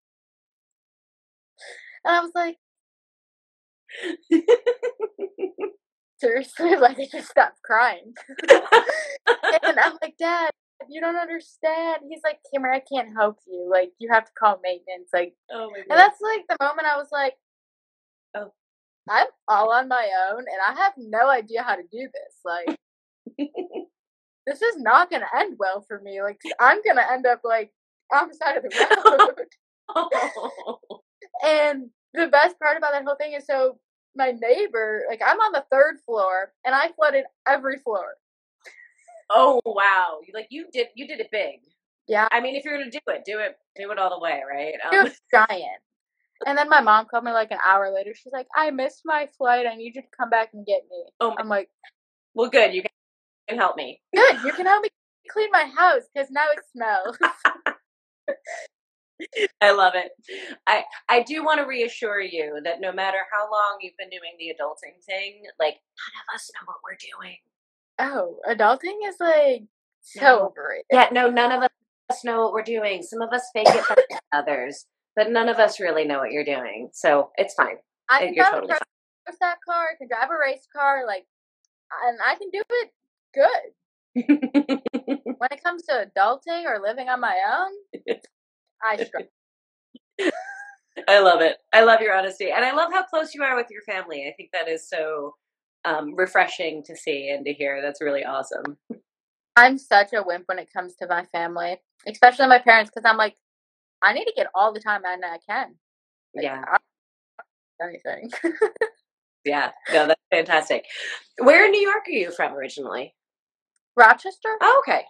and 2.04 2.16
i 2.16 2.20
was 2.20 2.32
like 2.36 2.58
seriously 6.20 6.76
like 6.80 7.00
i 7.00 7.08
just 7.12 7.30
stopped 7.30 7.62
crying 7.64 8.14
and 8.50 9.80
i'm 9.80 9.94
like 10.02 10.16
dad 10.20 10.52
you 10.90 11.02
don't 11.02 11.16
understand 11.16 12.02
he's 12.10 12.22
like 12.24 12.40
kimmer 12.52 12.72
i 12.72 12.80
can't 12.80 13.14
help 13.18 13.38
you 13.48 13.68
like 13.70 13.92
you 14.00 14.10
have 14.12 14.26
to 14.26 14.32
call 14.40 14.60
maintenance 14.64 15.10
like 15.14 15.34
oh 15.52 15.70
my 15.72 15.80
and 15.80 15.90
god. 15.90 15.98
that's 15.98 16.22
like 16.22 16.46
the 16.48 16.58
moment 16.64 16.88
i 16.88 16.98
was 16.98 17.10
like 17.12 17.34
Oh. 18.36 18.52
i'm 19.10 19.28
all 19.48 19.72
on 19.72 19.88
my 19.88 20.08
own 20.30 20.40
and 20.40 20.62
i 20.68 20.80
have 20.80 20.94
no 20.98 21.30
idea 21.30 21.64
how 21.64 21.76
to 21.76 21.82
do 21.84 22.08
this 22.14 22.42
like 22.46 22.78
this 24.48 24.62
is 24.62 24.78
not 24.78 25.10
going 25.10 25.22
to 25.22 25.40
end 25.40 25.58
well 25.60 25.86
for 25.88 26.00
me. 26.00 26.22
Like, 26.24 26.40
I'm 26.60 26.82
going 26.82 26.96
to 26.96 27.12
end 27.12 27.26
up 27.28 27.42
like 27.44 27.72
on 28.14 28.30
the 28.30 28.34
side 28.34 28.58
of 28.58 28.64
the 28.64 29.36
road. 29.36 29.46
Oh. 29.96 30.80
and 31.46 31.90
the 32.14 32.28
best 32.28 32.58
part 32.58 32.78
about 32.78 32.94
that 32.94 33.04
whole 33.04 33.18
thing 33.18 33.34
is 33.34 33.46
so 33.46 33.78
my 34.16 34.32
neighbor, 34.32 35.04
like, 35.10 35.22
I'm 35.24 35.40
on 35.40 35.52
the 35.52 35.66
third 35.70 35.98
floor 36.06 36.54
and 36.66 36.74
I 36.74 36.90
flooded 36.96 37.26
every 37.46 37.78
floor. 37.80 38.16
Oh 39.30 39.62
wow. 39.66 40.20
You 40.26 40.34
like 40.34 40.48
you 40.50 40.68
did 40.72 40.88
you 40.96 41.08
did 41.08 41.20
it 41.20 41.30
big. 41.32 41.60
Yeah. 42.08 42.28
I 42.32 42.40
mean, 42.42 42.56
if 42.56 42.64
you're 42.66 42.78
gonna 42.78 42.92
do 42.92 43.00
it, 43.08 43.24
do 43.26 43.40
it 43.40 43.58
do 43.76 43.92
it 43.92 44.00
all 44.00 44.10
the 44.10 44.20
way, 44.20 44.42
right? 44.50 44.74
It 44.76 44.82
Um, 44.98 45.04
was 45.06 45.20
giant. 45.32 45.82
And 46.46 46.58
then 46.58 46.70
my 46.70 46.82
mom 46.82 47.06
called 47.10 47.24
me 47.24 47.32
like 47.32 47.52
an 47.52 47.58
hour 47.66 47.92
later. 47.94 48.14
She's 48.14 48.32
like, 48.32 48.48
I 48.56 48.70
missed 48.70 49.02
my 49.06 49.28
flight. 49.38 49.66
I 49.66 49.76
need 49.76 49.96
you 49.96 50.02
to 50.04 50.08
come 50.18 50.30
back 50.30 50.50
and 50.54 50.66
get 50.66 50.84
me. 50.90 51.04
oh, 51.20 51.34
I'm 51.38 51.48
like, 51.48 51.68
well, 52.36 52.50
good. 52.50 52.74
You 52.76 52.84
can 53.50 53.58
help 53.58 53.76
me. 53.76 54.02
good. 54.16 54.44
You 54.46 54.54
can 54.54 54.66
help 54.68 54.84
me 54.84 54.90
clean 55.32 55.50
my 55.52 55.64
house 55.76 56.04
because 56.14 56.30
now 56.32 56.46
it 56.56 56.60
smells. 56.72 57.18
I 59.62 59.72
love 59.72 59.94
it. 59.96 60.12
I 60.68 60.84
I 61.10 61.24
do 61.24 61.44
want 61.44 61.60
to 61.60 61.66
reassure 61.66 62.22
you 62.22 62.60
that 62.64 62.82
no 62.82 62.92
matter 62.92 63.18
how 63.32 63.50
long 63.52 63.78
you've 63.82 63.98
been 63.98 64.10
doing 64.10 64.34
the 64.38 64.54
adulting 64.54 65.04
thing, 65.06 65.42
like 65.60 65.74
none 65.74 66.16
of 66.22 66.36
us 66.36 66.52
know 66.54 66.66
what 66.66 66.78
we're 66.84 66.98
doing. 67.02 67.38
Oh, 68.00 68.40
adulting 68.48 68.98
is 69.06 69.16
like 69.20 69.64
so 70.02 70.22
No. 70.22 70.46
overrated. 70.48 70.86
Yeah, 70.92 71.10
no, 71.12 71.30
none 71.30 71.52
of 71.52 71.64
us 71.64 72.24
know 72.24 72.42
what 72.42 72.54
we're 72.54 72.64
doing. 72.64 73.02
Some 73.04 73.22
of 73.22 73.32
us 73.34 73.50
fake 73.54 73.68
it 73.70 73.84
than 74.10 74.20
others, 74.32 74.86
but 75.16 75.32
none 75.32 75.50
of 75.50 75.58
us 75.58 75.80
really 75.80 76.06
know 76.06 76.20
what 76.20 76.32
you're 76.32 76.46
doing. 76.46 76.90
So 76.94 77.32
it's 77.38 77.54
fine. 77.54 77.78
I 78.10 78.20
can 78.20 78.34
You're 78.34 78.46
drive 78.46 78.54
totally 78.62 78.74
a 78.74 78.80
pro 79.26 79.36
stock 79.36 79.58
car, 79.68 79.88
I 79.94 79.96
can 79.98 80.08
drive 80.08 80.30
a 80.30 80.38
race 80.40 80.68
car, 80.74 81.06
like, 81.06 81.26
and 82.08 82.18
I 82.26 82.36
can 82.36 82.50
do 82.52 82.62
it 82.70 82.92
good. 83.34 83.74
When 85.40 85.50
it 85.52 85.64
comes 85.64 85.84
to 85.84 86.10
adulting 86.18 86.66
or 86.66 86.82
living 86.82 87.10
on 87.10 87.20
my 87.20 87.36
own, 87.48 87.72
I 88.84 89.04
struggle. 89.04 89.30
I 91.08 91.20
love 91.20 91.42
it. 91.42 91.58
I 91.74 91.84
love 91.84 92.02
your 92.02 92.16
honesty, 92.18 92.52
and 92.52 92.66
I 92.66 92.72
love 92.74 92.92
how 92.92 93.04
close 93.04 93.36
you 93.36 93.44
are 93.44 93.56
with 93.56 93.68
your 93.70 93.84
family. 93.84 94.28
I 94.28 94.34
think 94.36 94.50
that 94.54 94.68
is 94.68 94.90
so 94.90 95.36
um, 95.88 96.16
refreshing 96.16 96.84
to 96.84 96.96
see 96.96 97.30
and 97.30 97.46
to 97.46 97.54
hear. 97.54 97.82
That's 97.82 98.02
really 98.02 98.26
awesome. 98.26 98.78
I'm 99.56 99.78
such 99.78 100.14
a 100.14 100.24
wimp 100.24 100.44
when 100.48 100.60
it 100.60 100.72
comes 100.72 100.96
to 100.98 101.08
my 101.08 101.26
family, 101.32 101.78
especially 102.08 102.48
my 102.48 102.60
parents, 102.60 102.92
because 102.94 103.10
I'm 103.10 103.18
like, 103.18 103.36
I 104.04 104.14
need 104.14 104.26
to 104.26 104.34
get 104.36 104.48
all 104.54 104.74
the 104.74 104.80
time 104.80 105.02
in 105.06 105.24
I 105.24 105.38
can. 105.50 105.76
Like, 106.36 106.44
Yeah. 106.46 106.64
Anything. 107.82 108.32
Yeah, 109.46 109.72
no, 109.94 110.08
that's 110.08 110.20
fantastic. 110.30 110.84
Where 111.38 111.64
in 111.66 111.72
New 111.72 111.80
York 111.80 112.04
are 112.08 112.12
you 112.12 112.32
from 112.32 112.54
originally? 112.54 113.16
Rochester? 113.96 114.58
Oh, 114.62 114.84
okay. 114.86 115.04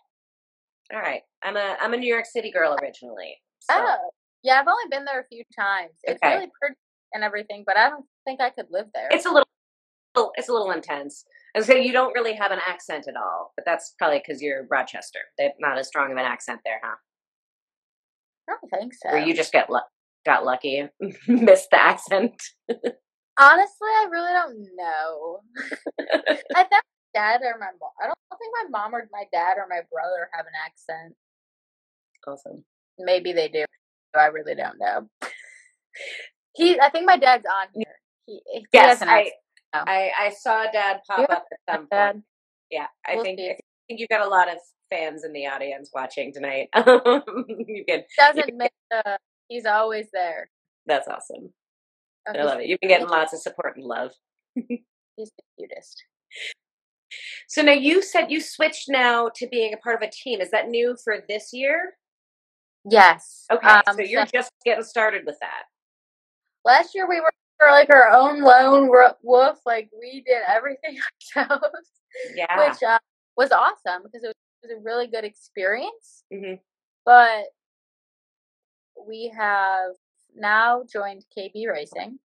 All 0.93 0.99
right. 0.99 1.21
I'm 1.43 1.57
a 1.57 1.75
I'm 1.81 1.95
a 1.95 1.97
New 1.97 2.13
York 2.13 2.25
City 2.27 2.51
girl 2.51 2.77
originally. 2.79 3.35
So. 3.61 3.73
Oh, 3.75 4.09
yeah, 4.43 4.59
I've 4.59 4.67
only 4.67 4.83
been 4.91 5.05
there 5.05 5.19
a 5.21 5.25
few 5.27 5.43
times. 5.57 5.93
It's 6.03 6.21
Okay. 6.21 6.35
really 6.35 6.51
pretty 6.61 6.75
and 7.13 7.23
everything, 7.23 7.63
but 7.65 7.77
I 7.77 7.89
don't 7.89 8.05
think 8.25 8.39
I 8.39 8.51
could 8.51 8.67
live 8.69 8.85
there. 8.93 9.07
It's 9.09 9.25
a 9.25 9.29
little 9.29 9.47
it's 10.35 10.49
a 10.49 10.53
little 10.53 10.71
intense. 10.71 11.25
And 11.55 11.63
so 11.65 11.73
you 11.73 11.91
don't 11.91 12.13
really 12.13 12.33
have 12.35 12.51
an 12.51 12.59
accent 12.67 13.07
at 13.07 13.15
all, 13.15 13.53
but 13.55 13.65
that's 13.65 13.95
probably 13.97 14.21
because 14.25 14.41
you're 14.41 14.67
Rochester. 14.69 15.19
They're 15.37 15.53
not 15.59 15.77
as 15.77 15.87
strong 15.87 16.11
of 16.11 16.17
an 16.17 16.25
accent 16.25 16.61
there, 16.63 16.79
huh? 16.83 16.95
I 18.49 18.53
don't 18.53 18.79
think 18.79 18.93
so. 18.93 19.09
Or 19.09 19.17
you 19.19 19.33
just 19.33 19.51
get 19.51 19.69
lu- 19.69 19.79
got 20.25 20.45
lucky, 20.45 20.87
missed 21.27 21.69
the 21.71 21.81
accent. 21.81 22.41
Honestly, 23.39 23.89
I 23.89 24.07
really 24.09 24.33
don't 24.33 24.67
know. 24.75 25.39
I 26.55 26.63
think 26.63 26.71
my 26.71 27.13
dad 27.13 27.41
or 27.43 27.57
my 27.59 27.67
mom. 27.79 27.91
I 28.01 28.05
don't 28.07 28.39
think 28.39 28.53
my 28.63 28.69
mom 28.79 28.95
or 28.95 29.07
my 29.11 29.25
dad 29.31 29.57
or 29.57 29.67
my 29.69 29.81
brother 29.91 30.29
have 30.33 30.45
an 30.45 30.53
accent. 30.65 31.15
awesome. 32.27 32.63
Maybe 32.99 33.33
they 33.33 33.47
do. 33.47 33.65
I 34.15 34.27
really 34.27 34.55
don't 34.55 34.79
know. 34.79 35.07
he, 36.55 36.79
I 36.79 36.89
think 36.89 37.05
my 37.05 37.17
dad's 37.17 37.45
on 37.45 37.67
here. 37.75 37.95
He, 38.25 38.41
he 38.53 38.65
Yes, 38.73 38.99
has 38.99 39.01
an 39.01 39.09
I 39.09 39.31
accent. 39.73 39.89
I, 39.89 40.11
I 40.27 40.29
saw 40.31 40.65
Dad 40.71 41.01
pop 41.07 41.19
You're 41.19 41.31
up 41.31 41.45
at 41.51 41.75
some 41.75 41.87
Dad. 41.91 42.11
point. 42.13 42.23
Yeah, 42.71 42.87
I 43.07 43.15
We'll 43.15 43.23
think 43.23 43.39
see. 43.39 43.49
I 43.51 43.57
think 43.87 43.99
you've 43.99 44.09
got 44.09 44.25
a 44.25 44.29
lot 44.29 44.49
of 44.49 44.57
fans 44.89 45.23
in 45.23 45.33
the 45.33 45.47
audience 45.47 45.89
watching 45.93 46.33
tonight. 46.33 46.69
you 46.75 47.83
can. 47.87 48.03
Doesn't 48.17 48.55
miss 48.55 48.69
the. 48.91 49.17
He's 49.47 49.65
always 49.65 50.07
there. 50.13 50.49
That's 50.85 51.07
awesome. 51.07 51.53
Oh, 52.27 52.33
I 52.37 52.43
love 52.43 52.59
it. 52.59 52.67
You've 52.67 52.79
been 52.81 52.89
getting 52.89 53.07
lots 53.07 53.33
of 53.33 53.39
support 53.39 53.77
and 53.77 53.85
love. 53.85 54.11
he's 54.55 54.65
the 55.17 55.43
cutest. 55.57 56.03
So 57.47 57.61
now 57.61 57.71
you 57.71 58.01
said 58.01 58.29
you 58.29 58.41
switched 58.41 58.89
now 58.89 59.29
to 59.35 59.47
being 59.47 59.73
a 59.73 59.77
part 59.77 59.95
of 60.01 60.07
a 60.07 60.11
team. 60.11 60.41
Is 60.41 60.51
that 60.51 60.67
new 60.67 60.97
for 61.01 61.23
this 61.29 61.51
year? 61.53 61.93
Yes. 62.89 63.45
Okay, 63.51 63.67
Um, 63.67 63.81
so 63.95 64.01
you're 64.01 64.25
just 64.25 64.51
getting 64.65 64.83
started 64.83 65.25
with 65.25 65.37
that. 65.39 65.63
last 66.65 66.93
year 66.95 67.07
we 67.07 67.21
were, 67.21 67.31
were 67.59 67.71
like 67.71 67.89
our 67.89 68.09
own 68.09 68.41
lone 68.41 68.89
wolf. 69.23 69.59
Like 69.65 69.89
we 69.99 70.21
did 70.25 70.41
everything 70.47 70.97
ourselves, 71.37 71.89
Yeah. 72.35 72.69
which 72.69 72.81
uh, 72.83 72.99
was 73.35 73.51
awesome 73.51 74.03
because 74.03 74.23
it 74.23 74.27
was, 74.27 74.33
a 74.71 74.81
really 74.83 75.07
good 75.07 75.23
experience. 75.23 76.23
Mhm. 76.33 76.59
But 77.05 77.45
we 79.07 79.31
have 79.37 79.91
now 80.35 80.83
joined 80.91 81.23
KB 81.37 81.67
Racing. 81.71 82.19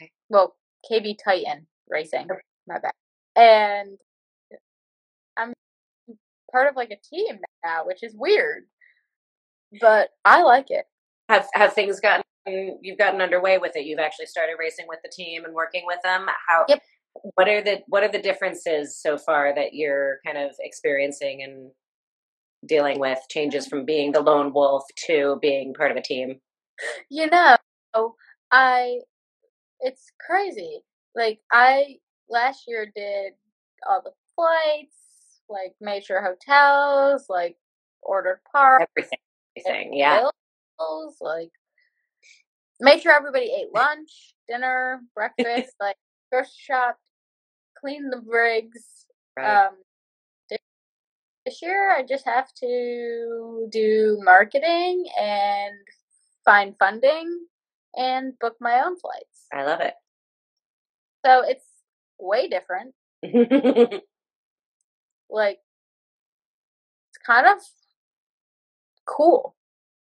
Okay. 0.00 0.10
Well, 0.28 0.56
KB 0.90 1.16
Titan 1.22 1.66
Racing. 1.88 2.28
My 2.66 2.78
bad. 2.80 2.92
And 3.36 3.98
I'm 5.36 5.52
part 6.50 6.68
of 6.68 6.74
like 6.74 6.90
a 6.90 6.96
team 6.96 7.38
now, 7.64 7.86
which 7.86 8.02
is 8.02 8.14
weird. 8.16 8.64
But 9.80 10.10
I 10.24 10.42
like 10.42 10.70
it. 10.70 10.86
Have 11.28 11.48
have 11.54 11.72
things 11.74 12.00
gotten 12.00 12.24
you've 12.46 12.98
gotten 12.98 13.20
underway 13.20 13.58
with 13.58 13.76
it? 13.76 13.86
You've 13.86 13.98
actually 13.98 14.26
started 14.26 14.56
racing 14.58 14.86
with 14.88 15.00
the 15.02 15.10
team 15.10 15.44
and 15.44 15.54
working 15.54 15.84
with 15.86 16.00
them. 16.02 16.26
How? 16.48 16.64
Yep. 16.68 16.82
What 17.34 17.48
are 17.48 17.62
the 17.62 17.82
what 17.86 18.02
are 18.02 18.10
the 18.10 18.20
differences 18.20 19.00
so 19.00 19.16
far 19.16 19.54
that 19.54 19.74
you're 19.74 20.18
kind 20.26 20.36
of 20.36 20.52
experiencing 20.60 21.42
and 21.42 21.70
dealing 22.66 22.98
with? 22.98 23.18
Changes 23.30 23.66
from 23.66 23.84
being 23.84 24.12
the 24.12 24.20
lone 24.20 24.52
wolf 24.52 24.82
to 25.06 25.38
being 25.40 25.74
part 25.74 25.90
of 25.90 25.96
a 25.96 26.02
team. 26.02 26.40
You 27.08 27.30
know, 27.30 27.56
I 28.50 28.98
it's 29.80 30.10
crazy. 30.24 30.80
Like 31.14 31.40
I 31.52 31.98
last 32.28 32.64
year 32.66 32.90
did 32.94 33.34
all 33.88 34.02
the 34.02 34.10
flights, 34.34 34.96
like 35.48 35.74
made 35.80 36.04
sure 36.04 36.22
hotels, 36.22 37.26
like 37.28 37.56
ordered 38.02 38.40
parks, 38.50 38.86
Everything. 38.96 39.18
Everything. 39.56 39.94
Yeah. 39.94 40.28
bills, 40.78 41.16
like 41.20 41.50
made 42.84 43.02
sure 43.02 43.12
everybody 43.12 43.46
ate 43.46 43.72
lunch, 43.74 44.34
dinner, 44.48 45.00
breakfast, 45.14 45.74
like 45.80 45.96
grocery 46.30 46.50
shop, 46.58 46.98
cleaned 47.80 48.12
the 48.12 48.22
rigs. 48.26 49.06
Right. 49.36 49.66
Um, 49.66 49.74
this 51.44 51.60
year 51.60 51.90
I 51.94 52.02
just 52.02 52.24
have 52.24 52.52
to 52.60 53.68
do 53.70 54.18
marketing 54.22 55.04
and 55.20 55.74
find 56.44 56.74
funding 56.78 57.46
and 57.96 58.38
book 58.38 58.56
my 58.60 58.80
own 58.80 58.98
flights. 58.98 59.46
I 59.52 59.64
love 59.64 59.80
it. 59.80 59.92
So 61.26 61.42
it's 61.42 61.66
way 62.18 62.48
different. 62.48 62.94
Like 65.30 65.58
it's 67.10 67.18
kind 67.26 67.46
of 67.46 67.58
cool. 69.04 69.56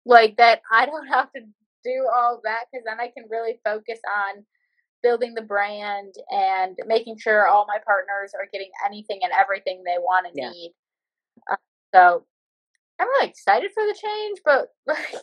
Like 0.05 0.37
that 0.37 0.61
I 0.71 0.85
don't 0.85 1.07
have 1.11 1.31
to 1.33 1.41
do 1.85 2.07
all 2.15 2.41
that 2.43 2.65
because 2.71 2.83
then 2.85 2.99
I 2.99 3.07
can 3.15 3.25
really 3.29 3.59
focus 3.63 3.99
on 4.35 4.43
building 5.03 5.35
the 5.35 5.41
brand 5.43 6.15
and 6.31 6.75
making 6.87 7.17
sure 7.19 7.47
all 7.47 7.65
my 7.67 7.77
partners 7.85 8.33
are 8.33 8.47
getting 8.51 8.71
anything 8.85 9.19
and 9.23 9.31
everything 9.39 9.83
they 9.85 9.97
want 9.99 10.25
and 10.27 10.35
Yeah. 10.35 10.49
need. 10.49 10.73
Uh, 11.51 11.55
so 11.93 12.25
I'm 12.99 13.07
really 13.07 13.27
excited 13.29 13.71
for 13.73 13.83
the 13.85 13.93
change, 14.01 14.39
but 14.43 14.69
like, 14.87 15.21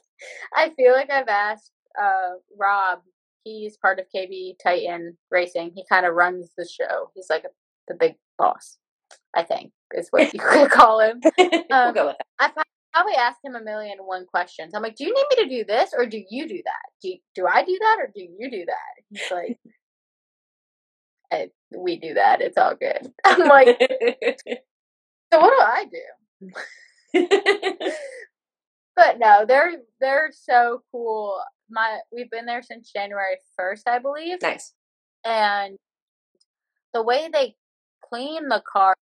I 0.55 0.71
feel 0.77 0.93
like 0.93 1.11
I've 1.11 1.29
asked 1.29 1.73
uh, 2.01 2.35
Rob. 2.59 3.01
He's 3.45 3.77
part 3.77 3.99
of 3.99 4.07
KB 4.15 4.55
Titan 4.63 5.19
Racing. 5.33 5.73
He 5.75 5.85
kind 5.91 6.07
of 6.07 6.15
runs 6.15 6.51
the 6.57 6.65
show. 6.65 7.11
He's 7.17 7.27
like 7.29 7.43
a, 7.45 7.49
the 7.89 7.95
big 7.95 8.15
boss, 8.39 8.79
I 9.35 9.43
think, 9.43 9.73
is 9.95 10.07
what 10.11 10.33
you 10.33 10.39
could 10.49 10.71
call 10.71 11.01
him. 11.01 11.21
we'll 11.39 11.65
Um, 11.73 11.93
go 11.95 12.07
with 12.07 12.17
that. 12.19 12.27
I 12.39 12.49
pro- 12.51 12.63
probably 12.93 13.15
asked 13.15 13.41
him 13.45 13.55
a 13.57 13.63
million 13.63 13.99
and 13.99 14.07
one 14.07 14.27
questions. 14.27 14.75
I'm 14.75 14.83
like, 14.83 14.97
"Do 14.97 15.05
you 15.05 15.15
need 15.15 15.27
me 15.37 15.45
to 15.45 15.59
do 15.59 15.65
this, 15.65 15.93
or 15.97 16.07
do 16.07 16.23
you 16.31 16.49
do 16.49 16.63
that? 16.65 16.87
Do 17.03 17.15
do 17.35 17.47
I 17.47 17.65
do 17.65 17.79
that, 17.81 17.97
or 18.01 18.13
do 18.15 18.23
you 18.23 18.51
do 18.51 18.65
that?" 18.67 19.05
He's 19.11 19.31
like, 19.31 19.59
"Eh, 21.31 21.47
"We 21.77 21.97
do 21.99 22.15
that. 22.15 22.41
It's 22.41 22.59
all 22.59 22.75
good." 22.75 23.13
I'm 23.25 23.49
like, 23.49 23.77
"So 25.33 25.41
what 25.41 25.51
do 25.51 25.61
I 25.61 25.87
do?" 25.91 26.53
But 28.97 29.19
no, 29.19 29.45
they're 29.47 29.73
they're 30.01 30.31
so 30.33 30.83
cool. 30.93 31.41
My 31.71 32.01
we've 32.13 32.31
been 32.31 32.47
there 32.47 32.63
since 32.63 32.93
January 32.93 33.37
first, 33.57 33.89
I 33.89 33.99
believe, 33.99 34.39
nice. 34.43 34.75
and 35.25 35.79
the 36.95 37.03
way 37.03 37.29
they 37.33 37.57
clean 38.09 38.49
the 38.49 38.63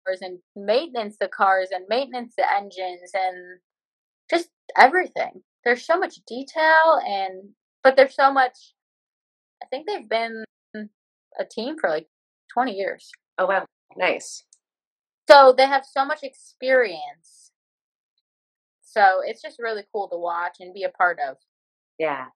cars 0.06 0.18
and 0.20 0.38
maintenance 0.56 1.16
the 1.20 1.28
cars 1.28 1.68
and 1.72 1.84
maintenance 1.88 2.34
the 2.36 2.44
engines 2.52 3.10
and 3.14 3.60
just 4.30 4.48
everything. 4.76 5.42
There's 5.64 5.86
so 5.86 5.98
much 5.98 6.16
detail 6.26 7.00
and 7.06 7.50
but 7.82 7.96
there's 7.96 8.14
so 8.14 8.32
much 8.32 8.74
I 9.62 9.66
think 9.66 9.86
they've 9.86 10.08
been 10.08 10.44
a 11.38 11.44
team 11.44 11.76
for 11.80 11.90
like 11.90 12.06
20 12.52 12.72
years. 12.72 13.10
Oh 13.38 13.46
wow. 13.46 13.66
Nice. 13.96 14.44
So 15.28 15.54
they 15.56 15.66
have 15.66 15.84
so 15.84 16.04
much 16.04 16.22
experience. 16.22 17.50
So 18.82 19.20
it's 19.24 19.42
just 19.42 19.58
really 19.58 19.82
cool 19.92 20.08
to 20.08 20.16
watch 20.16 20.56
and 20.60 20.74
be 20.74 20.84
a 20.84 20.90
part 20.90 21.18
of. 21.26 21.36
Yeah. 21.98 22.26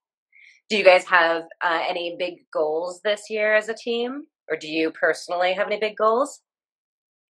Do 0.69 0.77
you 0.77 0.85
guys 0.85 1.05
have 1.05 1.45
uh, 1.63 1.83
any 1.89 2.17
big 2.19 2.35
goals 2.53 3.01
this 3.03 3.31
year 3.31 3.55
as 3.55 3.69
a 3.69 3.75
team? 3.75 4.25
Or 4.51 4.57
do 4.57 4.69
you 4.69 4.91
personally 4.91 5.53
have 5.55 5.67
any 5.67 5.79
big 5.79 5.97
goals? 5.97 6.41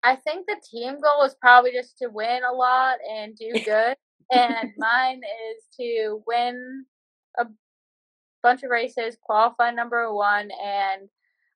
I 0.03 0.17
think 0.17 0.47
the 0.47 0.61
team 0.71 0.97
goal 1.01 1.25
is 1.25 1.35
probably 1.41 1.73
just 1.73 1.99
to 1.99 2.09
win 2.09 2.43
a 2.45 2.53
lot 2.53 2.99
and 3.11 3.37
do 3.37 3.53
good. 3.65 3.97
and 4.33 4.73
mine 4.77 5.21
is 5.51 5.65
to 5.81 6.23
win 6.27 6.85
a 7.39 7.47
bunch 8.43 8.63
of 8.63 8.71
races, 8.71 9.17
qualify 9.23 9.71
number 9.71 10.13
one, 10.13 10.51
and 10.65 11.09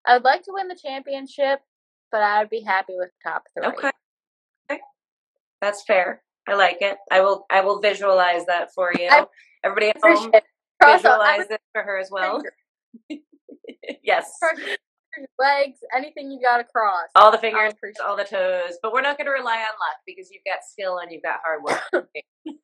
I 0.06 0.14
would 0.14 0.24
like 0.24 0.42
to 0.44 0.52
win 0.52 0.68
the 0.68 0.78
championship, 0.80 1.60
but 2.10 2.22
I 2.22 2.40
would 2.40 2.50
be 2.50 2.62
happy 2.62 2.94
with 2.96 3.10
top 3.22 3.44
three. 3.54 3.66
Okay. 3.68 3.90
okay. 4.70 4.80
That's 5.60 5.84
fair. 5.84 6.22
I 6.48 6.54
like 6.54 6.78
it. 6.80 6.96
I 7.10 7.20
will 7.20 7.46
I 7.50 7.60
will 7.60 7.80
visualize 7.80 8.46
that 8.46 8.74
for 8.74 8.92
you. 8.98 9.08
I 9.08 9.26
Everybody 9.64 9.88
at 9.90 9.98
home 10.02 10.30
it. 10.34 10.44
Visualize 10.84 11.46
it 11.50 11.60
for 11.72 11.82
her 11.82 11.98
as 11.98 12.10
well. 12.10 12.42
yes. 14.02 14.32
Your 15.16 15.26
legs, 15.38 15.78
anything 15.94 16.30
you 16.30 16.40
got 16.40 16.58
to 16.58 16.64
cross. 16.64 17.08
All 17.14 17.30
the 17.30 17.38
fingers, 17.38 17.74
all 18.04 18.16
the 18.16 18.24
toes. 18.24 18.78
But 18.82 18.92
we're 18.92 19.02
not 19.02 19.18
going 19.18 19.26
to 19.26 19.32
rely 19.32 19.56
on 19.56 19.60
luck 19.60 19.98
because 20.06 20.30
you've 20.30 20.44
got 20.44 20.58
skill 20.66 20.98
and 20.98 21.12
you've 21.12 21.22
got 21.22 21.40
hard 21.44 21.62
work. 21.62 22.06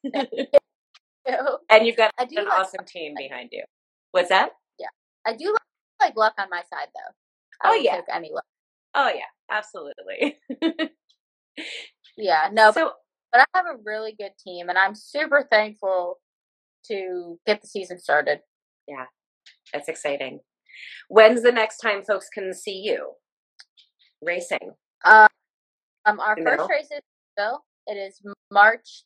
and 1.70 1.86
you've 1.86 1.96
got 1.96 2.12
an 2.18 2.28
like 2.34 2.46
awesome 2.46 2.84
team 2.86 3.14
behind 3.16 3.51
you. 3.53 3.64
What's 4.12 4.30
that? 4.30 4.51
Yeah. 4.78 4.86
I 5.26 5.36
do 5.36 5.46
like, 5.46 6.09
like 6.09 6.16
luck 6.16 6.34
on 6.38 6.49
my 6.51 6.62
side 6.70 6.88
though. 6.94 7.68
I 7.68 7.72
Oh, 7.72 7.74
yeah. 7.74 8.01
any 8.12 8.30
luck. 8.32 8.44
Oh 8.94 9.11
yeah, 9.14 9.30
absolutely. 9.51 10.36
Yeah, 12.18 12.49
no, 12.53 12.72
but 12.72 12.94
but 13.30 13.42
I 13.42 13.44
have 13.55 13.66
a 13.66 13.78
really 13.84 14.14
good 14.18 14.32
team, 14.44 14.68
and 14.68 14.76
I'm 14.76 14.94
super 14.94 15.46
thankful 15.49 16.18
to 16.86 17.38
get 17.46 17.61
the 17.62 17.68
season 17.68 17.99
started. 18.01 18.40
Yeah. 18.88 19.05
That's 19.72 19.88
exciting. 19.88 20.40
When's 21.08 21.42
the 21.42 21.52
next 21.52 21.78
time 21.78 22.02
folks 22.04 22.28
can 22.32 22.52
see 22.54 22.82
you 22.84 23.12
racing? 24.22 24.72
Uh, 25.04 25.28
um, 26.06 26.20
our 26.20 26.34
You 26.36 26.44
first 26.44 26.58
know? 26.58 26.68
race 26.68 26.90
is 26.90 27.00
Bill. 27.36 27.62
It 27.86 27.94
is 27.94 28.20
March. 28.50 29.04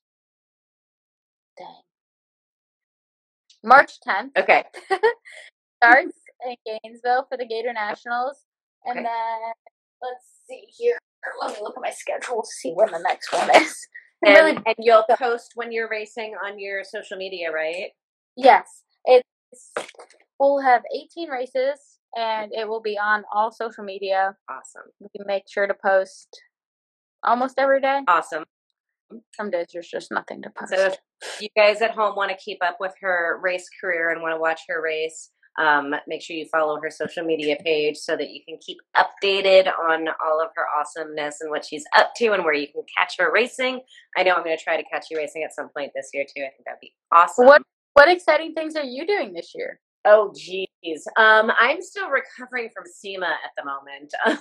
Dang. 1.59 1.83
March 3.65 3.93
10th. 4.07 4.31
Okay. 4.37 4.65
Starts 5.83 6.17
in 6.47 6.57
Gainesville 6.67 7.27
for 7.29 7.37
the 7.37 7.47
Gator 7.47 7.73
Nationals, 7.73 8.45
and 8.85 8.99
Okay. 8.99 9.05
then 9.09 9.53
let's 10.03 10.25
see 10.49 10.65
here. 10.77 10.99
Let 11.41 11.53
me 11.57 11.63
look 11.63 11.77
at 11.77 11.83
my 11.83 11.91
schedule 11.91 12.43
to 12.43 12.49
see 12.49 12.73
when 12.73 12.91
the 12.91 12.99
next 12.99 13.33
one 13.33 13.51
is. 13.57 13.77
And, 14.25 14.35
really 14.37 14.57
and 14.67 14.77
you'll 14.79 15.05
post 15.19 15.51
when 15.57 15.73
you're 15.73 15.89
racing 15.89 16.37
on 16.47 16.57
your 16.57 16.85
social 16.85 17.17
media, 17.17 17.51
right? 17.51 17.91
Yes, 18.37 18.85
it's 19.05 19.27
we'll 20.51 20.61
have 20.61 20.83
18 20.95 21.29
races 21.29 21.99
and 22.17 22.53
it 22.53 22.69
will 22.69 22.83
be 22.83 22.99
on 22.99 23.25
all 23.33 23.51
social 23.51 23.85
media. 23.85 24.37
Awesome. 24.51 24.91
We 25.01 25.09
can 25.17 25.27
make 25.27 25.45
sure 25.49 25.67
to 25.67 25.75
post 25.75 26.29
almost 27.23 27.59
every 27.59 27.81
day. 27.81 28.01
Awesome. 28.09 28.45
Some 29.35 29.51
days 29.51 29.67
there's 29.73 29.89
just 29.89 30.11
nothing 30.11 30.43
to 30.43 30.51
post. 30.51 30.73
So 30.75 30.87
if 30.87 30.97
you 31.41 31.49
guys 31.57 31.81
at 31.83 31.93
home 31.93 32.17
want 32.17 32.31
to 32.31 32.37
keep 32.37 32.59
up 32.63 32.79
with 32.81 32.95
her 33.01 33.41
race 33.43 33.69
career 33.81 34.11
and 34.11 34.23
want 34.23 34.35
to 34.35 34.41
watch 34.41 34.61
her 34.69 34.83
race, 34.83 35.31
Um, 35.59 35.95
make 36.09 36.23
sure 36.23 36.35
you 36.35 36.47
follow 36.51 36.81
her 36.81 36.91
social 36.91 37.25
media 37.25 37.57
page 37.63 37.99
so 37.99 38.17
that 38.17 38.31
you 38.31 38.41
can 38.49 38.57
keep 38.67 38.79
updated 38.97 39.67
on 39.79 40.09
all 40.25 40.41
of 40.41 40.49
her 40.57 40.65
awesomeness 40.81 41.43
and 41.43 41.51
what 41.51 41.63
she's 41.63 41.85
up 41.95 42.13
to 42.17 42.33
and 42.33 42.43
where 42.43 42.55
you 42.55 42.69
can 42.69 42.83
catch 42.97 43.19
her 43.19 43.31
racing. 43.31 43.83
I 44.17 44.23
know 44.23 44.33
I'm 44.33 44.45
going 44.45 44.57
to 44.57 44.65
try 44.65 44.79
to 44.79 44.89
catch 44.91 45.09
you 45.11 45.19
racing 45.19 45.45
at 45.45 45.55
some 45.55 45.69
point 45.77 45.93
this 45.95 46.09
year 46.15 46.25
too. 46.25 46.41
I 46.43 46.49
think 46.49 46.65
that'd 46.65 46.81
be 46.81 46.95
awesome. 47.13 47.45
What 47.45 47.61
what 47.93 48.09
exciting 48.09 48.55
things 48.55 48.77
are 48.77 48.83
you 48.85 49.07
doing 49.07 49.35
this 49.35 49.53
year? 49.55 49.79
Oh 50.05 50.33
geez, 50.37 51.07
um, 51.17 51.53
I'm 51.57 51.81
still 51.81 52.09
recovering 52.11 52.71
from 52.75 52.85
SEMA 52.87 53.27
at 53.27 53.53
the 53.57 53.65
moment. 53.65 54.13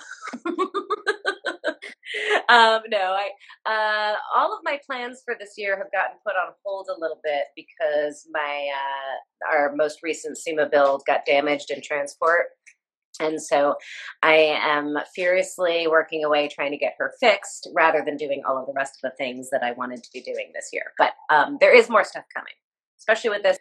um, 2.49 2.81
no, 2.89 3.15
I 3.15 3.29
uh, 3.65 4.15
all 4.35 4.51
of 4.53 4.61
my 4.63 4.79
plans 4.85 5.21
for 5.23 5.35
this 5.39 5.53
year 5.57 5.77
have 5.77 5.91
gotten 5.91 6.17
put 6.25 6.33
on 6.33 6.53
hold 6.65 6.87
a 6.89 6.99
little 6.99 7.19
bit 7.23 7.43
because 7.55 8.27
my 8.31 8.69
uh, 8.73 9.53
our 9.53 9.75
most 9.75 9.99
recent 10.01 10.37
SEMA 10.37 10.67
build 10.67 11.03
got 11.05 11.25
damaged 11.25 11.69
in 11.69 11.81
transport. 11.81 12.47
And 13.19 13.39
so 13.39 13.75
I 14.23 14.33
am 14.33 14.97
furiously 15.13 15.85
working 15.87 16.23
away 16.23 16.47
trying 16.47 16.71
to 16.71 16.77
get 16.77 16.95
her 16.97 17.13
fixed 17.19 17.67
rather 17.75 18.01
than 18.03 18.17
doing 18.17 18.41
all 18.47 18.57
of 18.57 18.65
the 18.65 18.73
rest 18.73 18.95
of 18.95 19.11
the 19.11 19.15
things 19.15 19.49
that 19.51 19.61
I 19.61 19.73
wanted 19.73 20.01
to 20.03 20.09
be 20.11 20.21
doing 20.21 20.51
this 20.55 20.69
year. 20.73 20.93
But 20.97 21.11
um, 21.29 21.57
there 21.59 21.75
is 21.75 21.89
more 21.89 22.03
stuff 22.03 22.23
coming, 22.33 22.53
especially 22.97 23.29
with 23.29 23.43
this 23.43 23.59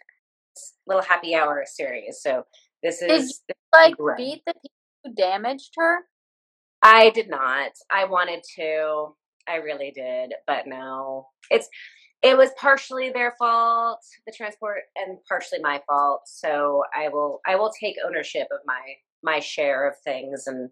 little 0.86 1.02
happy 1.02 1.34
hour 1.34 1.64
series. 1.66 2.20
So 2.22 2.44
this 2.82 3.02
is 3.02 3.42
you, 3.48 3.54
like 3.72 3.96
great. 3.96 4.16
beat 4.16 4.42
the 4.46 4.54
people 4.54 4.70
who 5.04 5.14
damaged 5.14 5.72
her? 5.76 6.00
I 6.82 7.10
did 7.10 7.28
not. 7.28 7.72
I 7.90 8.04
wanted 8.04 8.42
to. 8.56 9.14
I 9.48 9.56
really 9.56 9.90
did, 9.90 10.34
but 10.46 10.66
no. 10.66 11.28
It's 11.50 11.68
it 12.22 12.36
was 12.36 12.50
partially 12.58 13.10
their 13.10 13.34
fault, 13.38 14.00
the 14.26 14.32
transport, 14.32 14.82
and 14.96 15.18
partially 15.28 15.60
my 15.60 15.80
fault. 15.86 16.22
So 16.26 16.82
I 16.96 17.08
will 17.08 17.40
I 17.46 17.56
will 17.56 17.72
take 17.78 17.96
ownership 18.06 18.48
of 18.50 18.60
my 18.66 18.80
my 19.22 19.40
share 19.40 19.88
of 19.88 19.94
things 20.04 20.46
and 20.46 20.70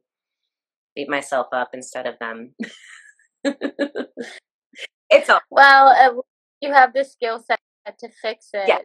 beat 0.95 1.09
myself 1.09 1.49
up 1.53 1.71
instead 1.73 2.07
of 2.07 2.19
them. 2.19 2.55
it's 5.11 5.29
all 5.31 5.41
Well, 5.51 6.25
you 6.61 6.73
have 6.73 6.93
the 6.93 7.05
skill 7.05 7.39
set 7.39 7.59
to 7.99 8.09
fix 8.21 8.51
it 8.53 8.69
Yeah. 8.69 8.79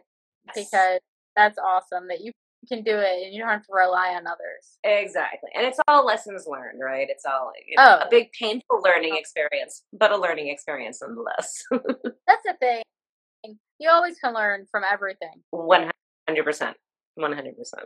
Because 0.54 1.00
that's 1.36 1.58
awesome 1.58 2.08
that 2.08 2.20
you 2.20 2.32
can 2.68 2.82
do 2.82 2.96
it 2.96 3.24
and 3.24 3.34
you 3.34 3.40
don't 3.40 3.50
have 3.50 3.62
to 3.66 3.72
rely 3.72 4.14
on 4.14 4.26
others. 4.26 4.78
exactly, 4.84 5.50
and 5.54 5.66
it's 5.66 5.78
all 5.86 6.04
lessons 6.06 6.46
learned, 6.46 6.80
right? 6.82 7.08
It's 7.10 7.24
all 7.26 7.52
you 7.66 7.76
know, 7.76 7.98
Oh. 8.00 8.06
a 8.06 8.08
big 8.10 8.32
painful 8.32 8.80
learning 8.82 9.16
experience, 9.16 9.82
but 9.92 10.10
a 10.12 10.16
learning 10.16 10.48
experience 10.48 11.00
nonetheless. 11.02 11.62
That's 11.70 12.42
the 12.44 12.54
thing. 12.60 12.82
You 13.78 13.90
always 13.90 14.18
can 14.18 14.32
learn 14.34 14.66
from 14.70 14.82
everything. 14.90 15.42
One 15.50 15.90
hundred 16.28 16.44
percent. 16.44 16.76
One 17.16 17.32
hundred 17.32 17.56
percent. 17.58 17.84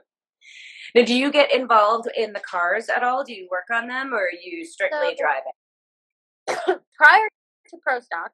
Now, 0.94 1.04
do 1.04 1.14
you 1.14 1.30
get 1.32 1.52
involved 1.54 2.08
in 2.16 2.32
the 2.32 2.40
cars 2.40 2.88
at 2.88 3.02
all? 3.02 3.24
Do 3.24 3.32
you 3.34 3.48
work 3.50 3.64
on 3.72 3.88
them, 3.88 4.12
or 4.14 4.18
are 4.26 4.30
you 4.32 4.64
strictly 4.64 5.16
So- 5.18 5.24
driving? 5.24 6.80
Prior 6.96 7.28
to 7.70 7.76
Pro 7.82 8.00
Stock, 8.00 8.30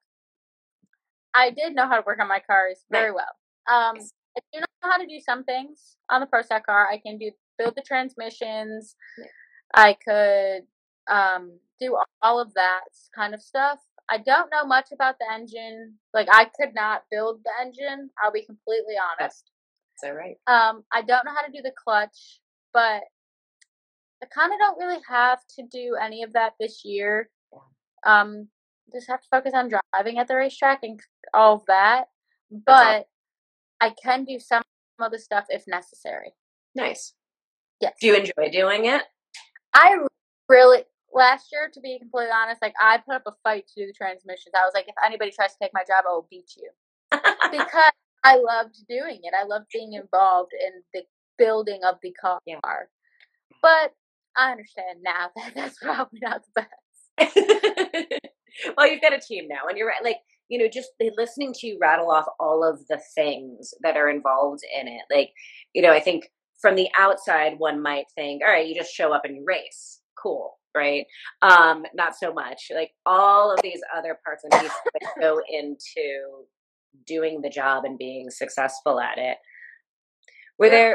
I 1.34 1.50
did 1.50 1.74
know 1.74 1.88
how 1.88 1.96
to 1.96 2.02
work 2.06 2.20
on 2.20 2.28
my 2.28 2.40
cars 2.40 2.84
very 2.90 3.10
well. 3.12 3.34
Um, 3.70 3.96
I 4.36 4.40
do 4.52 4.60
know 4.60 4.66
how 4.82 4.98
to 4.98 5.06
do 5.06 5.20
some 5.20 5.44
things 5.44 5.96
on 6.10 6.20
the 6.20 6.26
Pro 6.26 6.42
Stock 6.42 6.66
car. 6.66 6.88
I 6.90 6.98
can 6.98 7.18
do 7.18 7.30
build 7.58 7.74
the 7.76 7.82
transmissions. 7.82 8.96
Yeah. 9.18 9.26
I 9.74 9.96
could 10.04 10.62
um, 11.10 11.58
do 11.80 11.96
all 12.22 12.40
of 12.40 12.52
that 12.54 12.84
kind 13.14 13.34
of 13.34 13.42
stuff. 13.42 13.78
I 14.08 14.18
don't 14.18 14.50
know 14.50 14.66
much 14.66 14.88
about 14.92 15.16
the 15.18 15.26
engine. 15.32 15.94
Like 16.12 16.28
I 16.30 16.44
could 16.44 16.74
not 16.74 17.04
build 17.10 17.40
the 17.44 17.50
engine. 17.60 18.10
I'll 18.22 18.32
be 18.32 18.44
completely 18.44 18.94
honest. 19.20 19.50
Is 19.96 20.00
that 20.02 20.10
right? 20.10 20.36
Um, 20.46 20.84
I 20.92 21.02
don't 21.02 21.24
know 21.24 21.34
how 21.34 21.46
to 21.46 21.52
do 21.52 21.62
the 21.62 21.72
clutch, 21.82 22.40
but 22.72 23.02
I 24.22 24.26
kind 24.34 24.52
of 24.52 24.58
don't 24.58 24.78
really 24.78 25.00
have 25.08 25.40
to 25.56 25.62
do 25.70 25.96
any 26.00 26.22
of 26.22 26.32
that 26.34 26.54
this 26.60 26.84
year. 26.84 27.30
Um, 28.04 28.48
just 28.92 29.08
have 29.08 29.22
to 29.22 29.28
focus 29.30 29.52
on 29.54 29.70
driving 29.70 30.18
at 30.18 30.28
the 30.28 30.36
racetrack 30.36 30.80
and 30.82 31.00
all 31.32 31.56
of 31.56 31.62
that. 31.68 32.08
But 32.50 33.08
I 33.84 33.94
can 34.02 34.24
do 34.24 34.38
some 34.40 34.62
of 34.98 35.12
the 35.12 35.18
stuff 35.18 35.44
if 35.50 35.64
necessary. 35.66 36.32
Nice. 36.74 37.12
Yes. 37.82 37.92
Do 38.00 38.06
you 38.06 38.16
enjoy 38.16 38.50
doing 38.50 38.86
it? 38.86 39.02
I 39.74 39.98
really 40.48 40.84
last 41.12 41.48
year, 41.52 41.70
to 41.72 41.80
be 41.80 41.98
completely 41.98 42.32
honest, 42.34 42.62
like 42.62 42.72
I 42.80 42.98
put 43.06 43.16
up 43.16 43.24
a 43.26 43.32
fight 43.42 43.66
to 43.68 43.82
do 43.82 43.86
the 43.86 43.92
transmissions. 43.92 44.54
I 44.56 44.64
was 44.64 44.72
like, 44.74 44.88
if 44.88 44.94
anybody 45.04 45.32
tries 45.32 45.52
to 45.52 45.58
take 45.60 45.72
my 45.74 45.82
job, 45.82 46.04
I 46.08 46.12
will 46.12 46.26
beat 46.30 46.50
you 46.56 46.70
because 47.12 47.92
I 48.24 48.36
loved 48.36 48.76
doing 48.88 49.20
it. 49.22 49.34
I 49.38 49.44
loved 49.44 49.66
being 49.70 49.92
involved 49.92 50.52
in 50.58 50.82
the 50.94 51.02
building 51.36 51.80
of 51.84 51.96
the 52.02 52.12
car. 52.12 52.38
Yeah. 52.46 52.60
But 53.60 53.92
I 54.34 54.52
understand 54.52 55.00
now 55.02 55.28
that 55.36 55.52
that's 55.54 55.78
probably 55.78 56.20
not 56.22 56.42
the 56.54 56.62
best. 56.62 57.36
well, 58.78 58.90
you've 58.90 59.02
got 59.02 59.12
a 59.12 59.20
team 59.20 59.46
now, 59.46 59.68
and 59.68 59.76
you're 59.76 59.88
right. 59.88 60.02
Like 60.02 60.20
you 60.54 60.60
know, 60.60 60.68
just 60.68 60.90
listening 61.18 61.52
to 61.52 61.66
you 61.66 61.78
rattle 61.80 62.12
off 62.12 62.26
all 62.38 62.62
of 62.62 62.86
the 62.86 63.00
things 63.16 63.74
that 63.82 63.96
are 63.96 64.08
involved 64.08 64.60
in 64.80 64.86
it. 64.86 65.02
Like 65.12 65.30
you 65.72 65.82
know, 65.82 65.90
I 65.90 65.98
think 65.98 66.28
from 66.60 66.76
the 66.76 66.86
outside, 66.96 67.58
one 67.58 67.82
might 67.82 68.04
think, 68.14 68.40
all 68.40 68.52
right, 68.52 68.68
you 68.68 68.72
just 68.72 68.94
show 68.94 69.12
up 69.12 69.24
and 69.24 69.36
you 69.36 69.44
race, 69.44 70.00
cool, 70.16 70.52
right? 70.72 71.06
Um, 71.42 71.84
not 71.92 72.14
so 72.14 72.32
much. 72.32 72.70
Like 72.72 72.92
all 73.04 73.52
of 73.52 73.60
these 73.62 73.80
other 73.96 74.16
parts 74.24 74.44
and 74.44 74.52
pieces 74.52 74.76
that 74.92 75.10
go 75.20 75.40
into 75.48 76.44
doing 77.04 77.40
the 77.40 77.50
job 77.50 77.84
and 77.84 77.98
being 77.98 78.30
successful 78.30 79.00
at 79.00 79.18
it. 79.18 79.38
Were 80.56 80.70
there 80.70 80.94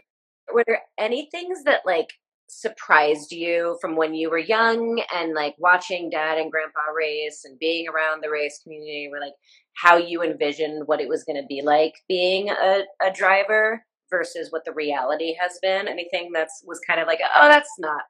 were 0.53 0.63
there 0.65 0.83
any 0.97 1.27
things 1.31 1.65
that 1.65 1.81
like 1.85 2.07
surprised 2.49 3.31
you 3.31 3.77
from 3.79 3.95
when 3.95 4.13
you 4.13 4.29
were 4.29 4.39
young 4.39 5.01
and 5.13 5.33
like 5.33 5.55
watching 5.59 6.09
dad 6.09 6.37
and 6.37 6.51
grandpa 6.51 6.81
race 6.95 7.41
and 7.45 7.59
being 7.59 7.87
around 7.87 8.21
the 8.23 8.29
race 8.29 8.59
community 8.63 9.07
were 9.11 9.19
like 9.19 9.33
how 9.75 9.97
you 9.97 10.23
envisioned 10.23 10.87
what 10.87 10.99
it 10.99 11.07
was 11.07 11.23
going 11.23 11.39
to 11.39 11.45
be 11.47 11.61
like 11.63 11.93
being 12.07 12.49
a, 12.49 12.81
a 13.01 13.11
driver 13.13 13.85
versus 14.09 14.51
what 14.51 14.65
the 14.65 14.73
reality 14.73 15.35
has 15.39 15.59
been 15.61 15.87
anything 15.87 16.31
that's 16.33 16.63
was 16.65 16.79
kind 16.79 16.99
of 16.99 17.07
like 17.07 17.19
oh 17.35 17.47
that's 17.47 17.75
not 17.77 18.01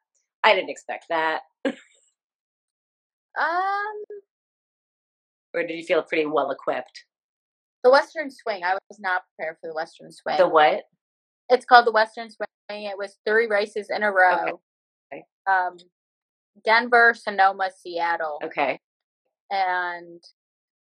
i 0.43 0.55
didn't 0.55 0.69
expect 0.69 1.05
that 1.09 1.41
Um, 3.39 4.03
or 5.53 5.63
did 5.63 5.77
you 5.77 5.83
feel 5.83 6.01
pretty 6.01 6.25
well 6.25 6.51
equipped 6.51 7.05
the 7.83 7.91
Western 7.91 8.29
Swing. 8.29 8.63
I 8.63 8.73
was 8.73 8.99
not 8.99 9.21
prepared 9.37 9.57
for 9.61 9.67
the 9.67 9.73
Western 9.73 10.11
Swing. 10.11 10.37
the 10.37 10.47
what 10.47 10.83
It's 11.49 11.65
called 11.65 11.87
the 11.87 11.91
Western 11.91 12.29
Swing. 12.29 12.47
It 12.69 12.97
was 12.97 13.17
three 13.27 13.47
races 13.47 13.89
in 13.89 14.03
a 14.03 14.11
row. 14.11 14.59
Okay. 15.11 15.23
Um, 15.49 15.77
Denver, 16.63 17.13
Sonoma, 17.15 17.69
Seattle, 17.75 18.39
okay 18.43 18.79
and 19.49 20.23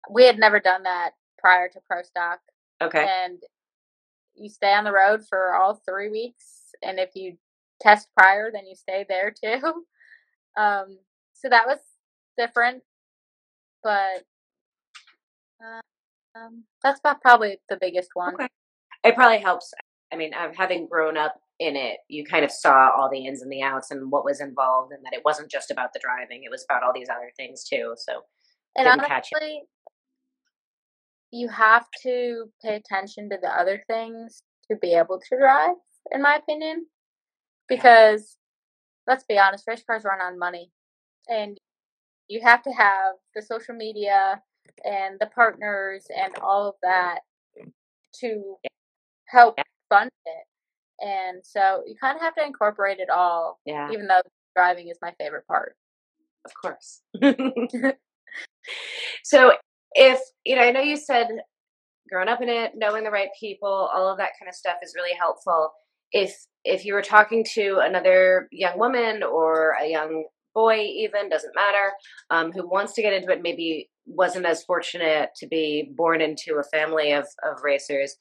we 0.10 0.26
had 0.26 0.38
never 0.40 0.60
done 0.60 0.84
that 0.84 1.12
prior 1.38 1.70
to 1.70 1.80
Pro 1.90 2.02
Stock. 2.04 2.40
okay 2.82 3.06
And 3.26 3.40
you 4.36 4.50
stay 4.50 4.74
on 4.74 4.84
the 4.84 4.92
road 4.92 5.22
for 5.28 5.56
all 5.56 5.82
three 5.88 6.10
weeks, 6.10 6.72
and 6.82 7.00
if 7.00 7.12
you 7.16 7.38
test 7.82 8.10
prior, 8.18 8.52
then 8.52 8.66
you 8.66 8.76
stay 8.76 9.06
there 9.08 9.32
too. 9.32 9.86
Um, 10.58 11.00
so 11.34 11.50
that 11.50 11.68
was 11.68 11.80
different, 12.38 12.82
but 13.84 14.24
uh, 15.62 15.82
um, 16.40 16.64
that's 16.82 17.02
about 17.02 17.20
probably 17.20 17.60
the 17.68 17.76
biggest 17.76 18.12
one. 18.14 18.36
Okay. 18.36 18.48
it 19.04 19.16
probably 19.16 19.40
helps 19.40 19.74
i 20.12 20.16
mean 20.16 20.32
having 20.56 20.88
grown 20.88 21.18
up 21.18 21.36
in 21.60 21.76
it 21.76 21.98
you 22.10 22.26
kind 22.26 22.44
of 22.44 22.52
saw 22.52 22.90
all 22.96 23.10
the 23.10 23.26
ins 23.26 23.42
and 23.42 23.52
the 23.52 23.62
outs 23.62 23.92
and 23.92 24.12
what 24.12 24.26
was 24.26 24.42
involved 24.42 24.92
and 24.92 25.04
that 25.06 25.14
it 25.14 25.22
wasn't 25.24 25.50
just 25.50 25.72
about 25.72 25.94
the 25.94 26.00
driving 26.00 26.44
it 26.44 26.52
was 26.52 26.66
about 26.70 26.84
all 26.84 26.94
these 26.94 27.10
other 27.10 27.32
things 27.38 27.64
too 27.64 27.94
so 27.98 28.22
And 28.76 28.86
Didn't 28.86 29.10
honestly, 29.10 29.64
you 31.32 31.50
have 31.50 31.86
to 32.04 32.46
pay 32.64 32.76
attention 32.76 33.30
to 33.30 33.38
the 33.42 33.50
other 33.50 33.84
things 33.88 34.42
to 34.70 34.78
be 34.78 34.94
able 34.94 35.20
to 35.20 35.38
drive, 35.38 35.76
in 36.12 36.22
my 36.22 36.36
opinion. 36.36 36.86
Because 37.68 38.38
let's 39.08 39.24
be 39.24 39.38
honest, 39.38 39.66
race 39.68 39.84
cars 39.86 40.04
run 40.06 40.22
on 40.22 40.38
money. 40.40 40.72
And 41.28 41.58
you 42.28 42.42
have 42.42 42.64
to 42.64 42.72
have 42.72 43.16
the 43.36 43.42
social 43.42 43.76
media 43.76 44.42
and 44.84 45.18
the 45.20 45.28
partners 45.28 46.08
and 46.16 46.34
all 46.42 46.68
of 46.70 46.76
that 46.84 47.20
to 48.22 48.56
help. 49.28 49.60
Fund 49.90 50.10
it. 50.26 51.06
And 51.06 51.42
so 51.44 51.84
you 51.86 51.96
kind 52.00 52.16
of 52.16 52.22
have 52.22 52.36
to 52.36 52.46
incorporate 52.46 53.00
it 53.00 53.10
all, 53.10 53.60
yeah 53.66 53.90
even 53.92 54.08
though 54.08 54.22
driving 54.56 54.88
is 54.88 54.98
my 55.02 55.12
favorite 55.20 55.46
part. 55.48 55.76
of 56.46 56.52
course 56.62 57.02
so 59.24 59.52
if 59.94 60.20
you 60.46 60.56
know 60.56 60.62
i 60.62 60.72
know 60.72 60.82
you 60.82 60.96
said 60.98 61.28
growing 62.10 62.28
up 62.28 62.42
in 62.42 62.50
it 62.50 62.74
knowing 62.76 63.04
the 63.04 63.12
right 63.12 63.30
people 63.40 63.90
all 63.94 64.10
of 64.10 64.18
that 64.18 64.32
kind 64.40 64.48
of 64.48 64.56
stuff 64.56 64.78
is 64.84 64.94
really 64.96 65.16
helpful 65.18 65.72
if 66.12 66.46
if 66.64 66.86
you 66.86 66.94
were 66.94 67.02
talking 67.02 67.44
to 67.44 67.80
another 67.82 68.48
young 68.52 68.78
woman 68.78 69.24
or 69.24 69.76
a 69.82 69.88
young 69.90 70.24
boy 70.54 70.78
even 70.80 71.30
doesn't 71.30 71.56
matter 71.56 71.92
um, 72.30 72.52
who 72.52 72.68
wants 72.68 72.94
to 72.94 73.02
get 73.02 73.14
into 73.14 73.32
it 73.32 73.42
maybe 73.42 73.90
wasn't 74.06 74.46
as 74.46 74.64
fortunate 74.64 75.30
to 75.36 75.48
be 75.48 75.92
born 75.96 76.22
into 76.22 76.60
a 76.60 76.64
family 76.64 77.12
of 77.12 77.26
of 77.44 77.64
racers 77.64 78.18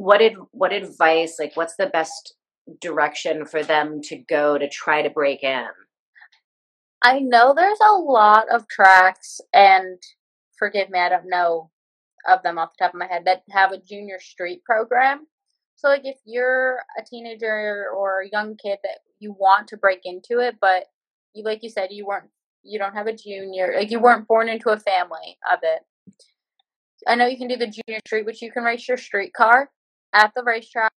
what 0.00 0.16
did 0.16 0.34
what 0.52 0.72
advice 0.72 1.36
like 1.38 1.54
what's 1.56 1.76
the 1.76 1.86
best 1.86 2.34
direction 2.80 3.44
for 3.44 3.62
them 3.62 4.00
to 4.00 4.16
go 4.16 4.56
to 4.56 4.66
try 4.66 5.02
to 5.02 5.10
break 5.10 5.42
in? 5.42 5.66
I 7.02 7.18
know 7.18 7.52
there's 7.54 7.80
a 7.86 7.92
lot 7.92 8.46
of 8.50 8.66
tracks, 8.68 9.40
and 9.52 9.98
forgive 10.58 10.88
me, 10.88 10.98
I 10.98 11.10
don't 11.10 11.28
know 11.28 11.70
of 12.26 12.42
them 12.42 12.58
off 12.58 12.70
the 12.78 12.84
top 12.84 12.94
of 12.94 12.98
my 12.98 13.06
head 13.06 13.24
that 13.26 13.42
have 13.50 13.72
a 13.72 13.78
junior 13.78 14.18
street 14.20 14.64
program. 14.64 15.26
So, 15.76 15.88
like, 15.88 16.04
if 16.04 16.16
you're 16.24 16.78
a 16.98 17.02
teenager 17.04 17.86
or 17.94 18.20
a 18.20 18.28
young 18.30 18.56
kid 18.56 18.78
that 18.82 18.98
you 19.18 19.34
want 19.38 19.68
to 19.68 19.78
break 19.78 20.00
into 20.04 20.38
it, 20.38 20.56
but 20.60 20.84
you, 21.34 21.44
like 21.44 21.62
you 21.62 21.70
said, 21.70 21.88
you 21.90 22.06
weren't, 22.06 22.28
you 22.62 22.78
don't 22.78 22.94
have 22.94 23.06
a 23.06 23.16
junior, 23.16 23.74
like, 23.74 23.90
you 23.90 24.00
weren't 24.00 24.28
born 24.28 24.48
into 24.50 24.70
a 24.70 24.78
family 24.78 25.38
of 25.50 25.58
it. 25.62 25.80
I 27.06 27.14
know 27.14 27.26
you 27.26 27.38
can 27.38 27.48
do 27.48 27.56
the 27.56 27.66
junior 27.66 28.00
street, 28.06 28.26
which 28.26 28.42
you 28.42 28.52
can 28.52 28.64
race 28.64 28.86
your 28.86 28.98
street 28.98 29.32
car 29.32 29.70
at 30.12 30.32
the 30.34 30.42
racetrack 30.42 30.92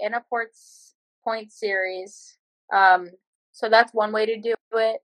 in 0.00 0.14
a 0.14 0.20
ports 0.28 0.94
point 1.22 1.52
series. 1.52 2.36
Um, 2.72 3.08
so 3.52 3.68
that's 3.68 3.94
one 3.94 4.12
way 4.12 4.26
to 4.26 4.40
do 4.40 4.54
it. 4.72 5.00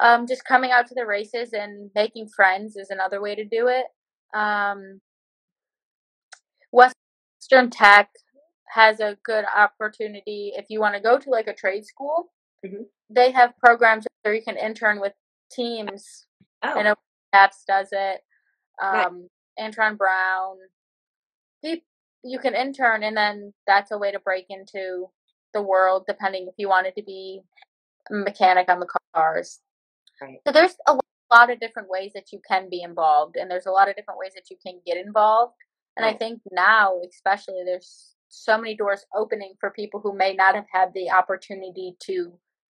Um, 0.00 0.26
just 0.26 0.44
coming 0.44 0.72
out 0.72 0.86
to 0.88 0.94
the 0.94 1.06
races 1.06 1.52
and 1.52 1.90
making 1.94 2.28
friends 2.28 2.76
is 2.76 2.90
another 2.90 3.20
way 3.20 3.34
to 3.34 3.44
do 3.44 3.68
it. 3.68 3.86
Um, 4.36 5.00
Western 6.72 7.70
Tech 7.70 8.10
has 8.68 8.98
a 8.98 9.16
good 9.24 9.44
opportunity 9.56 10.52
if 10.56 10.66
you 10.68 10.80
want 10.80 10.96
to 10.96 11.00
go 11.00 11.18
to 11.18 11.30
like 11.30 11.46
a 11.46 11.54
trade 11.54 11.86
school. 11.86 12.32
Mm-hmm. 12.66 12.82
They 13.10 13.30
have 13.30 13.56
programs 13.58 14.06
where 14.22 14.34
you 14.34 14.42
can 14.42 14.56
intern 14.56 15.00
with 15.00 15.12
teams. 15.52 16.26
Oh. 16.62 16.80
Know 16.82 16.94
Caps 17.32 17.64
does 17.66 17.88
it. 17.92 18.20
Um, 18.82 19.28
right. 19.58 19.72
Antron 19.72 19.96
Brown. 19.96 20.56
You 22.24 22.38
can 22.38 22.54
intern, 22.54 23.02
and 23.02 23.16
then 23.16 23.52
that's 23.66 23.90
a 23.90 23.98
way 23.98 24.10
to 24.10 24.18
break 24.18 24.46
into 24.48 25.06
the 25.52 25.62
world, 25.62 26.04
depending 26.08 26.46
if 26.48 26.54
you 26.56 26.68
wanted 26.68 26.94
to 26.96 27.02
be 27.02 27.42
a 28.10 28.14
mechanic 28.14 28.68
on 28.68 28.80
the 28.80 28.88
cars. 29.14 29.60
Right. 30.20 30.38
So 30.46 30.52
there's 30.52 30.74
a 30.88 30.96
lot 31.30 31.50
of 31.50 31.60
different 31.60 31.88
ways 31.90 32.12
that 32.14 32.32
you 32.32 32.40
can 32.48 32.68
be 32.70 32.82
involved, 32.82 33.36
and 33.36 33.50
there's 33.50 33.66
a 33.66 33.70
lot 33.70 33.88
of 33.88 33.96
different 33.96 34.18
ways 34.18 34.32
that 34.34 34.50
you 34.50 34.56
can 34.64 34.80
get 34.86 34.96
involved. 34.96 35.54
And 35.96 36.04
right. 36.04 36.14
I 36.14 36.18
think 36.18 36.40
now, 36.50 36.94
especially, 37.08 37.62
there's 37.64 38.14
so 38.28 38.58
many 38.58 38.74
doors 38.74 39.04
opening 39.14 39.54
for 39.60 39.70
people 39.70 40.00
who 40.00 40.16
may 40.16 40.34
not 40.34 40.54
have 40.54 40.66
had 40.72 40.92
the 40.94 41.10
opportunity 41.10 41.94
to 42.06 42.32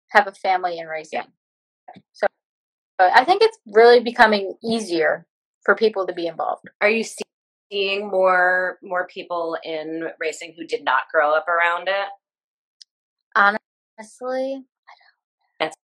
have 0.10 0.28
a 0.28 0.32
family 0.32 0.80
in 0.80 0.88
racing. 0.88 1.24
Yeah. 1.94 2.02
So 2.14 2.28
I 3.00 3.26
think 3.26 3.42
it's 3.44 3.58
really 3.68 4.00
becoming 4.00 4.56
easier 4.64 5.26
for 5.66 5.76
people 5.76 6.08
to 6.08 6.14
be 6.14 6.28
involved. 6.28 6.70
Are 6.82 6.90
you 6.90 7.04
seeing 7.04 7.26
more 7.72 8.78
more 8.84 9.08
people 9.08 9.58
in 9.64 10.10
racing 10.20 10.54
who 10.58 10.66
did 10.66 10.84
not 10.84 11.04
grow 11.12 11.34
up 11.34 11.48
around 11.48 11.88
it? 11.88 12.08
Honestly, 13.36 14.64
I 14.90 14.94
That's 15.60 15.76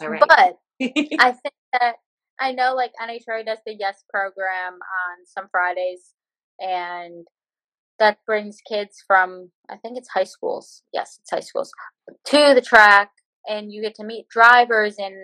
all 0.00 0.08
right. 0.08 0.20
But 0.20 0.58
I 1.18 1.32
think 1.32 1.54
that 1.72 1.96
I 2.40 2.52
know 2.52 2.74
like 2.74 2.92
NHRA 3.00 3.44
does 3.44 3.58
the 3.66 3.76
Yes 3.78 4.04
program 4.10 4.74
on 4.74 5.26
some 5.26 5.48
Fridays, 5.50 6.14
and 6.58 7.26
that 7.98 8.18
brings 8.26 8.58
kids 8.66 9.04
from 9.06 9.50
I 9.68 9.76
think 9.76 9.98
it's 9.98 10.08
high 10.08 10.24
schools. 10.24 10.82
Yes, 10.92 11.18
it's 11.20 11.30
high 11.30 11.40
schools 11.40 11.72
to 12.26 12.52
the 12.54 12.62
track, 12.62 13.10
and 13.46 13.72
you 13.72 13.82
get 13.82 13.94
to 13.96 14.04
meet 14.04 14.28
drivers 14.28 14.96
and 14.98 15.14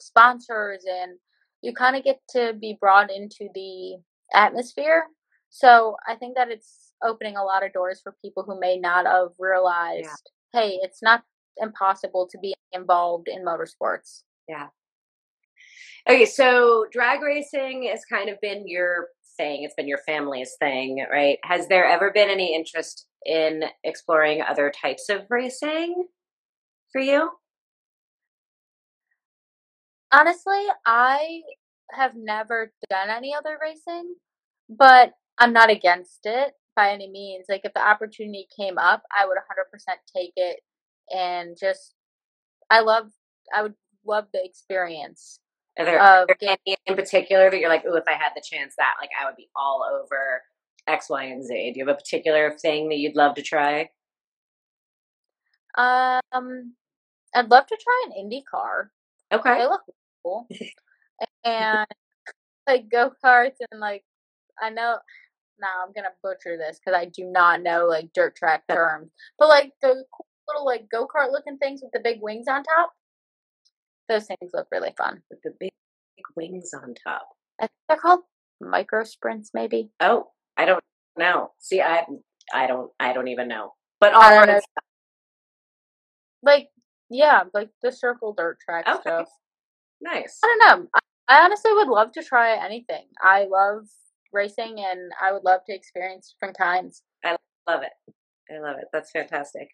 sponsors, 0.00 0.84
and 0.88 1.18
you 1.62 1.74
kind 1.74 1.96
of 1.96 2.04
get 2.04 2.20
to 2.30 2.54
be 2.58 2.78
brought 2.80 3.10
into 3.10 3.48
the 3.54 3.98
atmosphere. 4.34 5.04
So 5.50 5.96
I 6.06 6.14
think 6.14 6.36
that 6.36 6.50
it's 6.50 6.92
opening 7.02 7.36
a 7.36 7.44
lot 7.44 7.64
of 7.64 7.72
doors 7.72 8.00
for 8.02 8.14
people 8.22 8.44
who 8.44 8.58
may 8.58 8.78
not 8.78 9.06
have 9.06 9.30
realized, 9.38 10.08
yeah. 10.54 10.60
hey, 10.60 10.78
it's 10.82 11.02
not 11.02 11.22
impossible 11.56 12.28
to 12.30 12.38
be 12.38 12.54
involved 12.72 13.28
in 13.28 13.44
motorsports. 13.44 14.22
Yeah. 14.48 14.68
Okay, 16.08 16.24
so 16.24 16.86
drag 16.90 17.20
racing 17.20 17.88
has 17.90 18.04
kind 18.04 18.30
of 18.30 18.40
been 18.40 18.66
your 18.66 19.08
thing. 19.36 19.64
It's 19.64 19.74
been 19.74 19.88
your 19.88 20.00
family's 20.06 20.56
thing, 20.58 21.04
right? 21.10 21.38
Has 21.44 21.68
there 21.68 21.84
ever 21.84 22.10
been 22.10 22.30
any 22.30 22.54
interest 22.54 23.06
in 23.26 23.64
exploring 23.84 24.42
other 24.42 24.70
types 24.70 25.08
of 25.08 25.22
racing 25.28 26.06
for 26.92 27.00
you? 27.00 27.30
Honestly, 30.12 30.64
I 30.86 31.42
have 31.92 32.14
never 32.16 32.72
done 32.88 33.10
any 33.10 33.34
other 33.34 33.58
racing, 33.60 34.14
but 34.68 35.12
I'm 35.38 35.52
not 35.52 35.70
against 35.70 36.20
it 36.24 36.54
by 36.76 36.90
any 36.90 37.10
means. 37.10 37.46
Like 37.48 37.62
if 37.64 37.74
the 37.74 37.86
opportunity 37.86 38.46
came 38.56 38.78
up, 38.78 39.02
I 39.16 39.26
would 39.26 39.36
100% 39.36 39.94
take 40.14 40.32
it 40.36 40.60
and 41.10 41.56
just 41.58 41.94
I 42.70 42.80
love 42.80 43.10
I 43.54 43.62
would 43.62 43.74
love 44.06 44.26
the 44.32 44.44
experience. 44.44 45.40
Are 45.78 45.84
there, 45.84 46.00
are 46.00 46.26
there 46.40 46.56
any 46.66 46.76
in 46.86 46.94
particular 46.94 47.50
that 47.50 47.58
you're 47.58 47.68
like, 47.68 47.84
oh, 47.86 47.96
if 47.96 48.04
I 48.06 48.12
had 48.12 48.32
the 48.34 48.42
chance, 48.44 48.74
that 48.76 48.94
like 49.00 49.10
I 49.20 49.24
would 49.24 49.36
be 49.36 49.48
all 49.56 49.84
over 49.90 50.42
X, 50.86 51.08
Y, 51.08 51.24
and 51.24 51.44
Z? 51.44 51.72
Do 51.72 51.78
you 51.78 51.86
have 51.86 51.94
a 51.94 51.98
particular 51.98 52.50
thing 52.60 52.88
that 52.88 52.98
you'd 52.98 53.16
love 53.16 53.34
to 53.36 53.42
try? 53.42 53.88
Um, 55.78 56.74
I'd 57.34 57.50
love 57.50 57.66
to 57.66 57.78
try 57.80 58.04
an 58.06 58.12
Indy 58.18 58.42
car. 58.42 58.90
Okay, 59.32 59.58
they 59.58 59.64
look 59.64 59.82
cool, 60.22 60.48
and 61.44 61.86
like 62.66 62.90
go 62.90 63.12
karts 63.24 63.56
and 63.70 63.80
like 63.80 64.04
I 64.60 64.70
know. 64.70 64.98
Now 65.60 65.84
I'm 65.84 65.92
gonna 65.94 66.08
butcher 66.22 66.56
this 66.56 66.78
because 66.78 66.98
I 66.98 67.04
do 67.06 67.24
not 67.24 67.62
know 67.62 67.86
like 67.86 68.12
dirt 68.14 68.34
track 68.36 68.62
terms, 68.68 69.10
but 69.38 69.48
like 69.48 69.72
the 69.82 70.04
little 70.48 70.66
like 70.66 70.88
go 70.90 71.06
kart 71.06 71.32
looking 71.32 71.58
things 71.58 71.80
with 71.82 71.92
the 71.92 72.00
big 72.02 72.20
wings 72.22 72.46
on 72.48 72.62
top. 72.62 72.92
Those 74.08 74.26
things 74.26 74.50
look 74.52 74.68
really 74.72 74.94
fun. 74.96 75.22
With 75.30 75.40
the 75.42 75.54
big, 75.60 75.70
big 76.16 76.24
wings 76.36 76.70
on 76.74 76.94
top. 76.94 77.28
I 77.60 77.64
think 77.64 77.72
they're 77.88 77.98
called 77.98 78.20
micro 78.60 79.04
sprints, 79.04 79.50
maybe. 79.54 79.90
Oh, 80.00 80.28
I 80.56 80.64
don't 80.64 80.82
know. 81.16 81.52
See, 81.58 81.80
I 81.80 82.06
I 82.52 82.66
don't 82.66 82.90
I 82.98 83.12
don't 83.12 83.28
even 83.28 83.48
know. 83.48 83.74
But 84.00 84.14
all 84.14 84.46
know. 84.46 84.60
like 86.42 86.68
yeah, 87.10 87.42
like 87.52 87.70
the 87.82 87.92
circle 87.92 88.32
dirt 88.32 88.58
track 88.60 88.86
okay. 88.88 89.00
stuff. 89.00 89.28
Nice. 90.00 90.38
I 90.42 90.46
don't 90.46 90.82
know. 90.82 90.88
I, 90.94 91.00
I 91.30 91.44
honestly 91.44 91.72
would 91.72 91.86
love 91.86 92.10
to 92.12 92.24
try 92.24 92.56
anything. 92.56 93.04
I 93.22 93.46
love 93.48 93.86
racing 94.32 94.80
and 94.80 95.12
I 95.22 95.32
would 95.32 95.44
love 95.44 95.60
to 95.66 95.74
experience 95.74 96.34
different 96.34 96.58
kinds. 96.58 97.02
I 97.24 97.36
love 97.68 97.82
it. 97.82 97.92
I 98.52 98.58
love 98.58 98.78
it. 98.78 98.86
That's 98.92 99.12
fantastic. 99.12 99.68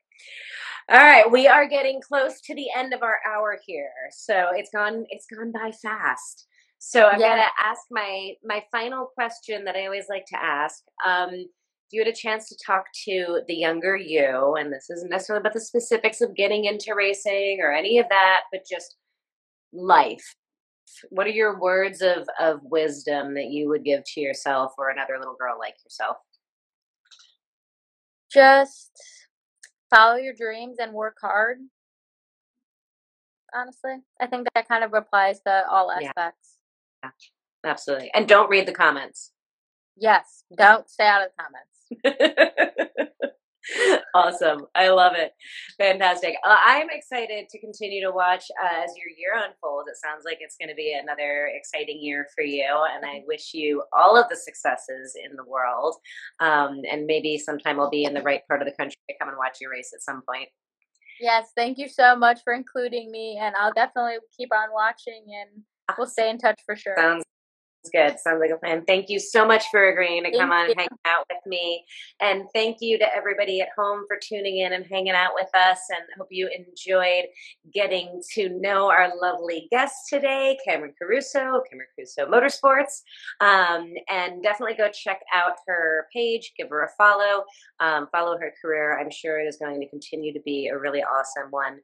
All 0.90 1.00
right, 1.00 1.30
we 1.30 1.48
are 1.48 1.66
getting 1.66 2.00
close 2.02 2.42
to 2.42 2.54
the 2.54 2.68
end 2.76 2.92
of 2.92 3.02
our 3.02 3.16
hour 3.26 3.58
here. 3.66 3.88
So 4.12 4.48
it's 4.52 4.70
gone 4.70 5.06
it's 5.08 5.26
gone 5.34 5.50
by 5.50 5.72
fast. 5.72 6.46
So 6.78 7.06
I'm 7.06 7.20
yeah. 7.20 7.30
gonna 7.30 7.48
ask 7.58 7.80
my 7.90 8.34
my 8.44 8.62
final 8.70 9.06
question 9.06 9.64
that 9.64 9.76
I 9.76 9.86
always 9.86 10.10
like 10.10 10.26
to 10.26 10.40
ask. 10.40 10.82
Um, 11.06 11.30
if 11.32 11.92
you 11.92 12.00
had 12.04 12.12
a 12.12 12.16
chance 12.16 12.48
to 12.50 12.56
talk 12.64 12.84
to 13.06 13.40
the 13.48 13.54
younger 13.54 13.96
you, 13.96 14.56
and 14.56 14.70
this 14.70 14.90
isn't 14.90 15.10
necessarily 15.10 15.40
about 15.40 15.54
the 15.54 15.60
specifics 15.60 16.20
of 16.20 16.34
getting 16.34 16.66
into 16.66 16.94
racing 16.94 17.60
or 17.62 17.72
any 17.72 17.98
of 17.98 18.08
that, 18.10 18.42
but 18.52 18.66
just 18.68 18.96
life. 19.72 20.34
What 21.10 21.26
are 21.26 21.30
your 21.30 21.58
words 21.58 22.02
of 22.02 22.28
of 22.38 22.60
wisdom 22.62 23.34
that 23.34 23.46
you 23.46 23.68
would 23.68 23.84
give 23.84 24.04
to 24.14 24.20
yourself 24.20 24.72
or 24.78 24.90
another 24.90 25.18
little 25.18 25.36
girl 25.38 25.56
like 25.58 25.74
yourself? 25.84 26.16
Just 28.32 28.92
follow 29.94 30.16
your 30.16 30.34
dreams 30.34 30.78
and 30.80 30.92
work 30.92 31.16
hard. 31.20 31.58
Honestly, 33.54 33.96
I 34.20 34.26
think 34.26 34.48
that 34.54 34.68
kind 34.68 34.84
of 34.84 34.92
applies 34.92 35.40
to 35.42 35.64
all 35.70 35.90
aspects. 35.90 36.58
Yeah. 37.02 37.10
yeah, 37.64 37.70
absolutely. 37.70 38.10
And 38.14 38.28
don't 38.28 38.50
read 38.50 38.66
the 38.66 38.72
comments. 38.72 39.32
Yes, 39.96 40.44
don't 40.54 40.88
stay 40.90 41.06
out 41.06 41.22
of 41.22 41.30
the 41.30 41.42
comments. 41.42 43.12
awesome. 44.14 44.66
I 44.74 44.88
love 44.88 45.12
it. 45.16 45.32
Fantastic. 45.78 46.36
Uh, 46.44 46.56
I'm 46.64 46.88
excited 46.90 47.48
to 47.48 47.58
continue 47.58 48.04
to 48.04 48.12
watch 48.12 48.44
uh, 48.62 48.84
as 48.84 48.92
your 48.96 49.08
year 49.16 49.34
unfolds. 49.36 49.88
It 49.88 49.96
sounds 49.96 50.24
like 50.24 50.38
it's 50.40 50.56
going 50.56 50.68
to 50.68 50.74
be 50.74 50.98
another 51.00 51.50
exciting 51.54 52.00
year 52.00 52.26
for 52.34 52.42
you. 52.42 52.66
And 52.94 53.04
I 53.04 53.22
wish 53.26 53.54
you 53.54 53.82
all 53.96 54.16
of 54.16 54.28
the 54.28 54.36
successes 54.36 55.16
in 55.22 55.36
the 55.36 55.44
world. 55.44 55.96
Um, 56.40 56.82
and 56.90 57.06
maybe 57.06 57.38
sometime 57.38 57.80
I'll 57.80 57.90
be 57.90 58.04
in 58.04 58.14
the 58.14 58.22
right 58.22 58.42
part 58.48 58.62
of 58.62 58.66
the 58.66 58.74
country 58.74 58.98
to 59.10 59.16
come 59.18 59.28
and 59.28 59.38
watch 59.38 59.58
your 59.60 59.70
race 59.70 59.92
at 59.94 60.02
some 60.02 60.22
point. 60.28 60.48
Yes. 61.20 61.50
Thank 61.56 61.78
you 61.78 61.88
so 61.88 62.14
much 62.14 62.40
for 62.44 62.52
including 62.52 63.10
me. 63.10 63.38
And 63.40 63.54
I'll 63.56 63.72
definitely 63.72 64.18
keep 64.36 64.50
on 64.54 64.68
watching 64.72 65.24
and 65.40 65.62
we'll 65.96 66.06
stay 66.06 66.30
in 66.30 66.38
touch 66.38 66.60
for 66.66 66.76
sure. 66.76 66.94
Sounds 66.96 67.24
good. 67.90 68.18
Sounds 68.18 68.40
like 68.40 68.50
a 68.50 68.58
plan. 68.58 68.84
Thank 68.86 69.08
you 69.08 69.18
so 69.18 69.46
much 69.46 69.64
for 69.70 69.88
agreeing 69.88 70.24
to 70.24 70.30
Thank 70.30 70.40
come 70.40 70.52
on 70.52 70.66
you. 70.66 70.70
and 70.72 70.80
hang 70.80 70.88
out 71.04 71.26
with 71.30 71.44
me. 71.46 71.84
And 72.20 72.44
thank 72.54 72.78
you 72.80 72.98
to 72.98 73.14
everybody 73.14 73.60
at 73.60 73.68
home 73.76 74.04
for 74.08 74.18
tuning 74.22 74.58
in 74.58 74.72
and 74.72 74.84
hanging 74.86 75.14
out 75.14 75.32
with 75.34 75.48
us. 75.54 75.78
And 75.90 76.00
I 76.00 76.18
hope 76.18 76.28
you 76.30 76.48
enjoyed 76.48 77.26
getting 77.72 78.20
to 78.34 78.48
know 78.48 78.90
our 78.90 79.12
lovely 79.20 79.68
guest 79.70 79.94
today, 80.08 80.56
Camrie 80.66 80.92
Caruso, 81.00 81.38
Camrie 81.38 81.86
Caruso 81.94 82.26
Motorsports. 82.26 83.02
Um, 83.40 83.92
and 84.08 84.42
definitely 84.42 84.76
go 84.76 84.88
check 84.92 85.20
out 85.34 85.52
her 85.66 86.06
page, 86.12 86.52
give 86.56 86.68
her 86.70 86.84
a 86.84 86.88
follow, 86.96 87.44
um, 87.80 88.08
follow 88.12 88.38
her 88.38 88.52
career. 88.60 88.98
I'm 88.98 89.10
sure 89.10 89.40
it 89.40 89.46
is 89.46 89.56
going 89.56 89.80
to 89.80 89.88
continue 89.88 90.32
to 90.32 90.40
be 90.40 90.68
a 90.68 90.78
really 90.78 91.02
awesome 91.02 91.50
one. 91.50 91.78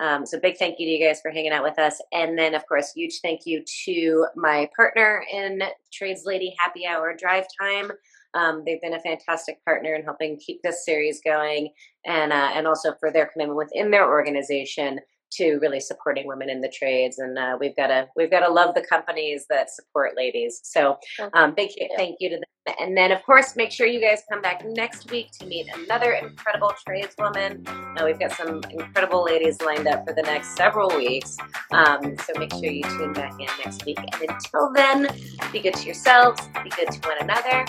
Um, 0.00 0.24
so 0.26 0.38
big 0.38 0.56
thank 0.56 0.78
you 0.78 0.86
to 0.86 0.92
you 0.92 1.06
guys 1.06 1.20
for 1.20 1.30
hanging 1.30 1.52
out 1.52 1.64
with 1.64 1.78
us. 1.78 2.00
And 2.12 2.38
then, 2.38 2.54
of 2.54 2.66
course, 2.66 2.92
huge 2.92 3.20
thank 3.20 3.40
you 3.46 3.64
to 3.84 4.26
my 4.36 4.68
partner 4.76 5.24
in 5.32 5.62
Trades 5.92 6.22
Lady 6.24 6.54
Happy 6.58 6.86
Hour 6.86 7.14
Drive 7.16 7.46
Time. 7.60 7.90
Um, 8.34 8.62
they've 8.64 8.80
been 8.80 8.94
a 8.94 9.00
fantastic 9.00 9.64
partner 9.64 9.94
in 9.94 10.04
helping 10.04 10.38
keep 10.38 10.62
this 10.62 10.84
series 10.84 11.20
going, 11.24 11.70
and 12.04 12.32
uh, 12.32 12.50
and 12.54 12.66
also 12.66 12.92
for 13.00 13.10
their 13.10 13.26
commitment 13.26 13.56
within 13.56 13.90
their 13.90 14.08
organization 14.08 15.00
to 15.30 15.58
really 15.60 15.80
supporting 15.80 16.26
women 16.26 16.50
in 16.50 16.60
the 16.60 16.68
trades. 16.68 17.18
And 17.18 17.38
uh, 17.38 17.56
we've 17.58 17.76
got 17.76 17.88
to 17.88 18.08
we've 18.16 18.30
got 18.30 18.46
to 18.46 18.52
love 18.52 18.74
the 18.74 18.82
companies 18.82 19.46
that 19.50 19.70
support 19.70 20.16
ladies. 20.16 20.60
So 20.62 20.98
um, 21.32 21.54
big 21.54 21.70
thank 21.96 22.16
you 22.20 22.28
to 22.30 22.36
them. 22.36 22.44
And 22.80 22.96
then, 22.96 23.12
of 23.12 23.22
course, 23.24 23.56
make 23.56 23.70
sure 23.70 23.86
you 23.86 24.00
guys 24.00 24.22
come 24.30 24.40
back 24.40 24.64
next 24.64 25.10
week 25.10 25.30
to 25.38 25.46
meet 25.46 25.68
another 25.74 26.12
incredible 26.12 26.72
tradeswoman. 26.86 27.66
Uh, 27.66 28.04
we've 28.04 28.18
got 28.18 28.32
some 28.32 28.62
incredible 28.70 29.24
ladies 29.24 29.60
lined 29.60 29.86
up 29.86 30.06
for 30.06 30.14
the 30.14 30.22
next 30.22 30.56
several 30.56 30.88
weeks. 30.96 31.36
Um, 31.70 32.16
so 32.18 32.32
make 32.38 32.52
sure 32.52 32.64
you 32.64 32.82
tune 32.82 33.12
back 33.12 33.32
in 33.38 33.48
next 33.64 33.84
week. 33.84 33.98
And 33.98 34.30
until 34.30 34.72
then, 34.72 35.08
be 35.52 35.60
good 35.60 35.74
to 35.74 35.84
yourselves, 35.84 36.40
be 36.62 36.70
good 36.70 36.90
to 36.90 37.08
one 37.08 37.18
another, 37.20 37.64